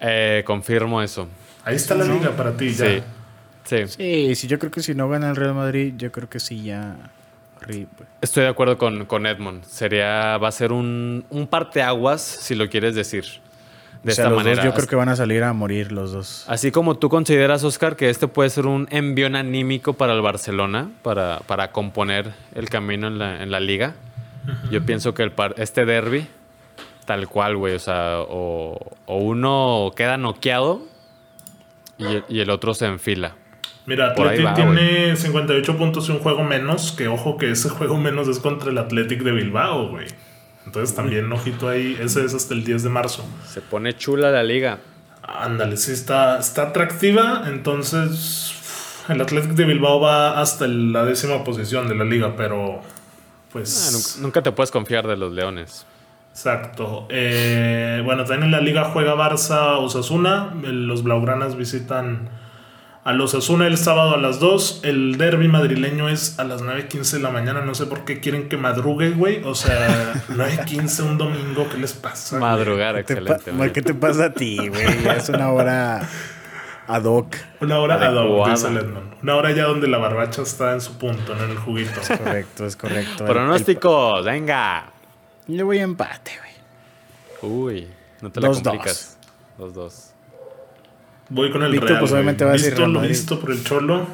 Eh, 0.00 0.42
confirmo 0.46 1.02
eso. 1.02 1.28
Ahí 1.64 1.74
está 1.76 1.94
la 1.94 2.04
liga 2.04 2.30
para 2.36 2.56
ti, 2.56 2.72
ya. 2.72 2.86
Sí. 2.86 3.02
Sí. 3.64 3.86
Sí, 3.88 4.34
sí, 4.36 4.46
yo 4.46 4.58
creo 4.58 4.70
que 4.70 4.80
si 4.80 4.94
no 4.94 5.08
gana 5.08 5.28
el 5.30 5.36
Real 5.36 5.54
Madrid, 5.54 5.94
yo 5.96 6.10
creo 6.12 6.28
que 6.28 6.38
sí 6.40 6.62
ya. 6.62 6.96
Arriba. 7.68 7.88
Estoy 8.20 8.44
de 8.44 8.48
acuerdo 8.48 8.78
con, 8.78 9.04
con 9.06 9.26
Edmond. 9.26 9.64
Sería, 9.64 10.38
va 10.38 10.48
a 10.48 10.52
ser 10.52 10.72
un, 10.72 11.24
un 11.30 11.46
parteaguas, 11.46 12.22
si 12.22 12.54
lo 12.54 12.68
quieres 12.68 12.94
decir. 12.94 13.24
De 14.02 14.12
O 14.12 14.14
sea, 14.14 14.24
esta 14.26 14.30
los 14.30 14.38
dos 14.38 14.44
manera. 14.44 14.64
yo 14.64 14.72
creo 14.74 14.86
que 14.86 14.96
van 14.96 15.08
a 15.08 15.16
salir 15.16 15.42
a 15.42 15.52
morir 15.52 15.90
los 15.92 16.12
dos. 16.12 16.44
Así 16.48 16.70
como 16.70 16.96
tú 16.96 17.08
consideras, 17.08 17.64
Oscar, 17.64 17.96
que 17.96 18.08
este 18.10 18.28
puede 18.28 18.48
ser 18.48 18.66
un 18.66 18.86
envión 18.90 19.34
anímico 19.34 19.94
para 19.94 20.14
el 20.14 20.22
Barcelona, 20.22 20.88
para, 21.02 21.40
para 21.46 21.72
componer 21.72 22.32
el 22.54 22.68
camino 22.70 23.08
en 23.08 23.18
la, 23.18 23.42
en 23.42 23.50
la 23.50 23.58
liga, 23.60 23.94
yo 24.70 24.82
pienso 24.86 25.14
que 25.14 25.22
el 25.24 25.32
par- 25.32 25.54
este 25.58 25.84
derby, 25.84 26.26
tal 27.06 27.28
cual, 27.28 27.56
güey, 27.56 27.74
o 27.74 27.78
sea, 27.80 28.20
o, 28.20 28.78
o 29.06 29.16
uno 29.18 29.92
queda 29.96 30.16
noqueado 30.16 30.80
y 32.28 32.38
el 32.40 32.50
otro 32.50 32.72
se 32.74 32.86
enfila. 32.86 33.34
Mira, 33.88 34.08
Athletic 34.08 34.44
va, 34.44 34.52
tiene 34.52 35.16
58 35.16 35.78
puntos 35.78 36.06
y 36.10 36.12
un 36.12 36.18
juego 36.18 36.44
menos. 36.44 36.92
Que 36.92 37.08
ojo 37.08 37.38
que 37.38 37.50
ese 37.50 37.70
juego 37.70 37.96
menos 37.96 38.28
es 38.28 38.38
contra 38.38 38.70
el 38.70 38.76
Athletic 38.76 39.22
de 39.22 39.32
Bilbao, 39.32 39.88
güey. 39.88 40.06
Entonces 40.66 40.94
también, 40.94 41.32
ojito 41.32 41.70
ahí. 41.70 41.96
Ese 41.98 42.22
es 42.22 42.34
hasta 42.34 42.52
el 42.52 42.64
10 42.64 42.82
de 42.82 42.90
marzo. 42.90 43.26
Se 43.46 43.62
pone 43.62 43.96
chula 43.96 44.30
la 44.30 44.42
liga. 44.42 44.80
Ándale, 45.22 45.78
sí 45.78 45.92
está, 45.92 46.38
está 46.38 46.64
atractiva. 46.64 47.44
Entonces, 47.46 48.52
el 49.08 49.22
Athletic 49.22 49.52
de 49.52 49.64
Bilbao 49.64 50.00
va 50.00 50.38
hasta 50.38 50.66
la 50.66 51.06
décima 51.06 51.42
posición 51.42 51.88
de 51.88 51.94
la 51.94 52.04
liga, 52.04 52.34
pero 52.36 52.82
pues. 53.50 53.88
Ah, 53.88 53.92
nunca, 53.92 54.26
nunca 54.26 54.42
te 54.42 54.52
puedes 54.52 54.70
confiar 54.70 55.06
de 55.06 55.16
los 55.16 55.32
leones. 55.32 55.86
Exacto. 56.32 57.06
Eh, 57.08 58.02
bueno, 58.04 58.24
también 58.24 58.42
en 58.42 58.50
la 58.50 58.60
liga 58.60 58.84
juega 58.92 59.14
Barça 59.14 59.78
Osasuna. 59.78 60.52
Los 60.62 61.02
Blaugranas 61.04 61.56
visitan 61.56 62.28
a 63.04 63.12
los 63.12 63.32
Osasuna 63.34 63.66
el 63.66 63.78
sábado 63.78 64.14
a 64.14 64.18
las 64.18 64.38
2. 64.40 64.80
El 64.84 65.16
derby 65.18 65.48
madrileño 65.48 66.08
es 66.08 66.38
a 66.38 66.44
las 66.44 66.62
9.15 66.62 67.12
de 67.12 67.18
la 67.20 67.30
mañana. 67.30 67.62
No 67.62 67.74
sé 67.74 67.86
por 67.86 68.04
qué 68.04 68.20
quieren 68.20 68.48
que 68.48 68.56
madrugue, 68.56 69.10
güey. 69.10 69.42
O 69.44 69.54
sea, 69.54 70.14
9.15 70.28 71.04
un 71.04 71.18
domingo. 71.18 71.68
¿Qué 71.70 71.78
les 71.78 71.92
pasa? 71.94 72.38
Madrugar, 72.38 72.96
¿Qué 72.96 73.02
te, 73.04 73.14
pa- 73.16 73.20
excelente. 73.34 73.50
güey. 73.52 73.72
¿Qué 73.72 73.82
te 73.82 73.94
pasa 73.94 74.26
a 74.26 74.32
ti, 74.32 74.68
güey? 74.68 75.02
Ya 75.02 75.14
es 75.14 75.28
una 75.30 75.50
hora 75.52 76.06
ad 76.86 77.04
hoc. 77.04 77.34
Una 77.60 77.78
hora 77.80 77.94
ad 77.94 78.14
hoc, 78.16 78.50
dice. 78.50 78.68
Una 79.22 79.36
hora 79.36 79.52
ya 79.52 79.64
donde 79.64 79.88
la 79.88 79.98
barbacha 79.98 80.42
está 80.42 80.72
en 80.74 80.80
su 80.80 80.98
punto, 80.98 81.34
no 81.34 81.44
en 81.44 81.50
el 81.52 81.58
juguito. 81.58 82.00
Correcto, 82.06 82.66
es 82.66 82.76
correcto. 82.76 83.24
El- 83.24 83.30
Pronósticos, 83.32 84.24
venga. 84.24 84.92
Yo 85.46 85.64
voy 85.64 85.78
a 85.78 85.82
empate, 85.82 86.32
güey. 87.40 87.52
Uy, 87.52 87.88
no 88.20 88.30
te 88.30 88.40
la 88.40 88.48
Dos, 88.48 88.60
complicas. 88.60 89.16
Dos, 89.56 89.72
dos. 89.72 90.10
Voy 91.30 91.50
con 91.50 91.62
el 91.62 91.70
Víctor, 91.72 91.88
Real. 91.90 92.00
pues, 92.00 92.12
obviamente 92.12 92.44
va 92.44 92.50
a 92.50 92.52
decir 92.54 92.70
Visto 92.70 92.80
Real 92.80 92.92
lo 92.92 93.00
visto 93.02 93.40
por 93.40 93.50
el 93.50 93.64
Cholo. 93.64 94.06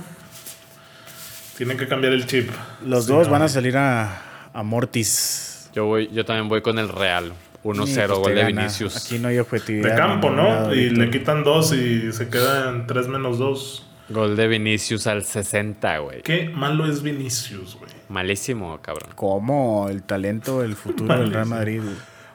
Tienen 1.56 1.76
que 1.78 1.86
cambiar 1.86 2.12
el 2.12 2.26
chip. 2.26 2.50
Los 2.84 3.04
Sí, 3.06 3.12
dos 3.12 3.26
no. 3.26 3.32
van 3.32 3.42
a 3.42 3.48
salir 3.48 3.76
a, 3.76 4.50
a 4.52 4.62
Mortis. 4.62 5.70
Yo, 5.74 5.86
voy, 5.86 6.08
yo 6.12 6.24
también 6.24 6.48
voy 6.48 6.62
con 6.62 6.78
el 6.78 6.88
Real. 6.88 7.32
1-0, 7.62 7.86
Sí, 7.86 7.94
pues 7.94 8.08
gol 8.10 8.34
de 8.34 8.42
gana. 8.42 8.46
Vinicius. 8.62 8.96
Aquí 8.96 9.18
no 9.18 9.28
hay 9.28 9.38
objetividad. 9.38 9.90
De 9.90 9.96
campo, 9.96 10.30
lado, 10.30 10.66
¿no? 10.68 10.74
Y 10.74 10.88
Víctor. 10.88 10.98
le 10.98 11.10
quitan 11.10 11.44
dos 11.44 11.72
y 11.72 12.12
se 12.12 12.28
queda 12.28 12.68
en 12.70 12.86
3 12.86 13.08
menos 13.08 13.38
2. 13.38 13.86
Gol 14.10 14.36
de 14.36 14.48
Vinicius 14.48 15.06
al 15.06 15.24
60, 15.24 15.98
güey. 15.98 16.20
Qué 16.22 16.50
malo 16.50 16.86
es 16.86 17.02
Vinicius, 17.02 17.76
güey. 17.78 17.90
Malísimo, 18.10 18.78
cabrón. 18.82 19.10
¿Cómo? 19.14 19.88
El 19.88 20.02
talento, 20.02 20.62
el 20.62 20.74
futuro 20.76 21.16
del 21.16 21.32
Real 21.32 21.46
Madrid. 21.46 21.80
güey. 21.82 21.94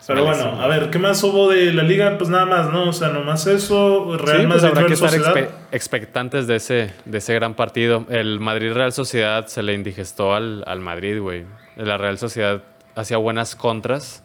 Pero 0.09 0.25
Malísimo. 0.25 0.49
bueno, 0.51 0.63
a 0.63 0.67
ver, 0.67 0.89
¿qué 0.89 0.97
más 0.99 1.23
hubo 1.23 1.49
de 1.49 1.71
la 1.71 1.83
liga? 1.83 2.17
Pues 2.17 2.29
nada 2.29 2.45
más, 2.45 2.69
¿no? 2.71 2.89
O 2.89 2.93
sea, 2.93 3.09
nomás 3.09 3.45
eso. 3.47 4.17
Real 4.17 4.41
sí, 4.41 4.47
pues 4.47 4.63
Madrid 4.63 4.65
habrá 4.65 4.87
que 4.87 4.95
Real 4.95 5.13
estar 5.15 5.35
expe- 5.35 5.49
expectantes 5.71 6.47
de 6.47 6.55
ese, 6.55 6.93
de 7.05 7.17
ese 7.19 7.33
gran 7.35 7.53
partido. 7.53 8.05
El 8.09 8.39
Madrid 8.39 8.73
Real 8.73 8.91
Sociedad 8.91 9.45
se 9.47 9.61
le 9.63 9.73
indigestó 9.75 10.33
al, 10.33 10.63
al 10.65 10.79
Madrid, 10.79 11.19
güey. 11.21 11.45
La 11.77 11.97
Real 11.97 12.17
Sociedad 12.17 12.61
hacía 12.95 13.17
buenas 13.17 13.55
contras. 13.55 14.23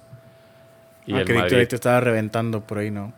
Y 1.06 1.14
Ah, 1.14 1.18
el 1.20 1.24
que 1.26 1.34
Madrid. 1.34 1.58
ahí 1.58 1.66
te 1.66 1.76
estaba 1.76 2.00
reventando 2.00 2.62
por 2.62 2.78
ahí, 2.78 2.90
¿no? 2.90 3.12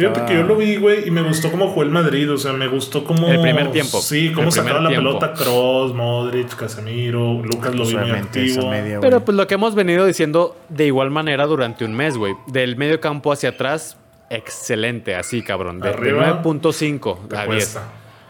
Fíjate 0.00 0.24
que 0.26 0.34
yo 0.34 0.42
lo 0.44 0.56
vi, 0.56 0.76
güey, 0.76 1.06
y 1.06 1.10
me 1.10 1.22
gustó 1.22 1.50
cómo 1.50 1.68
jugó 1.68 1.82
el 1.82 1.90
Madrid. 1.90 2.32
O 2.32 2.38
sea, 2.38 2.52
me 2.52 2.68
gustó 2.68 3.04
cómo. 3.04 3.28
El 3.28 3.40
primer 3.40 3.70
tiempo. 3.70 4.00
Sí, 4.00 4.32
cómo 4.34 4.50
sacaba 4.50 4.80
la 4.80 4.88
tiempo. 4.88 5.18
pelota 5.18 5.32
Cross, 5.34 5.94
Modric, 5.94 6.56
Casemiro. 6.56 7.42
Lucas 7.42 7.74
lo 7.74 7.84
vi 7.84 7.96
muy 7.96 8.10
activo. 8.10 8.70
media. 8.70 9.00
Pero 9.00 9.24
pues 9.24 9.36
lo 9.36 9.46
que 9.46 9.54
hemos 9.54 9.74
venido 9.74 10.06
diciendo 10.06 10.56
de 10.68 10.86
igual 10.86 11.10
manera 11.10 11.46
durante 11.46 11.84
un 11.84 11.94
mes, 11.94 12.16
güey. 12.16 12.34
Del 12.46 12.76
medio 12.76 13.00
campo 13.00 13.32
hacia 13.32 13.50
atrás, 13.50 13.96
excelente, 14.30 15.14
así, 15.14 15.42
cabrón. 15.42 15.80
De, 15.80 15.88
de 15.88 15.94
Arriba, 15.94 16.42
9.5 16.42 17.28
Te 17.28 17.36
a 17.36 17.44
10. 17.44 17.46
cuesta. 17.46 17.82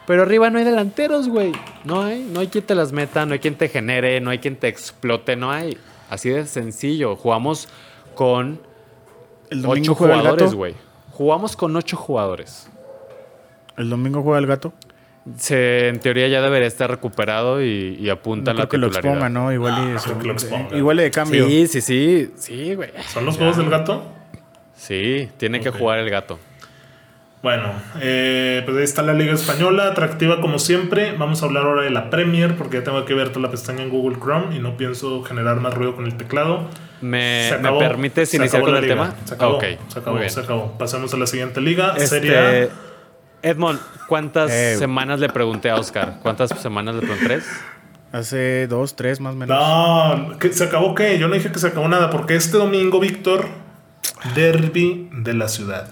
Pero 0.06 0.22
arriba 0.22 0.50
no 0.50 0.58
hay 0.58 0.64
delanteros, 0.64 1.28
güey. 1.28 1.52
No 1.84 2.02
hay. 2.02 2.28
No 2.32 2.40
hay 2.40 2.48
quien 2.48 2.64
te 2.64 2.74
las 2.74 2.90
meta, 2.90 3.24
no 3.26 3.34
hay 3.34 3.38
quien 3.38 3.54
te 3.54 3.68
genere, 3.68 4.20
no 4.20 4.30
hay 4.30 4.38
quien 4.38 4.56
te 4.56 4.66
explote, 4.66 5.36
no 5.36 5.52
hay. 5.52 5.78
Así 6.08 6.30
de 6.30 6.46
sencillo. 6.46 7.14
Jugamos 7.14 7.68
con 8.16 8.60
el 9.50 9.64
ocho 9.64 9.94
jugadores, 9.94 10.54
güey. 10.54 10.74
Jugamos 11.20 11.54
con 11.54 11.76
ocho 11.76 11.98
jugadores. 11.98 12.70
El 13.76 13.90
domingo 13.90 14.22
juega 14.22 14.38
el 14.38 14.46
gato. 14.46 14.72
Se, 15.36 15.88
en 15.88 16.00
teoría 16.00 16.28
ya 16.28 16.40
debería 16.40 16.66
estar 16.66 16.88
recuperado 16.90 17.62
y, 17.62 17.98
y 18.00 18.08
apunta 18.08 18.54
No 18.54 18.60
a 18.60 18.62
la 18.62 18.68
creo 18.68 18.68
que 18.70 18.78
lo 18.78 18.86
titularidad. 18.88 19.12
exponga, 19.26 19.28
¿no? 19.28 19.52
Igual 19.52 19.74
Ah, 19.76 19.82
y 19.82 19.92
no 19.92 20.00
creo 20.00 20.18
que 20.18 20.26
lo 20.26 20.32
exponga. 20.32 20.76
igual 20.78 20.98
y 21.00 21.02
de 21.02 21.10
cambio. 21.10 21.46
Sí, 21.46 21.66
sí, 21.66 21.80
sí. 21.82 22.32
Sí, 22.36 22.74
güey. 22.74 22.88
¿Son 23.12 23.26
los 23.26 23.36
juegos 23.36 23.58
del 23.58 23.68
gato? 23.68 24.02
Sí, 24.74 25.28
tiene 25.36 25.60
que 25.60 25.68
jugar 25.70 25.98
el 25.98 26.08
gato. 26.08 26.38
Bueno, 27.42 27.70
eh, 28.00 28.62
pues 28.64 28.78
ahí 28.78 28.82
está 28.84 29.02
la 29.02 29.12
Liga 29.12 29.34
Española, 29.34 29.88
atractiva 29.88 30.40
como 30.40 30.58
siempre. 30.58 31.12
Vamos 31.18 31.42
a 31.42 31.46
hablar 31.46 31.64
ahora 31.64 31.82
de 31.82 31.90
la 31.90 32.08
Premier, 32.08 32.56
porque 32.56 32.78
ya 32.78 32.84
tengo 32.84 33.04
que 33.04 33.12
ver 33.12 33.28
toda 33.28 33.42
la 33.42 33.50
pestaña 33.50 33.82
en 33.82 33.90
Google 33.90 34.16
Chrome 34.18 34.56
y 34.56 34.58
no 34.58 34.78
pienso 34.78 35.22
generar 35.22 35.60
más 35.60 35.74
ruido 35.74 35.94
con 35.94 36.06
el 36.06 36.16
teclado. 36.16 36.66
¿Me, 37.00 37.48
Se 37.48 37.58
¿me 37.58 37.72
permites 37.78 38.28
Se 38.28 38.36
iniciar 38.36 38.62
acabó 38.62 38.74
con 38.74 38.84
el 38.84 38.88
liga. 38.90 38.94
tema? 39.10 39.14
Se 39.24 39.34
acabó, 39.34 39.56
Ok, 39.56 39.64
se 39.88 39.98
acabó, 39.98 40.10
muy 40.12 40.20
bien. 40.20 40.30
se 40.30 40.40
acabó. 40.40 40.78
Pasemos 40.78 41.14
a 41.14 41.16
la 41.16 41.26
siguiente 41.26 41.60
liga. 41.60 41.92
Este, 41.96 42.06
Serie 42.06 42.38
A. 42.38 42.68
Edmond, 43.42 43.80
¿cuántas 44.06 44.50
Eh. 44.50 44.76
semanas 44.78 45.18
le 45.18 45.28
pregunté 45.30 45.70
a 45.70 45.76
Oscar? 45.76 46.18
¿Cuántas 46.22 46.50
semanas 46.60 46.94
le 46.94 47.00
pregunté? 47.00 47.24
¿Tres? 47.24 47.44
Hace 48.12 48.66
dos, 48.66 48.96
tres 48.96 49.20
más 49.20 49.34
o 49.34 49.36
menos. 49.36 49.56
No, 49.56 50.36
¿qué- 50.38 50.52
¿se 50.52 50.64
acabó 50.64 50.94
qué? 50.94 51.18
Yo 51.18 51.28
no 51.28 51.34
dije 51.34 51.50
que 51.52 51.58
se 51.58 51.68
acabó 51.68 51.88
nada, 51.88 52.10
porque 52.10 52.34
este 52.36 52.58
domingo, 52.58 53.00
Víctor, 53.00 53.46
derby 54.34 55.08
de 55.12 55.32
la 55.34 55.48
ciudad. 55.48 55.88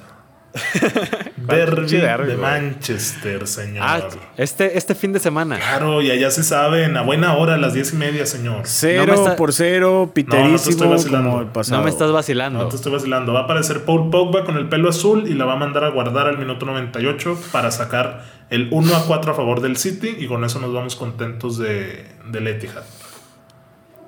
derby 1.57 2.27
de? 2.29 2.37
Manchester, 2.37 3.47
señor. 3.47 3.85
Ah, 3.87 4.01
este, 4.37 4.77
este 4.79 4.95
fin 4.95 5.13
de 5.13 5.19
semana. 5.19 5.57
Claro, 5.57 6.03
y 6.03 6.11
allá 6.11 6.31
se 6.31 6.43
saben, 6.43 6.97
a 6.97 7.03
buena 7.03 7.35
hora, 7.37 7.55
a 7.55 7.59
las 7.59 7.75
diez 7.75 7.93
y 7.93 7.97
media, 7.97 8.27
señor. 8.27 8.63
Cero 8.65 9.05
No 9.07 9.13
me 9.13 9.19
está- 9.19 9.37
por 9.37 9.53
cero, 9.53 9.91
No, 9.91 9.99
no 10.07 10.13
te 10.13 10.21
estoy 10.21 10.25
piterísimo 10.25 10.91
vacilando. 10.91 11.31
como 11.31 11.41
el 11.43 11.49
pasado. 11.49 11.79
No 11.79 11.85
me 11.85 11.91
estás 11.91 12.13
vacilando. 12.13 12.59
No 12.61 12.69
te 12.69 12.77
estoy 12.77 12.93
vacilando. 12.93 13.33
Va 13.33 13.41
a 13.41 13.45
aparecer 13.45 13.85
Paul 13.85 14.11
Pogba 14.11 14.45
con 14.45 14.57
el 14.57 14.69
pelo 14.69 14.89
azul 14.89 15.25
y 15.29 15.35
la 15.35 15.45
va 15.45 15.55
a 15.55 15.57
mandar 15.57 15.85
a 15.85 15.91
guardar 15.91 16.27
al 16.29 16.39
minuto 16.39 16.67
98 16.67 17.39
para 17.53 17.71
sacar 17.71 18.25
el 18.51 18.69
1 18.71 18.95
a 18.97 19.05
4 19.07 19.33
a 19.33 19.35
favor 19.35 19.61
del 19.61 19.77
City 19.77 20.17
y 20.19 20.27
con 20.27 20.45
eso 20.45 20.59
nos 20.61 20.73
vamos 20.73 20.97
contentos 20.97 21.59
de, 21.59 22.07
del 22.31 22.47
Etihad. 22.47 22.83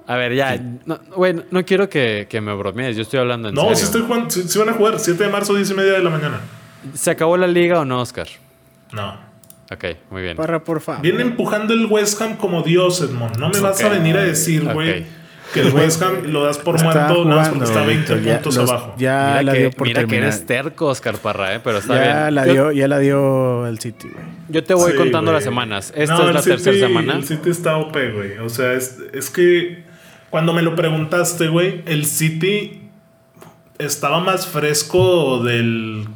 A 0.07 0.16
ver, 0.16 0.35
ya. 0.35 0.61
No, 0.87 0.98
güey, 1.14 1.37
no 1.53 1.64
quiero 1.64 1.88
que, 1.88 2.26
que 2.29 2.40
me 2.40 2.53
bromees. 2.55 2.96
Yo 2.96 3.03
estoy 3.03 3.20
hablando 3.20 3.48
en 3.48 3.55
No, 3.55 3.61
serio. 3.62 3.76
si 3.76 3.85
estoy 3.85 4.00
jugando, 4.03 4.29
si, 4.31 4.42
si 4.48 4.59
van 4.59 4.68
a 4.70 4.72
jugar 4.72 4.98
7 4.98 5.22
de 5.22 5.31
marzo, 5.31 5.55
10 5.55 5.70
y 5.70 5.74
media 5.74 5.92
de 5.92 6.03
la 6.03 6.11
mañana. 6.11 6.40
¿Se 6.94 7.10
acabó 7.10 7.36
la 7.36 7.46
liga 7.46 7.80
o 7.80 7.84
no, 7.84 8.00
Oscar? 8.00 8.26
No. 8.92 9.14
Ok, 9.72 9.84
muy 10.10 10.22
bien. 10.22 10.36
Parra, 10.36 10.64
por 10.64 10.80
favor. 10.80 11.02
Viene 11.02 11.22
empujando 11.22 11.72
el 11.74 11.86
West 11.86 12.20
Ham 12.20 12.36
como 12.36 12.62
Dios, 12.62 13.00
Edmond. 13.02 13.36
No 13.36 13.50
me 13.50 13.60
vas 13.60 13.80
a 13.82 13.88
venir 13.88 14.16
a 14.16 14.22
decir, 14.24 14.64
güey, 14.64 15.04
que 15.54 15.60
el 15.60 15.72
West 15.72 16.02
Ham 16.02 16.24
lo 16.26 16.42
das 16.44 16.58
por 16.58 16.74
Está 16.76 16.86
muerto 17.06 17.24
nada 17.24 17.36
más 17.42 17.48
porque 17.50 17.64
está 17.64 17.84
20 17.84 18.14
Víctor, 18.14 18.20
ya 18.22 18.34
puntos 18.34 18.56
los- 18.56 18.70
abajo. 18.70 18.94
Ya 18.98 19.26
mira 19.28 19.42
la 19.44 19.52
que, 19.52 19.58
dio 19.60 19.70
por 19.70 19.86
mira 19.86 20.00
que 20.00 20.06
terminar. 20.06 20.28
eres 20.32 20.46
terco, 20.46 20.86
Oscar 20.86 21.18
Parra, 21.18 21.54
¿eh? 21.54 21.60
pero 21.62 21.78
está 21.78 21.94
ya 22.04 22.22
bien. 22.22 22.34
la 22.34 22.44
dio, 22.44 22.72
ya 22.72 22.88
la 22.88 22.98
dio 22.98 23.66
el 23.68 23.78
City, 23.78 24.08
güey. 24.12 24.24
Yo 24.48 24.64
te 24.64 24.74
voy 24.74 24.90
Sí, 24.92 24.96
contando 24.96 25.32
las 25.32 25.44
semanas. 25.44 25.92
Esta 25.96 26.16
No, 26.18 26.28
es 26.28 26.34
la 26.34 26.42
City- 26.42 26.50
tercera 26.56 26.86
semana. 26.88 27.14
El 27.14 27.24
City 27.24 27.50
está 27.50 27.76
OP, 27.76 27.92
güey. 28.12 28.38
O 28.38 28.48
sea, 28.48 28.72
es, 28.72 28.98
es 29.12 29.30
que 29.30 29.84
cuando 30.30 30.52
me 30.52 30.62
lo 30.62 30.74
preguntaste, 30.74 31.46
güey, 31.48 31.82
el 31.86 32.06
City 32.06 32.82
estaba 33.78 34.18
más 34.20 34.46
fresco 34.48 35.42
del 35.44 36.06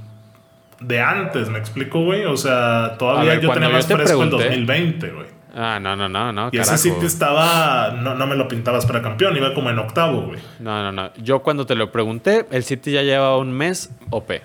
de 0.87 1.01
antes, 1.01 1.49
¿me 1.49 1.59
explico, 1.59 2.03
güey? 2.05 2.25
O 2.25 2.37
sea, 2.37 2.97
todavía 2.99 3.33
ver, 3.33 3.41
yo 3.41 3.51
tenía 3.53 3.69
yo 3.69 3.75
más 3.75 3.87
te 3.89 3.95
fresco 3.95 4.23
el 4.23 4.29
pregunté- 4.31 4.45
2020, 4.45 5.11
güey. 5.11 5.27
Ah, 5.57 5.79
no, 5.81 5.95
no, 5.95 6.09
no, 6.09 6.33
no. 6.33 6.49
Y 6.51 6.59
ese. 6.59 6.77
City 6.79 7.07
estaba, 7.07 7.93
no, 8.03 8.17
no 8.17 8.27
me 8.27 8.35
lo 8.35 8.49
pintabas 8.49 8.87
para 8.87 9.03
campeón, 9.03 9.37
iba 9.37 9.55
como 9.55 9.71
en 9.71 9.79
octavo, 9.79 10.23
güey. 10.23 10.41
No, 10.59 10.83
no, 10.83 10.91
no. 10.91 11.13
Yo 11.15 11.41
cuando 11.43 11.65
te 11.65 11.77
lo 11.77 11.93
pregunté, 11.93 12.45
el 12.51 12.65
City 12.65 12.91
ya 12.93 13.03
lleva 13.03 13.37
un 13.39 13.53
mes 13.53 13.91
OP. 14.11 14.43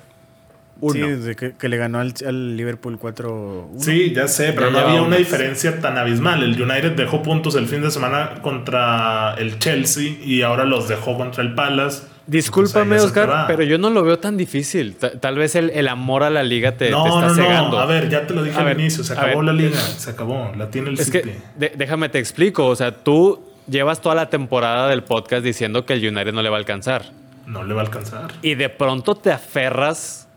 Uno. 0.81 0.93
Sí, 0.93 1.01
desde 1.01 1.35
que, 1.35 1.53
que 1.57 1.67
le 1.67 1.75
ganó 1.77 1.99
al, 1.99 2.13
al 2.25 2.55
Liverpool 2.55 2.97
4-1. 2.99 3.79
Sí, 3.79 4.13
ya 4.13 4.27
sé, 4.29 4.53
pero 4.53 4.67
Ya 4.67 4.71
no 4.71 4.79
había 4.79 5.01
un 5.01 5.07
una 5.07 5.17
mes. 5.17 5.27
diferencia 5.27 5.81
tan 5.81 5.97
abismal. 5.97 6.41
El 6.41 6.61
United 6.61 6.91
dejó 6.91 7.21
puntos 7.21 7.55
el 7.55 7.65
fin 7.67 7.81
de 7.81 7.91
semana 7.91 8.35
contra 8.41 9.33
el 9.39 9.59
Chelsea 9.59 10.13
y 10.23 10.41
ahora 10.43 10.63
los 10.63 10.87
dejó 10.87 11.17
contra 11.17 11.43
el 11.43 11.53
Palace. 11.53 12.03
Discúlpame, 12.29 12.97
Oscar, 12.99 13.45
pero 13.47 13.63
yo 13.63 13.77
no 13.77 13.89
lo 13.89 14.03
veo 14.03 14.19
tan 14.19 14.37
difícil. 14.37 14.95
Ta- 14.95 15.19
Tal 15.19 15.35
vez 15.37 15.55
el, 15.55 15.71
el 15.71 15.87
amor 15.87 16.23
a 16.23 16.29
la 16.29 16.43
liga 16.43 16.73
te, 16.77 16.91
no, 16.91 17.03
te 17.03 17.09
está 17.09 17.27
no, 17.27 17.33
cegando. 17.35 17.71
no. 17.77 17.79
A 17.79 17.85
ver, 17.87 18.07
ya 18.09 18.27
te 18.27 18.33
lo 18.35 18.43
dije 18.43 18.55
A 18.55 18.59
al 18.59 18.65
ver, 18.65 18.79
inicio. 18.79 19.03
Se 19.03 19.13
acabó 19.13 19.37
ver. 19.37 19.43
la 19.45 19.53
liga. 19.53 19.77
Se 19.79 20.11
acabó. 20.11 20.51
La 20.55 20.69
tiene 20.69 20.89
el 20.89 20.99
Es 20.99 21.05
City. 21.07 21.31
que, 21.59 21.73
déjame 21.75 22.07
te 22.09 22.19
explico. 22.19 22.67
O 22.67 22.75
sea, 22.75 22.91
tú 22.91 23.43
llevas 23.67 24.01
toda 24.01 24.13
la 24.15 24.29
temporada 24.29 24.87
del 24.89 25.03
podcast 25.03 25.43
diciendo 25.43 25.85
que 25.85 25.93
el 25.93 26.07
United 26.07 26.31
no 26.33 26.41
le 26.43 26.49
va 26.49 26.57
a 26.57 26.59
alcanzar. 26.59 27.05
No 27.47 27.63
le 27.63 27.73
va 27.73 27.81
a 27.81 27.85
alcanzar. 27.85 28.27
Y 28.43 28.53
de 28.53 28.69
pronto 28.69 29.15
te 29.15 29.31
aferras 29.31 30.27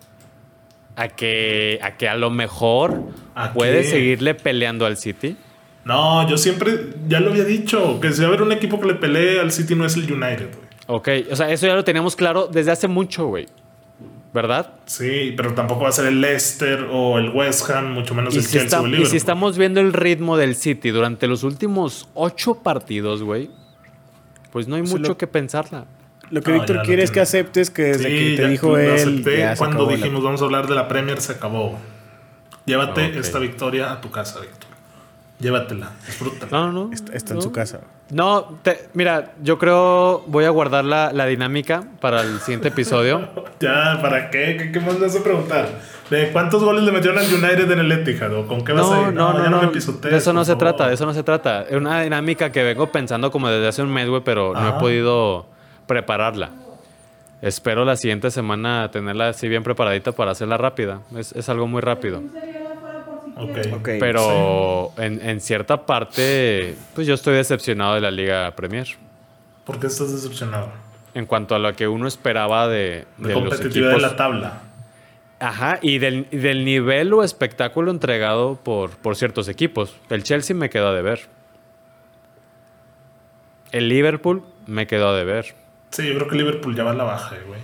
a 0.97 1.09
que 1.09 1.79
a, 1.83 1.97
que 1.97 2.09
a 2.09 2.17
lo 2.17 2.31
mejor 2.31 3.03
¿A 3.35 3.53
puedes 3.53 3.87
qué? 3.87 3.93
seguirle 3.93 4.35
peleando 4.35 4.87
al 4.87 4.97
City. 4.97 5.37
No, 5.85 6.29
yo 6.29 6.39
siempre, 6.39 6.91
ya 7.09 7.21
lo 7.21 7.31
había 7.33 7.45
dicho, 7.45 7.99
que 8.01 8.13
si 8.13 8.21
va 8.21 8.27
a 8.27 8.29
haber 8.29 8.43
un 8.43 8.53
equipo 8.53 8.81
que 8.81 8.87
le 8.87 8.95
pelee 8.95 9.41
al 9.41 9.51
City 9.53 9.75
no 9.75 9.85
es 9.85 9.95
el 9.97 10.03
United, 10.11 10.49
güey. 10.55 10.72
Ok, 10.87 11.09
o 11.31 11.37
sea, 11.37 11.51
eso 11.51 11.67
ya 11.67 11.75
lo 11.75 11.85
teníamos 11.85 12.17
claro 12.17 12.49
desde 12.49 12.71
hace 12.73 12.89
mucho, 12.89 13.27
güey. 13.27 13.47
¿verdad? 14.35 14.71
Sí, 14.87 15.35
pero 15.37 15.53
tampoco 15.53 15.83
va 15.83 15.91
a 15.91 15.93
ser 15.93 16.07
el 16.07 16.23
Leicester 16.23 16.87
o 16.91 17.19
el 17.19 17.29
West 17.29 17.69
Ham, 17.69 17.93
mucho 17.93 18.15
menos 18.15 18.35
Y 18.35 18.39
el 18.39 18.45
si, 18.45 18.53
Chelsea 18.53 18.65
está- 18.65 18.81
o 18.81 18.87
el 18.87 18.99
y 18.99 19.05
si 19.05 19.19
estamos 19.19 19.59
viendo 19.59 19.79
el 19.81 19.93
ritmo 19.93 20.39
del 20.39 20.55
City 20.57 20.89
durante 20.89 21.27
los 21.27 21.43
últimos 21.43 22.09
ocho 22.15 22.55
partidos, 22.55 23.23
güey, 23.23 23.51
pues 24.51 24.69
no 24.69 24.77
hay 24.77 24.83
mucho 24.83 24.97
lo- 25.11 25.19
que 25.19 25.27
pensarla. 25.27 25.85
Lo 26.31 26.41
que 26.41 26.51
No, 26.53 26.61
Víctor 26.61 26.81
quiere 26.87 27.03
es 27.03 27.11
que 27.11 27.21
aceptes 27.21 27.69
que 27.69 27.83
desde 27.83 28.05
Sí, 28.05 28.09
que 28.31 28.37
te 28.37 28.43
ya 28.45 28.49
dijo 28.49 28.79
él. 28.79 28.91
acepté 28.95 29.39
ya 29.41 29.55
cuando 29.57 29.85
la- 29.85 29.97
dijimos 29.97 30.23
vamos 30.25 30.41
a 30.41 30.45
hablar 30.47 30.67
de 30.67 30.75
la 30.77 30.89
Premier, 30.89 31.21
se 31.21 31.33
acabó. 31.33 31.79
Llévate 32.65 33.19
esta 33.19 33.39
victoria 33.39 33.93
a 33.93 34.01
tu 34.01 34.11
casa, 34.11 34.41
Víctor. 34.41 34.71
Llévatela, 35.43 35.91
disfrútala. 36.07 36.51
No, 36.51 36.73
no. 36.73 36.93
Está, 36.93 37.13
está 37.15 37.33
en 37.33 37.37
no. 37.37 37.43
su 37.43 37.53
casa. 37.53 37.81
No, 38.11 38.59
te- 38.63 38.89
mira, 38.95 39.33
yo 39.43 39.59
creo 39.59 40.23
voy 40.29 40.45
a 40.45 40.51
guardar 40.51 40.85
la, 40.85 41.13
la 41.13 41.27
dinámica 41.27 41.83
para 42.01 42.21
el 42.23 42.39
siguiente 42.41 42.69
episodio. 42.69 43.29
Ya, 43.61 43.99
¿para 44.03 44.29
qué? 44.31 44.57
¿Qué, 44.57 44.73
qué 44.73 44.81
más 44.81 44.95
le 44.95 45.07
vas 45.07 45.15
a 45.17 45.23
preguntar? 45.23 45.69
¿De 46.11 46.31
cuántos 46.33 46.65
goles 46.65 46.83
le 46.83 46.91
metieron 46.91 47.17
al 47.19 47.27
United 47.33 47.71
en 47.71 47.79
el 47.79 47.93
Etihad? 47.93 48.35
¿O 48.35 48.47
con 48.49 48.65
qué 48.65 48.73
vas 48.73 48.91
a 48.91 48.95
No, 49.03 49.09
ir? 49.09 49.15
no, 49.15 49.33
no, 49.35 49.49
no. 49.51 49.63
me 49.63 49.69
pisotees, 49.69 50.13
de 50.13 50.19
eso 50.19 50.33
no 50.33 50.45
se 50.45 50.53
favor. 50.53 50.59
trata, 50.75 50.89
de 50.89 50.95
eso 50.95 51.07
no 51.07 51.15
se 51.15 51.23
trata. 51.23 51.63
Es 51.63 51.77
una 51.77 52.03
dinámica 52.03 52.51
que 52.51 52.63
vengo 52.65 52.91
pensando 52.91 53.31
como 53.31 53.49
desde 53.49 53.69
hace 53.69 53.83
un 53.83 53.93
mes, 53.93 54.09
güey, 54.09 54.23
pero 54.25 54.53
no 54.53 54.69
he 54.69 54.73
podido 54.81 55.47
prepararla. 55.87 56.51
Espero 57.41 57.85
la 57.85 57.97
siguiente 57.97 58.31
semana 58.31 58.91
tenerla 58.91 59.29
así 59.29 59.49
bien 59.49 59.63
preparadita 59.63 60.13
para 60.13 60.33
hacerla 60.33 60.57
rápida. 60.59 61.01
Es, 61.17 61.33
es 61.33 61.49
algo 61.49 61.67
muy 61.69 61.81
rápido. 61.81 62.21
Ok. 63.37 63.59
Ok. 63.75 63.89
Pero 63.99 64.93
en, 64.99 65.21
en 65.27 65.41
cierta 65.41 65.87
parte, 65.87 66.77
pues 66.95 67.07
yo 67.07 67.15
estoy 67.15 67.35
decepcionado 67.35 67.95
de 67.95 68.01
la 68.01 68.11
Liga 68.11 68.51
Premier. 68.55 68.87
¿Por 69.65 69.79
qué 69.81 69.87
estás 69.87 70.13
decepcionado? 70.13 70.71
En 71.15 71.27
cuanto 71.27 71.55
a 71.55 71.59
lo 71.59 71.75
que 71.75 71.89
uno 71.89 72.07
esperaba 72.09 72.69
de, 72.69 73.07
De, 73.19 73.29
de 73.29 73.35
los 73.35 73.43
competitividad 73.45 73.91
equipos. 73.93 74.03
de 74.03 74.09
la 74.11 74.17
tabla. 74.17 74.63
Ajá, 75.41 75.79
y 75.83 75.99
del, 75.99 76.29
del 76.31 76.65
nivel 76.65 77.13
o 77.13 77.25
espectáculo 77.25 77.91
entregado 77.91 78.57
por, 78.63 78.91
por 78.91 79.17
ciertos 79.17 79.49
equipos. 79.49 79.97
El 80.09 80.23
Chelsea 80.23 80.55
me 80.55 80.71
quedó 80.71 80.89
a 80.89 80.95
deber. 80.95 81.21
El 83.73 83.89
Liverpool 83.89 84.43
me 84.67 84.87
quedó 84.87 85.09
a 85.09 85.17
deber. 85.17 85.55
Sí, 85.91 86.07
yo 86.07 86.15
creo 86.15 86.29
que 86.29 86.37
Liverpool 86.37 86.75
ya 86.77 86.85
va 86.85 86.93
a 86.93 86.95
la 86.95 87.05
baja, 87.05 87.37
güey. 87.47 87.61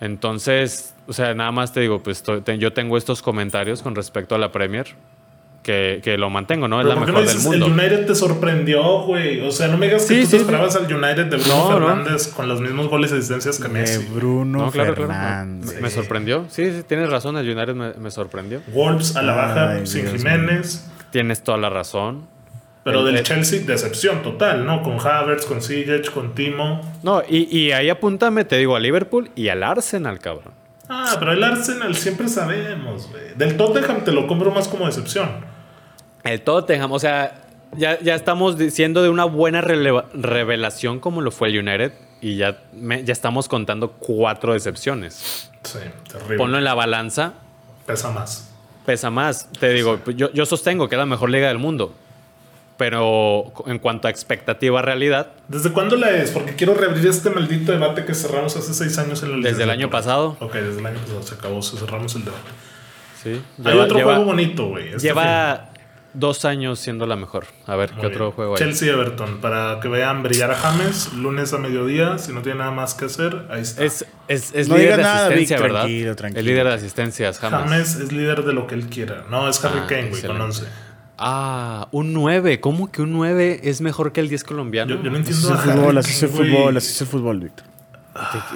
Entonces, 0.00 0.94
o 1.10 1.12
sea, 1.12 1.34
nada 1.34 1.50
más 1.52 1.72
te 1.72 1.80
digo, 1.80 2.02
pues 2.02 2.22
yo 2.58 2.72
tengo 2.72 2.96
estos 2.96 3.20
comentarios 3.20 3.82
con 3.82 3.94
respecto 3.94 4.34
a 4.34 4.38
la 4.38 4.50
Premier, 4.52 4.86
que, 5.62 6.00
que 6.02 6.16
lo 6.16 6.30
mantengo, 6.30 6.68
¿no? 6.68 6.80
Es 6.80 6.86
la 6.86 6.94
¿por 6.94 7.04
qué 7.04 7.12
mejor 7.12 7.24
no 7.26 7.28
del 7.32 7.40
mundo. 7.42 7.66
el 7.66 7.72
United 7.72 8.06
te 8.06 8.14
sorprendió, 8.14 9.02
güey? 9.02 9.40
O 9.46 9.50
sea, 9.50 9.68
no 9.68 9.76
me 9.76 9.86
digas 9.88 10.06
que 10.06 10.14
Sí, 10.14 10.20
tú 10.20 10.24
sí, 10.26 10.30
te 10.30 10.36
sí. 10.38 10.42
esperabas 10.42 10.74
al 10.76 10.84
United 10.84 11.26
de 11.26 11.36
Bruno 11.36 11.54
No, 11.54 11.78
no. 11.80 11.86
Fernández 11.88 12.28
con 12.28 12.48
los 12.48 12.60
mismos 12.62 12.88
goles 12.88 13.10
y 13.10 13.14
asistencias 13.16 13.58
que 13.58 13.64
De 13.64 13.68
Messi. 13.68 14.06
Bruno 14.14 14.58
No, 14.66 14.70
claro, 14.70 14.94
claro. 14.94 15.08
Fernández. 15.12 15.74
Me, 15.74 15.80
me 15.82 15.90
sorprendió. 15.90 16.46
Sí, 16.48 16.72
sí, 16.72 16.82
tienes 16.86 17.10
razón, 17.10 17.36
el 17.36 17.46
United 17.46 17.74
me, 17.74 17.92
me 17.92 18.10
sorprendió. 18.10 18.62
Wolves 18.68 19.16
a 19.16 19.22
la 19.22 19.34
baja 19.34 19.70
Ay, 19.72 19.86
sin 19.86 20.02
Dios 20.06 20.14
Jiménez. 20.16 20.90
Tienes 21.10 21.42
toda 21.42 21.58
la 21.58 21.68
razón. 21.68 22.26
Pero 22.82 23.00
El- 23.00 23.06
del 23.06 23.16
el- 23.18 23.22
Chelsea, 23.24 23.60
decepción 23.66 24.22
total, 24.22 24.64
¿no? 24.64 24.82
Con 24.82 24.98
Havertz, 24.98 25.44
con 25.44 25.60
Ziyech, 25.60 26.10
con 26.12 26.34
Timo. 26.34 26.80
No, 27.02 27.22
y, 27.28 27.54
y 27.54 27.72
ahí 27.72 27.90
apúntame, 27.90 28.46
te 28.46 28.56
digo, 28.56 28.76
a 28.76 28.80
Liverpool 28.80 29.30
y 29.36 29.48
al 29.48 29.62
Arsenal, 29.62 30.18
cabrón. 30.20 30.54
Ah, 30.92 31.16
pero 31.18 31.32
el 31.32 31.42
Arsenal 31.44 31.94
siempre 31.94 32.28
sabemos, 32.28 33.08
güey. 33.10 33.34
Del 33.36 33.56
Tottenham 33.56 34.02
te 34.04 34.12
lo 34.12 34.26
compro 34.26 34.50
más 34.50 34.66
como 34.68 34.86
decepción. 34.86 35.28
El 36.24 36.42
Tottenham, 36.42 36.90
o 36.92 36.98
sea, 36.98 37.44
ya, 37.76 37.98
ya 38.00 38.14
estamos 38.16 38.58
diciendo 38.58 39.02
de 39.02 39.08
una 39.08 39.24
buena 39.24 39.60
revelación 39.60 40.98
como 41.00 41.20
lo 41.20 41.30
fue 41.30 41.48
el 41.48 41.58
United 41.60 41.92
y 42.20 42.36
ya, 42.36 42.58
me- 42.72 43.04
ya 43.04 43.12
estamos 43.12 43.48
contando 43.48 43.92
cuatro 43.92 44.52
decepciones. 44.52 45.50
Sí, 45.62 45.78
terrible. 46.10 46.36
Ponlo 46.38 46.58
en 46.58 46.64
la 46.64 46.74
balanza, 46.74 47.34
Pesa 47.86 48.10
más. 48.10 48.50
pesa 48.84 49.10
más. 49.10 49.48
Te 49.58 49.70
digo, 49.70 50.00
yo, 50.16 50.32
yo 50.32 50.44
sostengo 50.46 50.88
que 50.88 50.96
es 50.96 50.98
la 50.98 51.06
mejor 51.06 51.30
liga 51.30 51.48
del 51.48 51.58
mundo. 51.58 51.94
Pero 52.80 53.52
en 53.66 53.78
cuanto 53.78 54.08
a 54.08 54.10
expectativa 54.10 54.80
realidad, 54.80 55.32
¿Desde 55.48 55.70
cuándo 55.70 55.96
la 55.96 56.10
es? 56.12 56.30
Porque 56.30 56.54
quiero 56.56 56.72
reabrir 56.72 57.06
este 57.06 57.28
maldito 57.28 57.72
debate 57.72 58.06
que 58.06 58.14
cerramos 58.14 58.56
hace 58.56 58.72
seis 58.72 58.96
años 58.96 59.22
en 59.22 59.32
el 59.34 59.42
desde 59.42 59.64
el 59.64 59.70
año 59.70 59.90
pasado, 59.90 60.38
Ok, 60.40 60.54
desde 60.54 60.80
el 60.80 60.86
año 60.86 60.98
pasado 60.98 61.22
se 61.22 61.34
acabó, 61.34 61.60
se 61.60 61.76
cerramos 61.76 62.14
el 62.14 62.24
debate. 62.24 62.42
sí. 63.22 63.42
Hay 63.62 63.76
otro 63.78 63.98
lleva- 63.98 64.14
juego 64.14 64.24
bonito, 64.24 64.68
güey. 64.68 64.84
este 64.86 64.98
fin. 65.00 65.08
Lleva 65.08 65.66
dos 66.14 66.46
años 66.46 66.78
siendo 66.80 67.04
la 67.06 67.16
mejor. 67.16 67.44
A 67.66 67.76
ver, 67.76 67.92
Muy 67.92 68.00
¿qué 68.00 68.06
otro 68.06 68.32
juego 68.32 68.54
hay? 68.54 68.58
Chelsea 68.58 68.90
Everton, 68.90 69.42
para 69.42 69.78
que 69.80 69.88
vean 69.88 70.22
brillar 70.22 70.50
a 70.50 70.54
James, 70.56 71.12
lunes 71.12 71.52
a 71.52 71.58
mediodía, 71.58 72.16
si 72.16 72.32
no 72.32 72.40
tiene 72.40 72.60
nada 72.60 72.70
más 72.70 72.94
que 72.94 73.04
hacer, 73.04 73.46
ahí 73.50 73.60
está. 73.60 73.84
Es, 73.84 74.06
es, 74.26 74.54
es 74.54 74.68
No 74.68 74.78
líder 74.78 74.96
de 74.96 75.02
nada, 75.02 75.26
asistencia, 75.26 75.56
Vic, 75.58 75.62
¿verdad? 75.64 75.80
tranquilo, 75.82 76.16
tranquilo. 76.16 76.40
El 76.40 76.46
líder 76.46 76.66
de 76.66 76.72
asistencias, 76.72 77.38
James. 77.38 77.60
James 77.60 77.94
es 77.96 78.10
líder 78.10 78.42
de 78.44 78.54
lo 78.54 78.66
que 78.66 78.74
él 78.74 78.86
quiera. 78.88 79.24
No, 79.30 79.48
es 79.50 79.62
Harry 79.64 79.80
Ah, 79.82 79.86
Kane, 79.86 80.08
güey, 80.08 80.22
con 80.22 80.36
excelente. 80.40 80.42
11. 80.44 80.89
Ah, 81.22 81.88
un 81.92 82.14
9. 82.14 82.60
¿Cómo 82.60 82.90
que 82.90 83.02
un 83.02 83.12
9 83.12 83.60
es 83.64 83.82
mejor 83.82 84.12
que 84.12 84.20
el 84.20 84.30
10 84.30 84.42
colombiano? 84.42 84.90
Yo, 84.94 85.02
yo 85.02 85.10
no 85.10 85.18
Así 85.18 85.28
entiendo 85.30 85.54
es 85.54 85.60
a 85.60 85.64
el 85.64 85.70
fútbol, 85.78 85.98
así 85.98 86.12
es 86.12 86.22
el 86.22 86.28
fútbol, 86.30 86.76
así 86.78 86.90
es 86.92 87.00
el 87.02 87.06
fútbol, 87.06 87.40
Víctor. 87.40 87.66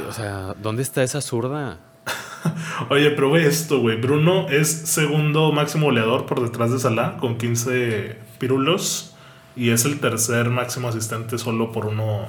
O 0.09 0.13
sea, 0.13 0.55
¿dónde 0.63 0.83
está 0.83 1.03
esa 1.03 1.21
zurda? 1.21 1.79
Oye, 2.89 3.11
pero 3.11 3.31
ve 3.31 3.47
esto, 3.47 3.81
güey. 3.81 4.01
Bruno 4.01 4.49
es 4.49 4.69
segundo 4.71 5.53
máximo 5.53 5.87
goleador 5.87 6.25
por 6.25 6.43
detrás 6.43 6.73
de 6.73 6.79
Salah 6.79 7.19
con 7.19 7.37
15 7.37 8.17
pirulos 8.39 9.15
y 9.57 9.71
es 9.71 9.85
el 9.85 10.01
tercer 10.01 10.49
máximo 10.49 10.89
asistente 10.89 11.37
solo 11.37 11.71
por 11.71 11.87
uno 11.87 12.27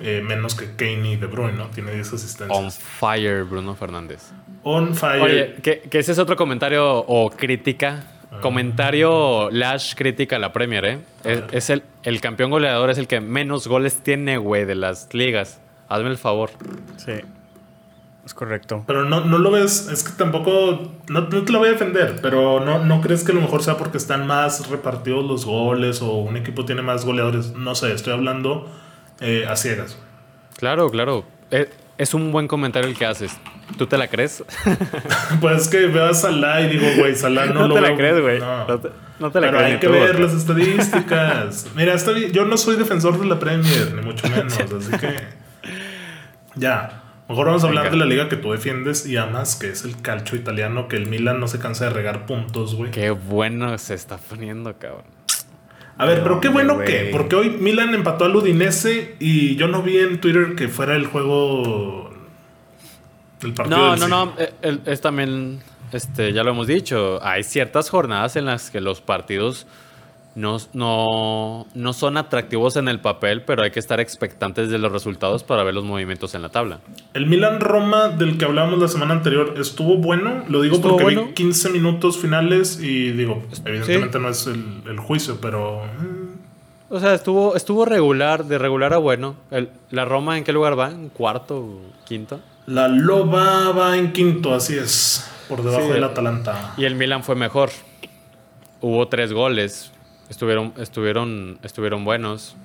eh, 0.00 0.22
menos 0.26 0.56
que 0.56 0.74
Kane 0.74 1.12
y 1.12 1.16
De 1.16 1.26
Bruyne, 1.26 1.56
¿no? 1.56 1.66
Tiene 1.68 1.92
10 1.94 2.08
On 2.08 2.14
asistencias. 2.16 2.78
fire, 2.78 3.44
Bruno 3.44 3.76
Fernández. 3.76 4.32
On 4.64 4.94
fire. 4.94 5.22
Oye, 5.22 5.54
que, 5.62 5.80
que 5.80 5.98
ese 6.00 6.12
es 6.12 6.18
otro 6.18 6.34
comentario 6.36 6.98
o 6.98 7.30
crítica. 7.30 8.04
Ah. 8.32 8.40
Comentario 8.40 9.50
Lash 9.50 9.94
crítica 9.94 10.36
a 10.36 10.38
la 10.38 10.52
Premier, 10.52 10.84
¿eh? 10.86 10.98
Es, 11.24 11.42
es 11.52 11.70
el, 11.70 11.82
el 12.02 12.20
campeón 12.20 12.50
goleador, 12.50 12.90
es 12.90 12.98
el 12.98 13.06
que 13.06 13.20
menos 13.20 13.68
goles 13.68 14.02
tiene, 14.02 14.38
güey, 14.38 14.64
de 14.64 14.74
las 14.74 15.12
ligas. 15.12 15.60
Hazme 15.88 16.08
el 16.08 16.16
favor. 16.16 16.50
Sí. 16.96 17.12
Es 18.24 18.34
correcto. 18.34 18.84
Pero 18.86 19.04
no, 19.04 19.24
no 19.24 19.38
lo 19.38 19.50
ves, 19.50 19.88
es 19.88 20.04
que 20.04 20.12
tampoco, 20.12 20.92
no, 21.08 21.22
no 21.22 21.42
te 21.44 21.52
lo 21.52 21.58
voy 21.58 21.68
a 21.68 21.72
defender, 21.72 22.20
pero 22.22 22.60
no, 22.60 22.78
no 22.84 23.00
crees 23.00 23.24
que 23.24 23.32
a 23.32 23.34
lo 23.34 23.40
mejor 23.40 23.64
sea 23.64 23.76
porque 23.76 23.98
están 23.98 24.28
más 24.28 24.68
repartidos 24.68 25.24
los 25.24 25.44
goles 25.44 26.00
o 26.02 26.12
un 26.18 26.36
equipo 26.36 26.64
tiene 26.64 26.82
más 26.82 27.04
goleadores. 27.04 27.52
No 27.52 27.74
sé, 27.74 27.92
estoy 27.92 28.12
hablando 28.12 28.70
eh, 29.20 29.44
a 29.48 29.56
ciegas. 29.56 29.98
Claro, 30.56 30.88
claro. 30.88 31.24
Eh, 31.50 31.68
Es, 31.98 32.14
un 32.14 32.30
buen 32.30 32.46
comentario 32.46 32.88
el 32.88 32.96
que 32.96 33.06
haces. 33.06 33.36
¿Tú 33.78 33.86
te 33.86 33.96
la 33.96 34.08
crees? 34.08 34.44
Pues 35.40 35.62
es 35.62 35.68
que 35.68 35.86
veo 35.86 36.06
a 36.06 36.14
Salah 36.14 36.60
y 36.62 36.68
digo, 36.68 36.86
güey, 36.98 37.14
Salah 37.16 37.46
no, 37.46 37.54
No, 37.60 37.68
lo 37.68 37.74
te 37.74 37.80
la 37.80 37.96
crees, 37.96 38.20
güey. 38.20 38.38
No. 38.38 38.66
No. 38.66 38.78
te, 38.80 38.88
no 39.18 39.30
te 39.30 39.40
la 39.40 39.46
Pero 39.48 39.58
crees. 39.58 39.72
hay 39.72 39.80
que 39.80 39.86
tú, 39.86 39.92
ver 39.92 40.20
las 40.20 40.32
estadísticas. 40.34 41.66
Mira, 41.76 41.94
está 41.94 42.12
bien, 42.12 42.32
yo 42.32 42.44
no 42.44 42.56
soy 42.56 42.76
defensor 42.76 43.18
de 43.18 43.26
la 43.26 43.38
Premier, 43.38 43.94
ni 43.94 44.02
mucho 44.02 44.28
menos, 44.28 44.58
así 44.58 44.98
que 44.98 45.16
ya. 46.54 46.98
Mejor 47.28 47.46
vamos 47.46 47.64
a 47.64 47.68
hablar 47.68 47.90
de 47.90 47.96
la 47.96 48.04
liga 48.04 48.28
que 48.28 48.36
tú 48.36 48.52
defiendes 48.52 49.06
y 49.06 49.16
amas, 49.16 49.56
que 49.56 49.70
es 49.70 49.84
el 49.84 50.02
calcio 50.02 50.36
italiano, 50.36 50.86
que 50.88 50.96
el 50.96 51.06
Milan 51.06 51.40
no 51.40 51.48
se 51.48 51.58
cansa 51.58 51.84
de 51.86 51.90
regar 51.90 52.26
puntos, 52.26 52.74
güey. 52.74 52.90
Qué 52.90 53.10
bueno 53.10 53.78
se 53.78 53.94
está 53.94 54.18
poniendo, 54.18 54.76
cabrón. 54.76 55.04
A 55.96 56.04
ver, 56.04 56.22
pero 56.22 56.40
qué 56.40 56.48
bueno 56.48 56.74
Hombre, 56.74 56.86
que, 56.86 57.10
porque 57.10 57.36
hoy 57.36 57.50
Milan 57.50 57.94
empató 57.94 58.24
al 58.24 58.36
Udinese 58.36 59.14
y 59.18 59.56
yo 59.56 59.68
no 59.68 59.82
vi 59.82 59.98
en 59.98 60.20
Twitter 60.20 60.54
que 60.56 60.68
fuera 60.68 60.94
el 60.94 61.06
juego 61.06 62.11
del 63.42 63.52
partido. 63.54 63.76
No, 63.76 63.90
del 63.90 64.00
no, 64.00 64.06
siglo. 64.06 64.24
no. 64.26 64.32
eh, 64.38 64.52
el- 64.62 64.80
Es 64.86 65.00
también, 65.00 65.60
este, 65.92 66.32
ya 66.32 66.42
lo 66.42 66.50
hemos 66.52 66.66
dicho. 66.66 67.18
Hay 67.22 67.42
ciertas 67.44 67.90
jornadas 67.90 68.36
en 68.36 68.44
las 68.46 68.70
que 68.70 68.80
los 68.80 69.00
partidos 69.00 69.66
no, 70.34 70.56
no, 70.72 71.66
no 71.74 71.92
son 71.92 72.16
atractivos 72.16 72.76
en 72.76 72.88
el 72.88 73.00
papel, 73.00 73.42
pero 73.42 73.62
hay 73.64 73.70
que 73.70 73.78
estar 73.80 74.00
expectantes 74.00 74.70
de 74.70 74.78
los 74.78 74.90
resultados 74.90 75.42
para 75.44 75.62
ver 75.62 75.74
los 75.74 75.84
movimientos 75.84 76.34
en 76.34 76.40
la 76.40 76.48
tabla. 76.48 76.78
El 77.12 77.26
Milan 77.26 77.60
Roma 77.60 78.08
del 78.08 78.38
que 78.38 78.46
hablábamos 78.46 78.78
la 78.78 78.88
semana 78.88 79.12
anterior 79.12 79.54
estuvo 79.58 79.98
bueno. 79.98 80.42
Lo 80.48 80.62
digo 80.62 80.80
porque 80.80 81.04
vi 81.04 81.14
bueno. 81.16 81.34
15 81.34 81.68
minutos 81.68 82.16
finales 82.16 82.80
y 82.80 83.10
digo, 83.10 83.42
evidentemente 83.66 84.18
no 84.18 84.30
es 84.30 84.46
el, 84.46 84.64
el 84.88 84.98
juicio, 84.98 85.36
pero 85.38 85.82
O 86.88 86.98
sea, 86.98 87.12
estuvo, 87.12 87.54
estuvo 87.54 87.84
regular, 87.84 88.46
de 88.46 88.56
regular 88.56 88.94
a 88.94 88.98
bueno. 88.98 89.34
El- 89.50 89.68
¿La 89.90 90.06
Roma 90.06 90.38
en 90.38 90.44
qué 90.44 90.52
lugar 90.54 90.78
va? 90.78 90.90
¿En 90.90 91.10
cuarto? 91.10 91.78
¿Quinto? 92.06 92.40
La 92.66 92.88
Loba 92.88 93.70
va 93.72 93.96
en 93.96 94.12
quinto, 94.12 94.54
así 94.54 94.76
es, 94.76 95.28
por 95.48 95.62
debajo 95.62 95.82
Sí, 95.82 95.88
del 95.88 95.96
el- 95.98 96.04
Atalanta. 96.04 96.74
Y 96.76 96.84
el 96.84 96.94
Milan 96.94 97.22
fue 97.24 97.34
mejor. 97.34 97.70
Hubo 98.80 99.08
tres 99.08 99.32
goles. 99.32 99.90
Estuvieron, 100.28 100.72
estuvieron, 100.78 101.58
estuvieron 101.62 102.04
buenos. 102.04 102.56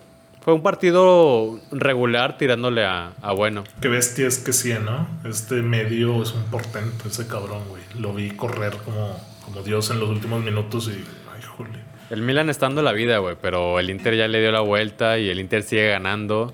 Fue 0.42 0.54
un 0.54 0.64
partido 0.64 1.60
regular 1.72 2.38
tirándole 2.38 2.86
a, 2.86 3.12
a 3.22 3.34
bueno. 3.34 3.66
Qué 3.82 3.90
bestia 3.90 4.28
es 4.28 4.38
que 4.40 4.54
sí, 4.54 4.74
¿no? 4.74 5.08
Este 5.26 5.56
medio 5.56 6.24
es 6.24 6.32
un 6.32 6.44
portento, 6.46 7.10
ese 7.10 7.28
cabrón, 7.28 7.64
güey. 7.68 7.82
Lo 8.00 8.14
vi 8.14 8.32
correr 8.32 8.78
como, 8.86 9.20
como 9.44 9.62
Dios 9.62 9.90
en 9.92 10.00
los 10.00 10.10
últimos 10.10 10.42
minutos 10.42 10.88
y, 10.88 11.04
ay, 11.36 11.42
jole. 11.58 11.80
El 12.10 12.22
Milan 12.22 12.50
está 12.50 12.68
dando 12.68 12.82
la 12.82 12.94
vida, 12.94 13.18
güey, 13.18 13.36
pero 13.42 13.78
el 13.80 13.90
Inter 13.90 14.16
ya 14.16 14.30
le 14.30 14.40
dio 14.40 14.54
la 14.54 14.62
vuelta 14.62 15.20
y 15.20 15.28
el 15.30 15.42
Inter 15.42 15.64
sigue 15.64 15.90
ganando. 15.90 16.54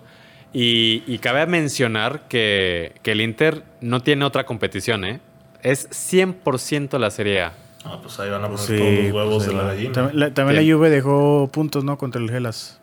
Y, 0.54 1.04
y 1.08 1.18
cabe 1.18 1.46
mencionar 1.48 2.28
que, 2.30 2.94
que 3.02 3.14
el 3.14 3.22
Inter 3.22 3.64
no 3.82 4.02
tiene 4.02 4.24
otra 4.26 4.46
competición, 4.46 5.04
¿eh? 5.04 5.20
Es 5.64 5.90
100% 5.90 7.00
la 7.00 7.10
Serie 7.10 7.42
A. 7.42 7.54
Ah, 7.86 7.98
pues 8.02 8.20
ahí 8.20 8.30
van 8.30 8.44
a 8.44 8.48
poner 8.50 8.60
Sí, 8.60 8.78
todos 8.78 8.94
los 9.04 9.12
huevos 9.14 9.36
pues, 9.44 9.48
de 9.48 9.54
la 9.54 9.64
gallina. 9.64 9.92
También, 9.94 10.20
la, 10.20 10.34
también 10.34 10.68
la 10.68 10.74
Juve 10.76 10.90
dejó 10.90 11.50
puntos, 11.52 11.84
¿no? 11.84 11.98
Contra 11.98 12.22
el 12.22 12.30
Gelas. 12.30 12.80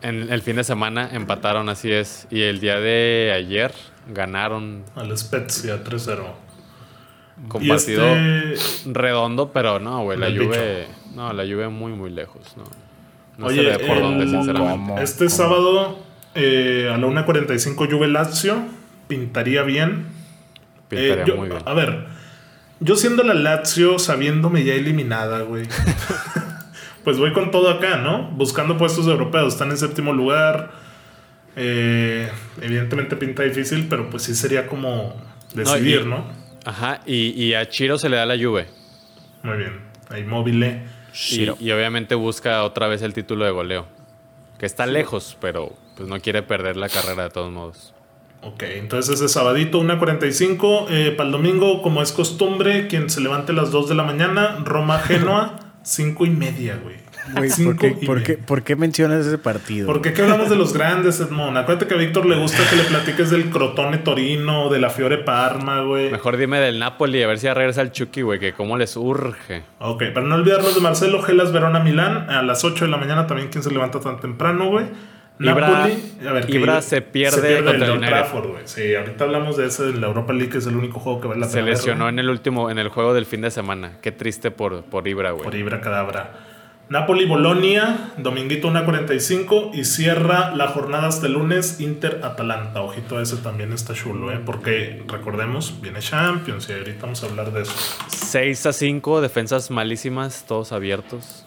En 0.00 0.32
el 0.32 0.42
fin 0.42 0.56
de 0.56 0.64
semana 0.64 1.10
empataron, 1.12 1.68
así 1.68 1.92
es. 1.92 2.26
Y 2.30 2.40
el 2.42 2.58
día 2.60 2.80
de 2.80 3.32
ayer 3.36 3.72
ganaron 4.12 4.82
Al 4.96 5.16
Spezia 5.16 5.84
3-0. 5.84 6.24
con 7.48 7.62
Y 7.64 7.68
partido 7.68 8.06
este- 8.06 8.90
redondo, 8.92 9.52
pero 9.52 9.78
no, 9.78 10.02
güey. 10.02 10.18
La 10.18 10.26
Del 10.26 10.44
Juve. 10.46 10.86
No, 11.14 11.32
la 11.32 11.44
Juve 11.44 11.68
muy, 11.68 11.92
muy 11.92 12.10
lejos. 12.10 12.40
No, 12.56 12.64
no 13.38 13.46
Oye, 13.46 13.62
se 13.72 13.78
ve 13.78 13.86
por 13.86 13.96
el- 13.96 14.02
dónde, 14.02 14.26
sinceramente. 14.26 14.72
¿Cómo? 14.74 14.98
Este 14.98 15.28
sábado 15.28 15.98
eh, 16.34 16.90
a 16.92 16.96
la 16.98 17.06
1.45 17.06 17.90
Juve 17.90 18.08
Lazio 18.08 18.62
pintaría 19.08 19.62
bien. 19.62 20.06
Pintaría 20.88 21.22
Eh, 21.22 21.26
yo- 21.26 21.36
muy 21.36 21.48
bien. 21.48 21.62
A 21.64 21.74
ver, 21.74 22.06
yo 22.80 22.96
siendo 22.96 23.22
la 23.22 23.34
Lazio, 23.34 23.98
sabiéndome 23.98 24.64
ya 24.64 24.74
eliminada, 24.74 25.42
güey. 25.42 25.66
pues 27.04 27.18
voy 27.18 27.32
con 27.32 27.50
todo 27.50 27.70
acá, 27.70 27.96
¿no? 27.98 28.28
Buscando 28.32 28.76
puestos 28.78 29.06
europeos. 29.06 29.52
Están 29.54 29.70
en 29.70 29.76
séptimo 29.78 30.12
lugar. 30.12 30.70
Eh, 31.56 32.30
evidentemente 32.62 33.16
pinta 33.16 33.42
difícil, 33.42 33.86
pero 33.88 34.08
pues 34.08 34.22
sí 34.22 34.34
sería 34.34 34.66
como 34.66 35.14
decidir, 35.54 36.02
y- 36.04 36.08
¿no? 36.08 36.24
Ajá, 36.64 37.00
y, 37.06 37.30
y 37.42 37.54
a 37.54 37.68
Chiro 37.68 37.98
se 37.98 38.08
le 38.08 38.16
da 38.16 38.24
la 38.24 38.36
Juve. 38.42 38.68
Muy 39.42 39.58
bien. 39.58 39.80
Ahí 40.08 40.22
móvil. 40.24 40.80
Y, 41.30 41.50
y 41.60 41.70
obviamente 41.72 42.14
busca 42.14 42.62
otra 42.64 42.86
vez 42.86 43.02
el 43.02 43.12
título 43.12 43.44
de 43.44 43.50
goleo. 43.50 43.86
Que 44.58 44.66
está 44.66 44.86
lejos, 44.86 45.36
pero 45.40 45.72
pues 45.96 46.08
no 46.08 46.20
quiere 46.20 46.42
perder 46.42 46.76
la 46.76 46.88
carrera 46.88 47.24
de 47.24 47.30
todos 47.30 47.52
modos. 47.52 47.94
Ok, 48.42 48.64
entonces 48.64 49.16
ese 49.16 49.28
sabadito, 49.28 49.80
1.45. 49.80 50.86
Eh, 50.90 51.14
para 51.16 51.28
el 51.28 51.32
domingo, 51.32 51.80
como 51.80 52.02
es 52.02 52.10
costumbre, 52.12 52.88
quien 52.88 53.08
se 53.08 53.20
levante 53.20 53.52
a 53.52 53.54
las 53.54 53.70
2 53.70 53.88
de 53.90 53.94
la 53.94 54.02
mañana, 54.02 54.58
Roma-Genoa, 54.64 55.56
5 55.82 56.26
y 56.26 56.30
media, 56.30 56.78
güey. 56.82 56.96
Güey, 57.34 57.48
¿por 57.50 57.50
Cinco 57.50 57.76
qué, 57.78 57.96
y 58.00 58.04
por, 58.04 58.16
media. 58.16 58.26
qué, 58.26 58.42
por 58.42 58.62
qué 58.64 58.74
mencionas 58.74 59.24
ese 59.24 59.38
partido? 59.38 59.86
¿Por 59.86 60.02
qué 60.02 60.12
que 60.12 60.22
hablamos 60.22 60.50
de 60.50 60.56
los 60.56 60.72
grandes, 60.72 61.20
Edmond? 61.20 61.56
Acuérdate 61.56 61.86
que 61.86 61.94
a 61.94 61.96
Víctor 61.96 62.26
le 62.26 62.36
gusta 62.36 62.68
que 62.68 62.74
le 62.74 62.82
platiques 62.82 63.30
del 63.30 63.48
Crotone 63.48 63.98
Torino, 63.98 64.68
de 64.70 64.80
la 64.80 64.90
Fiore 64.90 65.18
Parma, 65.18 65.82
güey. 65.82 66.10
Mejor 66.10 66.36
dime 66.36 66.58
del 66.58 66.80
Napoli, 66.80 67.22
a 67.22 67.28
ver 67.28 67.38
si 67.38 67.44
ya 67.44 67.54
regresa 67.54 67.80
el 67.82 67.92
Chucky, 67.92 68.22
güey, 68.22 68.40
que 68.40 68.54
cómo 68.54 68.76
les 68.76 68.96
urge. 68.96 69.62
Ok, 69.78 70.02
para 70.12 70.26
no 70.26 70.34
olvidarnos 70.34 70.74
de 70.74 70.80
Marcelo, 70.80 71.22
Gelas 71.22 71.52
Verona 71.52 71.78
Milán, 71.78 72.28
a 72.28 72.42
las 72.42 72.64
8 72.64 72.86
de 72.86 72.90
la 72.90 72.96
mañana 72.96 73.28
también, 73.28 73.50
quien 73.50 73.62
se 73.62 73.70
levanta 73.70 74.00
tan 74.00 74.18
temprano, 74.18 74.66
güey. 74.68 74.86
Ibra- 75.38 75.68
Napoli, 75.68 76.12
a 76.28 76.32
ver, 76.32 76.46
que 76.46 76.52
Ibra 76.52 76.82
se 76.82 77.00
pierde 77.02 77.58
el 77.58 77.64
contra 77.64 77.84
el 77.86 77.90
Old 77.92 77.98
United. 77.98 78.08
Trafford, 78.16 78.46
güey. 78.50 78.62
Sí, 78.66 78.94
ahorita 78.94 79.24
hablamos 79.24 79.56
de 79.56 79.66
ese 79.66 79.84
de 79.84 79.94
la 79.94 80.06
Europa 80.06 80.32
League, 80.32 80.50
que 80.50 80.58
es 80.58 80.66
el 80.66 80.76
único 80.76 81.00
juego 81.00 81.20
que 81.20 81.28
vale 81.28 81.40
la 81.40 81.46
Se 81.46 81.54
pena 81.54 81.64
ver, 81.66 81.74
lesionó 81.74 82.08
en 82.08 82.18
el 82.18 82.28
último, 82.30 82.70
en 82.70 82.78
el 82.78 82.88
juego 82.88 83.12
del 83.14 83.26
fin 83.26 83.40
de 83.40 83.50
semana. 83.50 83.98
Qué 84.02 84.12
triste 84.12 84.50
por, 84.50 84.84
por 84.84 85.08
Ibra, 85.08 85.32
por 85.34 85.44
güey. 85.46 85.58
Ibra 85.60 85.80
Cadabra. 85.80 86.32
Napoli 86.88 87.24
Bolonia, 87.24 88.10
dominguito 88.18 88.68
1.45 88.70 89.70
y 89.72 89.84
cierra 89.86 90.54
la 90.54 90.68
jornada 90.68 91.08
hasta 91.08 91.26
el 91.26 91.32
lunes 91.32 91.80
Inter 91.80 92.20
Atalanta. 92.22 92.82
Ojito, 92.82 93.18
ese 93.20 93.36
también 93.38 93.72
está 93.72 93.94
chulo, 93.94 94.30
¿eh? 94.30 94.40
Porque 94.44 95.02
recordemos, 95.08 95.80
viene 95.80 96.00
Champions 96.00 96.68
y 96.68 96.72
ahorita 96.74 97.02
vamos 97.02 97.22
a 97.22 97.26
hablar 97.26 97.50
de 97.52 97.62
eso. 97.62 97.72
6 98.08 98.66
a 98.66 98.72
5, 98.74 99.20
defensas 99.22 99.70
malísimas, 99.70 100.44
todos 100.46 100.72
abiertos. 100.72 101.46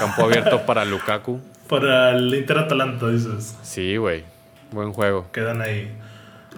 Campo 0.00 0.24
abierto 0.24 0.62
para 0.66 0.84
Lukaku. 0.84 1.40
Para 1.70 2.10
el 2.10 2.34
Inter 2.34 2.58
Atalanta, 2.58 3.08
dices, 3.08 3.56
Sí, 3.62 3.96
güey. 3.96 4.24
Buen 4.72 4.92
juego. 4.92 5.28
quedan 5.32 5.62
ahí. 5.62 5.90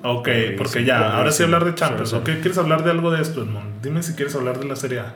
Ok, 0.02 0.28
porque 0.58 0.84
ya, 0.84 1.16
ahora 1.18 1.30
sí 1.30 1.44
hablar 1.44 1.64
de 1.64 1.74
Champions. 1.76 2.10
Sí, 2.10 2.16
¿O 2.16 2.24
qué 2.24 2.40
quieres 2.40 2.58
hablar 2.58 2.82
de 2.82 2.90
algo 2.90 3.10
de 3.12 3.22
esto, 3.22 3.42
Edmond? 3.42 3.80
Dime 3.82 4.02
si 4.02 4.14
quieres 4.14 4.34
hablar 4.34 4.58
de 4.58 4.64
la 4.64 4.74
Serie 4.74 5.00
A. 5.00 5.14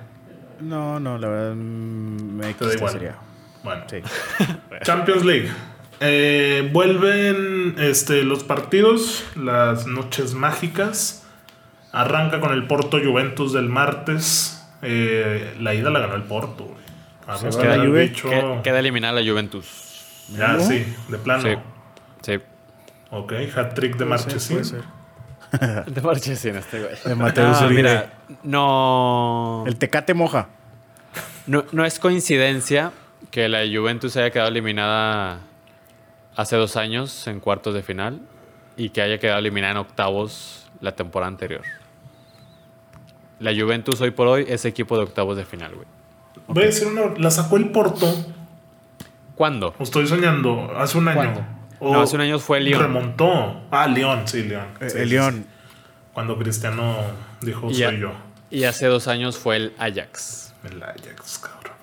No, 0.60 1.00
no, 1.00 1.18
la 1.18 1.28
verdad 1.28 1.54
mm, 1.56 2.36
me 2.36 2.54
Te 2.54 2.66
da 2.66 2.74
igual. 2.74 2.92
sería. 2.92 3.16
Bueno, 3.64 3.82
Sí. 3.90 3.96
Champions 4.82 5.24
League. 5.24 5.50
Eh, 6.00 6.68
vuelven 6.72 7.74
este, 7.78 8.22
los 8.22 8.44
partidos, 8.44 9.24
las 9.34 9.86
noches 9.86 10.34
mágicas. 10.34 11.26
Arranca 11.92 12.40
con 12.40 12.52
el 12.52 12.66
Porto 12.66 12.98
Juventus 13.02 13.52
del 13.54 13.68
martes. 13.70 14.62
Eh, 14.82 15.56
la 15.58 15.74
ida 15.74 15.90
la 15.90 16.00
ganó 16.00 16.14
el 16.14 16.22
Porto, 16.24 16.64
güey. 16.64 16.76
Vamos 17.26 17.40
Se 17.40 17.46
a 17.48 17.50
va 17.50 17.56
ver 17.62 17.66
la 17.78 17.82
al 17.82 17.88
Juve. 17.88 18.06
bicho. 18.08 18.28
Que- 18.30 18.60
Queda 18.62 18.78
eliminada 18.78 19.20
la 19.20 19.28
Juventus. 19.28 19.82
Ya, 20.30 20.48
¿No? 20.54 20.60
sí, 20.60 20.94
de 21.08 21.18
plano. 21.18 21.42
Sí. 21.42 21.54
Sí. 22.22 22.40
Ok, 23.10 23.32
hat-trick 23.54 23.96
de 23.96 24.04
Puede 24.06 24.18
ser, 24.18 24.26
Marchesín. 24.28 24.64
ser. 24.64 24.82
De 25.86 26.00
Marchesín 26.00 26.56
este 26.56 26.80
güey. 26.80 26.94
De 27.04 27.14
Mateus 27.14 27.60
No, 27.60 27.70
mira, 27.70 28.12
no, 28.42 29.64
El 29.66 29.76
Tecate 29.76 30.12
moja. 30.12 30.48
no, 31.46 31.64
no 31.70 31.84
es 31.84 32.00
coincidencia 32.00 32.90
que 33.30 33.48
la 33.48 33.60
Juventus 33.60 34.16
haya 34.16 34.30
quedado 34.30 34.48
eliminada 34.48 35.38
hace 36.34 36.56
dos 36.56 36.76
años 36.76 37.26
en 37.28 37.38
cuartos 37.40 37.74
de 37.74 37.82
final 37.84 38.20
y 38.76 38.90
que 38.90 39.02
haya 39.02 39.18
quedado 39.18 39.38
eliminada 39.38 39.72
en 39.72 39.78
octavos 39.78 40.66
la 40.80 40.96
temporada 40.96 41.28
anterior. 41.28 41.62
La 43.38 43.52
Juventus 43.54 44.00
hoy 44.00 44.10
por 44.10 44.26
hoy 44.26 44.46
es 44.48 44.64
equipo 44.64 44.96
de 44.96 45.04
octavos 45.04 45.36
de 45.36 45.44
final, 45.44 45.74
güey. 45.74 45.86
Voy 46.48 46.64
a 46.64 46.66
decir 46.66 46.88
una. 46.88 47.14
La 47.18 47.30
sacó 47.30 47.56
el 47.56 47.70
Porto. 47.70 48.06
¿Cuándo? 49.36 49.74
Estoy 49.78 50.06
soñando. 50.08 50.72
Hace 50.76 50.98
un 50.98 51.06
año. 51.08 51.16
¿Cuándo? 51.16 51.44
O 51.78 51.92
No, 51.94 52.00
hace 52.02 52.16
un 52.16 52.22
año 52.22 52.38
fue 52.40 52.58
el 52.58 52.64
Lyon. 52.64 52.82
Remontó. 52.82 53.60
Ah, 53.70 53.86
León, 53.86 54.22
sí, 54.26 54.42
León. 54.42 54.66
Eh, 54.80 54.90
Sí, 54.90 54.98
el 54.98 55.08
sí, 55.08 55.14
León. 55.14 55.46
Cuando 56.14 56.38
Cristiano 56.38 56.96
dijo 57.42 57.70
Y, 57.70 57.82
a- 57.84 57.90
soy 57.90 58.00
yo. 58.00 58.12
y 58.50 58.64
hace 58.64 58.86
dos 58.86 59.06
años 59.08 59.38
fue 59.38 59.56
el 59.56 59.72
Ajax. 59.78 60.54
El 60.68 60.82
Ajax, 60.82 61.38
cabrón. 61.38 61.76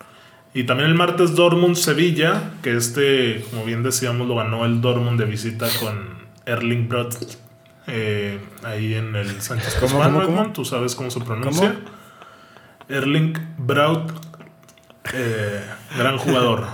Y 0.55 0.63
también 0.65 0.89
el 0.89 0.95
martes 0.95 1.35
Dortmund-Sevilla, 1.35 2.51
que 2.63 2.75
este, 2.75 3.43
como 3.51 3.63
bien 3.65 3.81
decíamos, 3.83 4.27
lo 4.27 4.35
ganó 4.35 4.65
el 4.65 4.81
Dortmund 4.81 5.19
de 5.19 5.25
visita 5.25 5.67
con 5.79 6.17
Erling 6.45 6.89
Brot. 6.89 7.15
eh, 7.87 8.39
ahí 8.63 8.93
en 8.95 9.15
el 9.15 9.41
Sánchez 9.41 9.75
¿Cómo, 9.75 9.87
Pizjuán, 9.87 10.13
cómo, 10.13 10.25
cómo? 10.25 10.37
Edmond, 10.37 10.53
¿Tú 10.53 10.63
sabes 10.65 10.95
cómo 10.95 11.11
se 11.11 11.19
pronuncia? 11.19 11.75
Erling 12.89 13.33
Braut. 13.57 14.11
eh, 15.13 15.63
gran 15.97 16.17
jugador. 16.17 16.65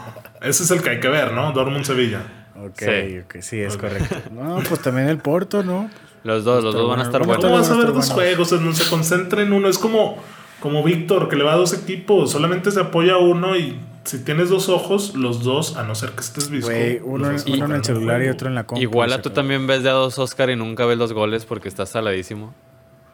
Ese 0.41 0.63
es 0.63 0.71
el 0.71 0.81
que 0.81 0.89
hay 0.91 0.99
que 0.99 1.09
ver, 1.09 1.33
¿no? 1.33 1.51
Dortmund-Sevilla. 1.51 2.21
Ok, 2.55 2.77
Sí. 2.79 3.19
ok, 3.19 3.35
sí, 3.41 3.59
es 3.61 3.77
correcto. 3.77 4.15
No, 4.31 4.59
pues 4.67 4.81
también 4.81 5.07
el 5.09 5.17
Porto, 5.17 5.63
¿no? 5.63 5.89
Los 6.23 6.43
dos, 6.43 6.63
los 6.63 6.73
Está 6.73 6.81
dos 6.81 6.89
van 6.89 6.99
a 6.99 7.03
estar 7.03 7.21
Bueno, 7.25 7.41
¿Cómo 7.41 7.53
buenos. 7.53 7.69
vas 7.69 7.77
a 7.77 7.81
ver 7.81 7.93
dos 7.93 8.09
juegos? 8.11 8.51
No 8.61 8.73
se 8.73 8.89
concentra 8.89 9.41
en 9.41 9.53
uno. 9.53 9.69
Es 9.69 9.77
como, 9.77 10.17
como 10.59 10.83
Víctor, 10.83 11.29
que 11.29 11.35
le 11.37 11.43
va 11.45 11.53
a 11.53 11.55
dos 11.57 11.73
equipos. 11.73 12.31
Solamente 12.31 12.71
se 12.71 12.81
apoya 12.81 13.13
a 13.13 13.17
uno 13.17 13.55
y 13.55 13.79
si 14.03 14.19
tienes 14.23 14.49
dos 14.49 14.67
ojos, 14.69 15.15
los 15.15 15.43
dos, 15.43 15.77
a 15.77 15.83
no 15.83 15.95
ser 15.95 16.11
que 16.11 16.21
estés. 16.21 16.49
Güey, 16.49 16.99
uno, 17.03 17.29
uno 17.29 17.65
en 17.65 17.71
el 17.71 17.83
celular 17.85 18.21
y 18.23 18.27
otro 18.27 18.49
en 18.49 18.55
la 18.55 18.65
compu. 18.65 18.81
Igual 18.81 19.13
a 19.13 19.21
tú 19.21 19.29
también 19.29 19.65
ves 19.67 19.83
de 19.83 19.89
a 19.89 19.93
dos 19.93 20.19
Oscar 20.19 20.49
y 20.49 20.55
nunca 20.57 20.85
ves 20.85 20.97
los 20.97 21.13
goles 21.13 21.45
porque 21.45 21.69
estás 21.69 21.89
saladísimo. 21.89 22.53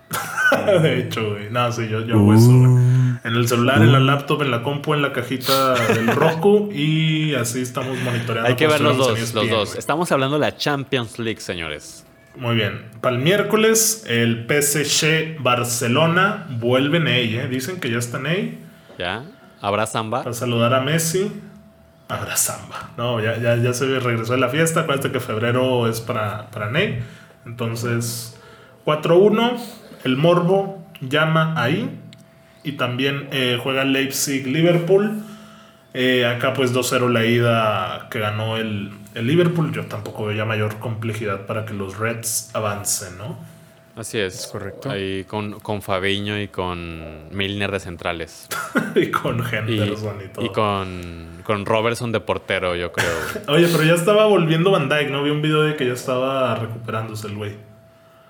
de 0.82 1.00
hecho, 1.00 1.32
güey. 1.32 1.50
No, 1.52 1.72
sí, 1.72 1.88
yo, 1.88 2.02
yo 2.02 2.16
hago 2.16 2.34
eso, 2.34 2.48
güey. 2.48 3.05
En 3.24 3.36
el 3.36 3.48
celular, 3.48 3.82
en 3.82 3.92
la 3.92 4.00
laptop, 4.00 4.42
en 4.42 4.52
la 4.52 4.64
compu, 4.64 4.94
en 4.94 5.02
la 5.02 5.14
cajita 5.14 5.74
del 5.74 6.08
Roku 6.08 6.70
y 6.74 7.36
así 7.36 7.62
estamos 7.62 7.98
monitoreando. 8.00 8.50
Hay 8.50 8.56
que 8.56 8.68
ver 8.68 8.82
los 8.82 8.98
dos, 8.98 9.34
los 9.34 9.50
dos. 9.50 9.76
Estamos 9.76 10.12
hablando 10.12 10.38
de 10.38 10.42
la 10.42 10.58
Champions 10.58 11.20
League, 11.20 11.40
señores. 11.40 12.06
Muy 12.38 12.56
bien. 12.56 12.86
Para 13.02 13.16
el 13.16 13.22
miércoles, 13.22 14.04
el 14.08 14.46
PSG 14.48 15.42
Barcelona 15.42 16.48
vuelve 16.50 16.98
en 16.98 17.08
¿eh? 17.08 17.48
Dicen 17.48 17.80
que 17.80 17.90
ya 17.90 17.98
está 17.98 18.18
en 18.18 18.60
¿Ya? 18.98 19.24
¿Habrá 19.62 19.86
samba? 19.86 20.24
Para 20.24 20.34
saludar 20.34 20.74
a 20.74 20.82
Messi. 20.82 21.32
Habrá 22.08 22.36
samba. 22.36 22.92
No, 22.98 23.20
ya, 23.20 23.38
ya, 23.38 23.56
ya 23.56 23.74
se 23.74 24.00
regresó 24.00 24.34
de 24.34 24.40
la 24.40 24.50
fiesta. 24.50 24.82
Acuérdate 24.82 25.12
que 25.12 25.20
febrero 25.20 25.90
es 25.90 26.02
para, 26.02 26.52
para 26.52 26.70
Ney. 26.70 27.02
Entonces, 27.46 28.40
4-1. 28.86 29.58
El 30.04 30.18
Morbo 30.18 30.86
llama 31.02 31.54
ahí. 31.58 32.00
Y 32.66 32.74
también 32.74 33.30
eh, 33.32 33.60
juega 33.62 33.86
Leipzig-Liverpool. 33.86 35.22
Eh, 35.94 36.26
acá 36.26 36.54
pues 36.54 36.74
2-0 36.74 37.10
la 37.10 37.26
ida 37.26 38.08
que 38.10 38.20
ganó 38.20 38.58
el, 38.58 38.92
el 39.14 39.28
Liverpool. 39.28 39.72
Yo 39.72 39.86
tampoco 39.86 40.26
veo 40.26 40.36
ya 40.36 40.44
mayor 40.46 40.80
complejidad 40.80 41.46
para 41.46 41.66
que 41.66 41.74
los 41.74 41.98
Reds 41.98 42.50
avancen, 42.54 43.18
¿no? 43.18 43.38
Así 43.96 44.18
es. 44.20 44.48
correcto. 44.48 44.90
Ahí 44.90 45.24
con, 45.24 45.60
con 45.62 45.82
Fabiño 45.82 46.42
y 46.42 46.50
con 46.50 47.30
Milner 47.32 47.72
de 47.72 47.80
centrales. 47.80 48.48
y 48.96 49.10
con 49.10 49.40
Y, 49.40 49.56
Henderson 49.56 50.18
y, 50.26 50.28
todo. 50.28 50.46
y 50.46 50.50
con, 50.50 51.42
con 51.44 51.66
Robertson 51.66 52.12
de 52.12 52.20
portero, 52.20 52.76
yo 52.76 52.92
creo. 52.92 53.14
Oye, 53.48 53.68
pero 53.72 53.84
ya 53.84 53.94
estaba 53.94 54.26
volviendo 54.26 54.72
Van 54.72 54.90
Dyke, 54.90 55.12
¿no? 55.12 55.24
Vi 55.24 55.30
un 55.30 55.42
video 55.42 55.62
de 55.62 55.76
que 55.78 55.86
ya 55.86 55.94
estaba 55.94 56.56
recuperándose 56.56 57.28
el 57.28 57.36
güey. 57.36 57.56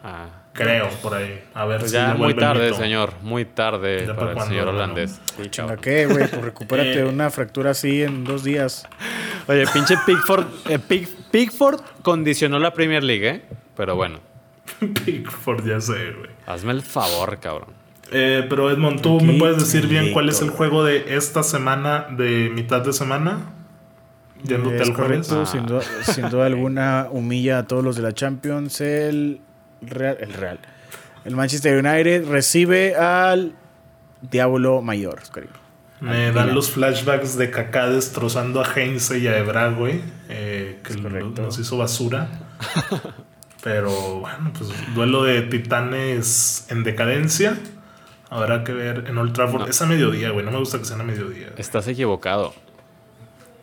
Ah, 0.03 0.27
Creo, 0.55 0.89
por 1.01 1.13
ahí. 1.13 1.43
A 1.53 1.65
ver 1.65 1.79
pues 1.79 1.91
si 1.91 1.97
ya 1.97 2.13
muy 2.15 2.33
tarde, 2.33 2.65
mito. 2.67 2.77
señor. 2.77 3.13
Muy 3.21 3.43
tarde 3.45 4.05
¿Ya 4.07 4.15
para 4.15 4.31
el 4.31 4.39
señor 4.41 4.69
holandés. 4.69 5.19
Sí, 5.35 5.49
¿Chinga 5.49 5.67
cabrón. 5.75 5.79
qué, 5.83 6.05
güey? 6.05 6.27
Pues 6.29 6.41
recupérate 6.41 6.99
Eh. 7.01 7.03
una 7.05 7.29
fractura 7.29 7.71
así 7.71 8.01
en 8.03 8.23
dos 8.23 8.43
días. 8.43 8.87
Oye, 9.47 9.65
pinche 9.73 9.95
Pickford, 10.05 10.45
eh, 10.69 10.79
Pick- 10.79 11.09
Pickford 11.29 11.81
condicionó 12.01 12.57
la 12.59 12.73
Premier 12.73 13.03
League, 13.03 13.27
¿eh? 13.29 13.41
Pero 13.75 13.95
bueno, 13.97 14.19
Pickford, 15.05 15.65
ya 15.67 15.81
sé, 15.81 16.11
güey. 16.17 16.29
hazme 16.47 16.71
el 16.71 16.81
favor, 16.81 17.37
cabrón. 17.39 17.69
Eh, 18.11 18.45
pero 18.47 18.69
Edmond, 18.71 19.01
¿tú 19.01 19.19
me 19.19 19.33
puedes 19.37 19.57
decir 19.57 19.87
bien 19.87 20.13
cuál 20.13 20.29
es 20.29 20.41
el 20.41 20.51
juego 20.51 20.83
de 20.85 21.15
esta 21.17 21.43
semana, 21.43 22.07
de 22.11 22.49
mitad 22.53 22.81
de 22.81 22.93
semana? 22.93 23.51
Yéndote 24.43 24.81
al 24.83 24.93
jueves. 24.93 25.27
correcto, 25.27 25.41
Ah. 25.41 25.45
sin, 25.45 25.65
duda, 25.65 25.81
sin 26.03 26.29
duda 26.29 26.45
alguna 26.45 27.07
humilla 27.09 27.57
a 27.59 27.67
todos 27.67 27.83
los 27.83 27.95
de 27.95 28.03
la 28.03 28.13
Champions. 28.13 28.79
El 28.79 29.41
Real, 29.87 30.17
el 30.19 30.33
Real. 30.33 30.59
El 31.23 31.35
Manchester 31.35 31.83
United 31.83 32.27
recibe 32.29 32.95
al 32.95 33.53
Diablo 34.21 34.81
Mayor. 34.81 35.19
Oscarín. 35.21 35.49
Me 36.01 36.31
dan 36.31 36.53
los 36.53 36.69
flashbacks 36.71 37.37
de 37.37 37.49
Kaká 37.49 37.87
destrozando 37.87 38.61
a 38.61 38.65
Heinze 38.75 39.17
y 39.19 39.27
a 39.27 39.37
Ebra, 39.37 39.69
güey. 39.69 40.01
eh, 40.29 40.79
que 40.83 40.95
nos 40.97 41.57
hizo 41.57 41.77
basura. 41.77 42.27
Pero 43.63 44.19
bueno, 44.19 44.51
pues 44.55 44.69
duelo 44.93 45.23
de 45.23 45.41
titanes 45.41 46.67
en 46.69 46.83
decadencia. 46.83 47.57
Habrá 48.29 48.63
que 48.63 48.73
ver 48.73 49.05
en 49.07 49.17
Old 49.17 49.33
Trafford. 49.33 49.61
No. 49.61 49.67
Es 49.67 49.81
a 49.81 49.85
mediodía, 49.87 50.29
güey. 50.29 50.45
No 50.45 50.51
me 50.51 50.59
gusta 50.59 50.77
que 50.77 50.85
sea 50.85 50.99
a 50.99 51.03
mediodía. 51.03 51.47
Estás 51.57 51.87
equivocado. 51.87 52.53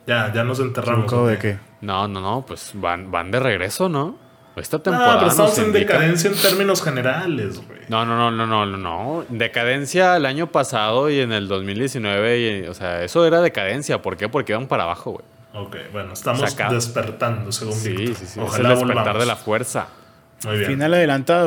Ya, 0.07 0.33
ya 0.33 0.43
nos 0.43 0.59
enterramos. 0.59 1.05
¿Equivocado 1.05 1.27
de 1.29 1.39
qué? 1.39 1.59
No, 1.81 2.09
no, 2.09 2.21
no, 2.21 2.45
pues 2.47 2.73
van, 2.75 3.11
van 3.11 3.31
de 3.31 3.39
regreso, 3.39 3.89
¿no? 3.89 4.17
Esta 4.55 4.77
No, 4.77 4.83
temporada. 4.83 5.19
pero 5.19 5.31
estamos 5.31 5.59
en 5.59 5.65
indica- 5.67 5.79
decadencia 5.95 6.31
en 6.31 6.37
términos 6.37 6.83
generales, 6.83 7.67
güey. 7.67 7.81
No, 7.89 8.05
no, 8.05 8.17
no, 8.17 8.31
no, 8.31 8.47
no, 8.47 8.67
no, 8.67 8.77
no. 8.77 9.25
Decadencia 9.31 10.17
el 10.17 10.27
año 10.27 10.49
pasado 10.49 11.09
y 11.11 11.21
en 11.21 11.33
el 11.33 11.49
2019. 11.49 12.39
Y, 12.41 12.67
o 12.69 12.75
sea, 12.75 13.03
eso 13.03 13.27
era 13.27 13.41
decadencia. 13.41 14.03
¿Por 14.03 14.17
qué? 14.17 14.29
Porque 14.29 14.53
iban 14.53 14.67
para 14.67 14.83
abajo, 14.85 15.13
güey. 15.13 15.25
Ok, 15.55 15.77
bueno, 15.93 16.13
estamos 16.15 16.41
Saca- 16.41 16.71
despertando, 16.73 17.51
según 17.53 17.75
Sí, 17.75 17.91
Víctor. 17.91 18.17
sí, 18.17 18.27
sí. 18.27 18.41
Ojalá 18.41 18.73
es 18.75 18.81
el 18.81 18.87
despertar 18.87 18.97
volvamos. 19.15 19.21
de 19.21 19.27
la 19.27 19.37
fuerza. 19.37 19.87
Muy 20.45 20.53
bien. 20.55 20.65
Final, 20.71 20.75
Final 20.77 20.95
adelantada, 20.95 21.47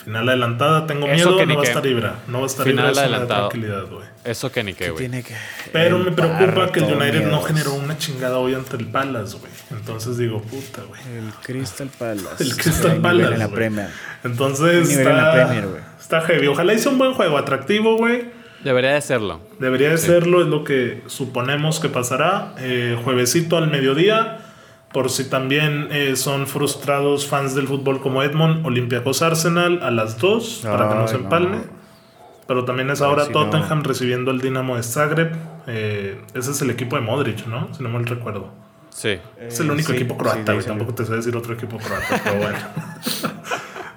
Oscarín. 0.00 0.28
adelantada, 0.28 0.86
tengo 0.86 1.06
Eso 1.06 1.14
miedo, 1.14 1.36
que 1.38 1.46
no 1.46 1.54
va 1.56 1.60
a 1.60 1.64
estar 1.64 1.86
Ibra. 1.86 2.14
No 2.28 2.38
va 2.38 2.44
a 2.44 2.46
estar 2.46 2.66
Final 2.66 2.90
Ibra, 2.90 3.00
adelantado. 3.02 3.48
tranquilidad, 3.48 3.86
güey. 3.86 4.06
Eso 4.24 4.52
que 4.52 4.64
ni 4.64 4.74
qué, 4.74 4.90
güey. 4.90 4.98
Tiene 5.08 5.22
que. 5.22 5.34
Pero 5.72 5.98
me 5.98 6.12
preocupa 6.12 6.72
que 6.72 6.80
el 6.80 6.86
United 6.94 7.26
no 7.30 7.42
generó 7.42 7.74
una 7.74 7.96
chingada 7.98 8.38
hoy 8.38 8.54
ante 8.54 8.76
el 8.76 8.86
Palace, 8.86 9.36
güey. 9.38 9.52
Entonces 9.70 10.16
digo, 10.18 10.42
puta, 10.42 10.82
güey. 10.88 11.00
El 11.16 11.32
Crystal 11.42 11.88
Palace. 11.98 12.42
El 12.42 12.56
Crystal 12.56 12.82
nivel 12.88 13.02
Palace, 13.02 13.32
En 13.32 13.38
la. 13.38 13.48
Premier. 13.48 13.88
Entonces 14.24 14.88
Nivel 14.88 15.06
en 15.08 15.16
la 15.16 15.30
está, 15.30 15.32
Premier, 15.32 15.66
güey. 15.68 15.82
está 16.00 16.20
heavy. 16.22 16.46
Ojalá 16.48 16.74
hice 16.74 16.88
un 16.88 16.98
buen 16.98 17.14
juego, 17.14 17.38
atractivo, 17.38 17.96
güey. 17.96 18.24
Debería 18.64 18.92
de 18.92 19.00
serlo. 19.00 19.40
Debería 19.58 19.88
de 19.88 19.96
serlo, 19.98 20.42
es 20.42 20.46
lo 20.48 20.64
que 20.64 21.02
suponemos 21.06 21.80
que 21.80 21.88
pasará. 21.88 22.54
Eh, 22.58 22.98
juevesito 23.04 23.56
al 23.56 23.70
mediodía. 23.70 24.38
Por 24.92 25.08
si 25.10 25.24
también 25.30 25.88
eh, 25.92 26.16
son 26.16 26.46
frustrados 26.48 27.26
fans 27.28 27.54
del 27.54 27.68
fútbol 27.68 28.00
como 28.00 28.22
Edmond, 28.24 28.66
Olympiacos 28.66 29.22
Arsenal 29.22 29.80
a 29.82 29.90
las 29.92 30.18
2 30.18 30.62
para 30.64 30.88
que 30.88 30.94
no 30.96 31.06
se 31.08 31.14
no. 31.14 31.20
empalme. 31.24 31.58
Pero 32.48 32.64
también 32.64 32.90
es 32.90 33.00
ahora 33.00 33.26
si 33.26 33.32
Tottenham 33.32 33.78
no. 33.78 33.84
recibiendo 33.84 34.32
el 34.32 34.40
Dinamo 34.40 34.74
de 34.76 34.82
Zagreb. 34.82 35.32
Eh, 35.68 36.20
ese 36.34 36.50
es 36.50 36.60
el 36.62 36.70
equipo 36.70 36.96
de 36.96 37.02
Modric, 37.02 37.46
¿no? 37.46 37.72
Si 37.72 37.82
no 37.84 37.88
mal 37.88 38.04
recuerdo. 38.04 38.48
Sí. 38.88 39.18
Es 39.38 39.60
el 39.60 39.68
Eh, 39.68 39.72
único 39.72 39.90
sí, 39.92 39.94
equipo 39.98 40.16
croata. 40.16 40.58
Tampoco 40.58 40.92
te 40.92 41.04
sé 41.04 41.14
decir 41.14 41.36
otro 41.36 41.54
equipo 41.54 41.76
croata, 41.78 42.20
pero 42.24 42.36
bueno. 42.38 42.58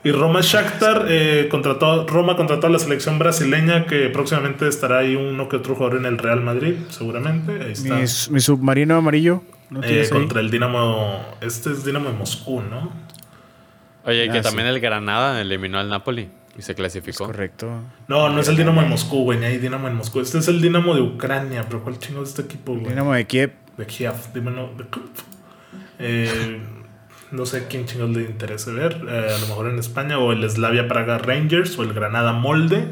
y 0.04 0.12
Roma 0.12 0.42
Shakhtar 0.42 1.06
eh, 1.08 1.48
contrató, 1.50 2.06
Roma 2.06 2.36
contrató 2.36 2.68
a 2.68 2.70
la 2.70 2.80
selección 2.80 3.20
brasileña 3.20 3.86
que 3.86 4.10
próximamente 4.10 4.68
estará 4.68 5.00
ahí 5.00 5.16
uno 5.16 5.48
que 5.48 5.56
otro 5.56 5.76
jugador 5.76 6.00
en 6.00 6.06
el 6.06 6.18
Real 6.18 6.42
Madrid, 6.42 6.76
seguramente. 6.90 7.62
Ahí 7.62 7.72
está. 7.72 7.96
Mi, 7.96 8.02
mi 8.02 8.40
submarino 8.40 8.96
amarillo. 8.98 9.44
¿No 9.70 9.82
Eh, 9.82 10.08
contra 10.12 10.42
el 10.42 10.52
Dinamo. 10.52 11.26
Este 11.42 11.72
es 11.72 11.86
Dinamo 11.86 12.10
de 12.10 12.18
Moscú, 12.18 12.62
¿no? 12.62 12.92
Oye, 14.06 14.30
que 14.30 14.42
también 14.42 14.68
el 14.68 14.80
Granada 14.80 15.40
eliminó 15.40 15.80
al 15.80 15.90
Napoli 15.90 16.30
y 16.58 16.62
se 16.62 16.76
clasificó. 16.76 17.26
Correcto. 17.26 17.82
No, 18.08 18.30
no 18.30 18.42
es 18.42 18.48
el 18.50 18.58
Dinamo 18.58 18.82
de 18.82 18.88
Moscú, 18.88 19.24
güey. 19.24 19.40
Ni 19.40 19.46
hay 19.46 19.58
Dinamo 19.58 19.88
en 19.88 19.96
Moscú. 19.96 20.20
Este 20.20 20.40
es 20.40 20.48
el 20.50 20.62
Dinamo 20.62 20.94
de 20.94 21.02
Ucrania. 21.02 21.64
Pero 21.68 21.82
¿cuál 21.82 21.98
chingo 21.98 22.24
es 22.24 22.30
este 22.30 22.42
equipo, 22.44 22.74
güey? 22.74 22.90
Dinamo 22.90 23.14
de 23.14 23.26
Kiev. 23.26 23.54
De 23.78 23.86
Kiev, 23.86 24.14
dímelo. 24.34 24.70
de 24.78 24.84
Kiev. 24.84 25.06
Eh, 26.00 26.60
no 27.34 27.46
sé 27.46 27.66
quién 27.70 27.86
chingos 27.86 28.10
le 28.12 28.22
interese 28.22 28.72
ver. 28.72 29.02
eh, 29.10 29.34
a 29.36 29.40
lo 29.40 29.48
mejor 29.48 29.68
en 29.70 29.80
España. 29.80 30.18
O 30.20 30.32
el 30.32 30.50
Slavia 30.50 30.88
Praga 30.88 31.18
Rangers. 31.18 31.78
O 31.78 31.84
el 31.84 31.94
Granada 31.94 32.32
Molde. 32.34 32.86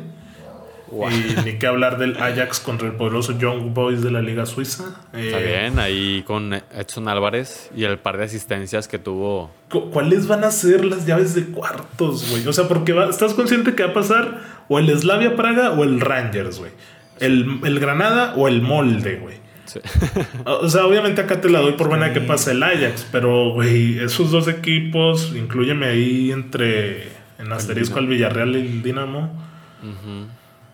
Y 0.92 1.46
ni 1.46 1.54
qué 1.58 1.68
hablar 1.68 1.98
del 1.98 2.22
Ajax 2.22 2.60
contra 2.60 2.86
el 2.90 2.96
poderoso 2.96 3.38
Young 3.38 3.74
Boys 3.74 4.02
de 4.04 4.12
la 4.12 4.22
Liga 4.22 4.46
Suiza. 4.46 4.84
Eh, 5.14 5.28
Está 5.28 5.38
bien, 5.40 5.80
ahí 5.80 6.22
con 6.28 6.54
Edson 6.54 7.08
Álvarez 7.08 7.70
y 7.74 7.86
el 7.86 7.98
par 7.98 8.18
de 8.18 8.26
asistencias 8.26 8.90
que 8.90 9.00
tuvo. 9.00 9.52
cu- 9.70 9.90
¿Cuáles 9.90 10.28
van 10.28 10.44
a 10.44 10.52
ser 10.52 10.84
las 10.84 11.06
llaves 11.06 11.34
de 11.34 11.46
cuartos, 11.46 12.30
güey? 12.30 12.46
O 12.46 12.52
sea, 12.52 12.68
porque 12.68 12.92
va- 12.92 13.10
estás 13.10 13.34
consciente 13.34 13.74
que 13.74 13.84
va 13.86 13.92
a 13.92 13.94
pasar 13.94 14.42
o 14.68 14.80
el 14.80 14.90
Slavia 15.00 15.38
Praga 15.38 15.72
o 15.72 15.86
el 15.86 16.02
Rangers, 16.02 16.60
güey. 16.60 16.72
El, 17.22 17.62
el 17.64 17.80
Granada 17.80 18.34
o 18.36 18.50
el 18.50 18.62
Molde, 18.62 19.16
güey. 19.16 19.38
Sí. 19.72 19.80
O 20.46 20.68
sea, 20.68 20.86
obviamente 20.86 21.22
acá 21.22 21.40
te 21.40 21.50
la 21.50 21.60
doy 21.60 21.74
por 21.74 21.88
buena 21.88 22.12
que 22.12 22.20
pase 22.20 22.52
el 22.52 22.62
Ajax, 22.62 23.08
pero, 23.10 23.52
güey, 23.52 24.00
esos 24.00 24.30
dos 24.32 24.50
equipos, 24.50 25.34
incluyeme 25.34 25.86
ahí 25.88 26.32
entre, 26.32 27.04
en 27.40 27.52
asterisco 27.54 28.00
al 28.00 28.08
Villarreal 28.08 28.56
y 28.56 28.60
el 28.60 28.84
Dinamo. 28.84 29.32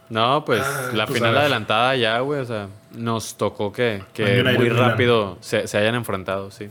No, 0.09 0.45
pues 0.45 0.63
Ah, 0.65 0.89
la 0.93 1.05
pues, 1.05 1.19
final 1.19 1.37
adelantada 1.37 1.95
ya, 1.95 2.19
güey. 2.19 2.39
O 2.39 2.45
sea, 2.45 2.69
nos 2.95 3.37
tocó 3.37 3.71
que, 3.71 4.01
que 4.13 4.43
muy 4.57 4.69
rápido 4.69 5.37
se, 5.41 5.67
se 5.67 5.77
hayan 5.77 5.95
enfrentado, 5.95 6.49
sí. 6.49 6.67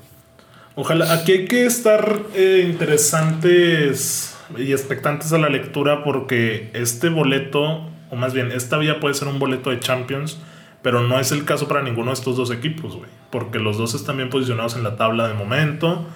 Ojalá, 0.74 1.12
aquí 1.12 1.33
hay 1.33 1.45
que 1.47 1.64
estar 1.64 2.18
eh, 2.35 2.66
interesantes 2.68 4.37
y 4.59 4.72
expectantes 4.72 5.33
a 5.33 5.39
la 5.39 5.49
lectura 5.49 6.03
porque 6.05 6.70
este 6.74 7.09
boleto, 7.09 7.89
o 8.11 8.16
más 8.16 8.35
bien, 8.35 8.53
esta 8.53 8.79
vía 8.79 9.01
puede 9.01 9.14
ser 9.14 9.29
un 9.29 9.39
boleto 9.39 9.70
de 9.70 9.81
Champions, 9.81 10.39
pero 10.87 11.01
no 11.01 11.18
es 11.18 11.32
el 11.32 11.45
caso 11.45 11.66
para 11.66 11.82
ninguno 11.82 12.12
de 12.12 12.14
estos 12.14 12.37
dos 12.37 12.53
equipos, 12.53 12.95
güey. 12.95 13.11
Porque 13.32 13.59
los 13.59 13.76
dos 13.76 13.95
están 13.95 14.18
bien 14.18 14.30
posicionados 14.30 14.76
en 14.76 14.84
la 14.84 14.95
tabla 14.95 15.26
de 15.26 15.34
momento. 15.34 16.07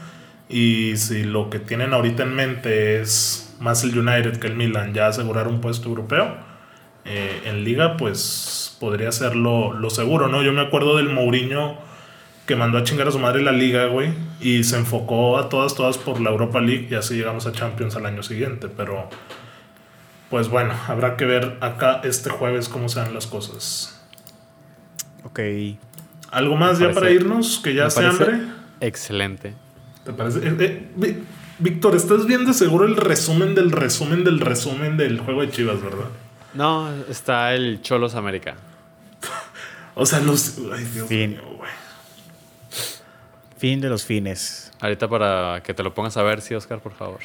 Y 0.48 0.96
si 0.96 1.24
lo 1.24 1.50
que 1.50 1.58
tienen 1.58 1.92
ahorita 1.92 2.22
en 2.22 2.36
mente 2.36 3.00
es 3.00 3.56
más 3.58 3.82
el 3.82 3.98
United 3.98 4.38
que 4.38 4.46
el 4.46 4.54
Milan, 4.54 4.94
ya 4.94 5.08
asegurar 5.08 5.48
un 5.48 5.60
puesto 5.60 5.88
europeo, 5.88 6.36
eh, 7.04 7.42
en 7.46 7.64
liga, 7.64 7.96
pues 7.96 8.76
podría 8.78 9.10
ser 9.10 9.34
lo, 9.34 9.72
lo 9.72 9.90
seguro, 9.90 10.28
¿no? 10.28 10.40
Yo 10.40 10.52
me 10.52 10.60
acuerdo 10.60 10.96
del 10.98 11.08
Mourinho 11.08 11.76
que 12.46 12.54
mandó 12.54 12.78
a 12.78 12.84
chingar 12.84 13.08
a 13.08 13.10
su 13.10 13.18
madre 13.18 13.42
la 13.42 13.50
liga, 13.50 13.86
güey, 13.86 14.12
y 14.40 14.62
se 14.62 14.76
enfocó 14.76 15.36
a 15.36 15.48
todas, 15.48 15.74
todas 15.74 15.98
por 15.98 16.20
la 16.20 16.30
Europa 16.30 16.60
League 16.60 16.86
y 16.88 16.94
así 16.94 17.16
llegamos 17.16 17.44
a 17.48 17.50
Champions 17.50 17.96
al 17.96 18.06
año 18.06 18.22
siguiente, 18.22 18.68
pero 18.68 19.08
pues 20.30 20.48
bueno, 20.48 20.74
habrá 20.86 21.16
que 21.16 21.24
ver 21.24 21.58
acá 21.60 22.02
este 22.04 22.30
jueves 22.30 22.68
cómo 22.68 22.88
se 22.88 23.00
dan 23.00 23.12
las 23.12 23.26
cosas. 23.26 23.99
Ok. 25.24 25.40
¿Algo 26.30 26.56
más 26.56 26.78
Me 26.78 26.88
ya 26.88 26.94
para 26.94 27.10
irnos? 27.10 27.60
Que 27.62 27.74
ya 27.74 27.90
se 27.90 28.04
hambre. 28.04 28.40
Excelente. 28.80 29.54
¿Te 30.04 30.12
parece? 30.12 30.40
Eh, 30.46 30.88
eh, 31.02 31.22
Víctor, 31.58 31.94
estás 31.94 32.26
viendo 32.26 32.52
seguro 32.52 32.86
el 32.86 32.96
resumen 32.96 33.54
del 33.54 33.70
resumen 33.70 34.24
del 34.24 34.40
resumen 34.40 34.96
del 34.96 35.20
juego 35.20 35.42
de 35.42 35.50
Chivas, 35.50 35.82
¿verdad? 35.82 36.06
No, 36.54 36.90
está 37.08 37.54
el 37.54 37.82
Cholos 37.82 38.14
América. 38.14 38.56
O 39.96 40.06
sea, 40.06 40.20
los... 40.20 40.56
Ay, 40.72 40.84
Dios 40.84 41.08
Fin. 41.08 41.30
mío, 41.32 41.42
güey. 41.58 41.70
Fin 43.58 43.80
de 43.80 43.90
los 43.90 44.04
fines. 44.04 44.72
Ahorita 44.80 45.08
para 45.08 45.62
que 45.62 45.74
te 45.74 45.82
lo 45.82 45.92
pongas 45.92 46.16
a 46.16 46.22
ver, 46.22 46.40
sí, 46.40 46.54
Oscar, 46.54 46.78
por 46.80 46.94
favor. 46.94 47.18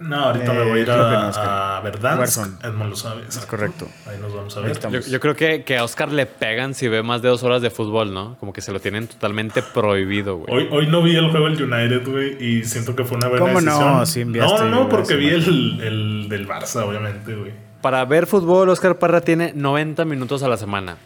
No, 0.00 0.16
ahorita 0.16 0.52
Eh, 0.52 0.58
me 0.58 0.64
voy 0.70 0.78
a 0.78 0.82
ir 0.82 0.88
no, 0.88 0.94
a, 0.94 1.76
a 1.76 1.80
Verdansk. 1.82 2.18
Warzone. 2.18 2.52
Edmond 2.64 2.90
lo 2.90 2.96
sabe. 2.96 3.22
Es 3.28 3.38
correcto. 3.46 3.86
Ahí 4.06 4.16
nos 4.18 4.34
vamos 4.34 4.56
a 4.56 4.60
ver. 4.60 4.78
Yo, 4.90 5.00
yo 5.00 5.20
creo 5.20 5.36
que, 5.36 5.62
que 5.62 5.76
a 5.76 5.84
Oscar 5.84 6.10
le 6.10 6.24
pegan 6.26 6.74
si 6.74 6.88
ve 6.88 7.02
más 7.02 7.20
de 7.22 7.28
dos 7.28 7.42
horas 7.42 7.60
de 7.62 7.70
fútbol, 7.70 8.12
¿no? 8.14 8.36
Como 8.40 8.52
que 8.52 8.62
se 8.62 8.72
lo 8.72 8.80
tienen 8.80 9.06
totalmente 9.08 9.62
prohibido, 9.62 10.38
güey. 10.38 10.52
Hoy, 10.54 10.68
hoy 10.72 10.86
no 10.86 11.02
vi 11.02 11.14
el 11.16 11.30
juego 11.30 11.48
del 11.50 11.62
United, 11.62 12.08
güey, 12.10 12.42
y 12.42 12.64
siento 12.64 12.96
que 12.96 13.04
fue 13.04 13.18
una 13.18 13.28
buena 13.28 13.44
¿Cómo 13.44 13.60
no? 13.60 14.00
decisión. 14.00 14.06
Sí 14.32 14.38
no, 14.38 14.64
no, 14.64 14.80
esa 14.80 14.88
porque 14.88 15.14
vi 15.16 15.28
el, 15.28 15.80
el 15.82 16.28
del 16.30 16.48
Barça, 16.48 16.82
obviamente, 16.82 17.34
güey. 17.34 17.52
Para 17.82 18.04
ver 18.06 18.26
fútbol, 18.26 18.68
Oscar 18.70 18.98
Parra 18.98 19.20
tiene 19.20 19.52
90 19.54 20.04
minutos 20.06 20.42
a 20.42 20.48
la 20.48 20.56
semana. 20.56 20.96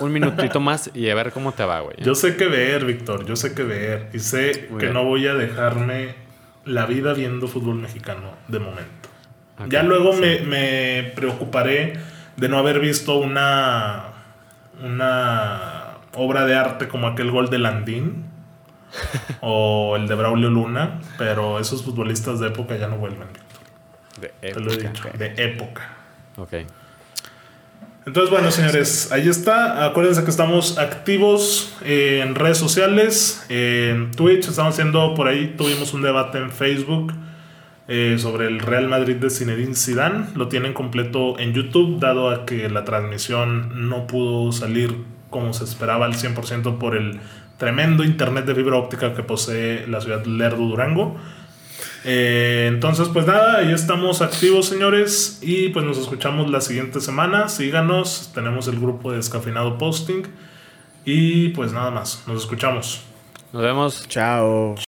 Un 0.00 0.12
minutito 0.12 0.60
más 0.60 0.90
y 0.94 1.08
a 1.10 1.14
ver 1.14 1.32
cómo 1.32 1.52
te 1.52 1.64
va, 1.64 1.80
güey. 1.80 1.96
Yo 2.02 2.14
sé 2.14 2.36
qué 2.36 2.46
ver, 2.48 2.84
Víctor, 2.86 3.26
yo 3.26 3.36
sé 3.36 3.54
qué 3.54 3.62
ver. 3.62 4.08
Y 4.14 4.18
sé 4.20 4.66
Muy 4.70 4.78
que 4.78 4.86
bien. 4.86 4.94
no 4.94 5.04
voy 5.04 5.26
a 5.26 5.34
dejarme 5.34 6.25
la 6.66 6.84
vida 6.86 7.14
viendo 7.14 7.48
fútbol 7.48 7.76
mexicano 7.76 8.32
de 8.48 8.58
momento. 8.58 9.08
Ya 9.68 9.82
luego 9.82 10.12
sí. 10.12 10.20
me, 10.20 10.40
me 10.40 11.12
preocuparé 11.14 11.94
de 12.36 12.48
no 12.48 12.58
haber 12.58 12.78
visto 12.80 13.16
una, 13.16 14.04
una 14.82 15.94
obra 16.14 16.44
de 16.44 16.54
arte 16.56 16.88
como 16.88 17.06
aquel 17.06 17.30
gol 17.30 17.48
de 17.48 17.58
Landín 17.58 18.24
o 19.40 19.94
el 19.96 20.06
de 20.08 20.14
Braulio 20.14 20.50
Luna, 20.50 21.00
pero 21.16 21.58
esos 21.58 21.82
futbolistas 21.82 22.40
de 22.40 22.48
época 22.48 22.76
ya 22.76 22.88
no 22.88 22.96
vuelven, 22.96 23.28
Víctor. 23.28 24.20
De 24.20 24.28
Te 24.52 24.60
lo 24.60 24.70
he 24.70 24.74
época. 24.74 24.88
dicho, 24.90 25.08
de 25.18 25.34
época. 25.44 25.88
Ok. 26.36 26.52
Entonces, 28.06 28.30
bueno, 28.30 28.52
señores, 28.52 29.10
ahí 29.10 29.28
está. 29.28 29.84
Acuérdense 29.84 30.22
que 30.22 30.30
estamos 30.30 30.78
activos 30.78 31.76
eh, 31.84 32.20
en 32.22 32.36
redes 32.36 32.56
sociales, 32.56 33.44
en 33.48 34.12
Twitch, 34.12 34.46
estamos 34.46 34.74
haciendo 34.74 35.12
por 35.14 35.26
ahí, 35.26 35.54
tuvimos 35.58 35.92
un 35.92 36.02
debate 36.02 36.38
en 36.38 36.52
Facebook 36.52 37.12
eh, 37.88 38.14
sobre 38.20 38.46
el 38.46 38.60
Real 38.60 38.86
Madrid 38.86 39.16
de 39.16 39.28
Zinedine 39.28 39.74
Zidane. 39.74 40.26
Lo 40.36 40.46
tienen 40.46 40.72
completo 40.72 41.36
en 41.40 41.52
YouTube, 41.52 41.98
dado 41.98 42.30
a 42.30 42.46
que 42.46 42.68
la 42.68 42.84
transmisión 42.84 43.88
no 43.88 44.06
pudo 44.06 44.52
salir 44.52 44.94
como 45.28 45.52
se 45.52 45.64
esperaba 45.64 46.06
al 46.06 46.14
100% 46.14 46.78
por 46.78 46.96
el 46.96 47.18
tremendo 47.58 48.04
internet 48.04 48.44
de 48.44 48.54
fibra 48.54 48.76
óptica 48.76 49.14
que 49.14 49.24
posee 49.24 49.84
la 49.88 50.00
ciudad 50.00 50.24
Lerdo, 50.26 50.58
Durango. 50.58 51.16
Eh, 52.04 52.66
entonces, 52.68 53.08
pues 53.12 53.26
nada, 53.26 53.58
ahí 53.58 53.72
estamos 53.72 54.22
activos, 54.22 54.66
señores. 54.66 55.40
Y 55.42 55.70
pues 55.70 55.84
nos 55.84 55.98
escuchamos 55.98 56.48
la 56.50 56.60
siguiente 56.60 57.00
semana. 57.00 57.48
Síganos, 57.48 58.30
tenemos 58.34 58.68
el 58.68 58.78
grupo 58.78 59.10
de 59.10 59.16
Descafeinado 59.16 59.76
Posting. 59.78 60.22
Y 61.04 61.48
pues 61.50 61.72
nada 61.72 61.90
más, 61.90 62.22
nos 62.28 62.42
escuchamos. 62.42 63.02
Nos 63.52 63.62
vemos. 63.62 64.06
Chao. 64.08 64.76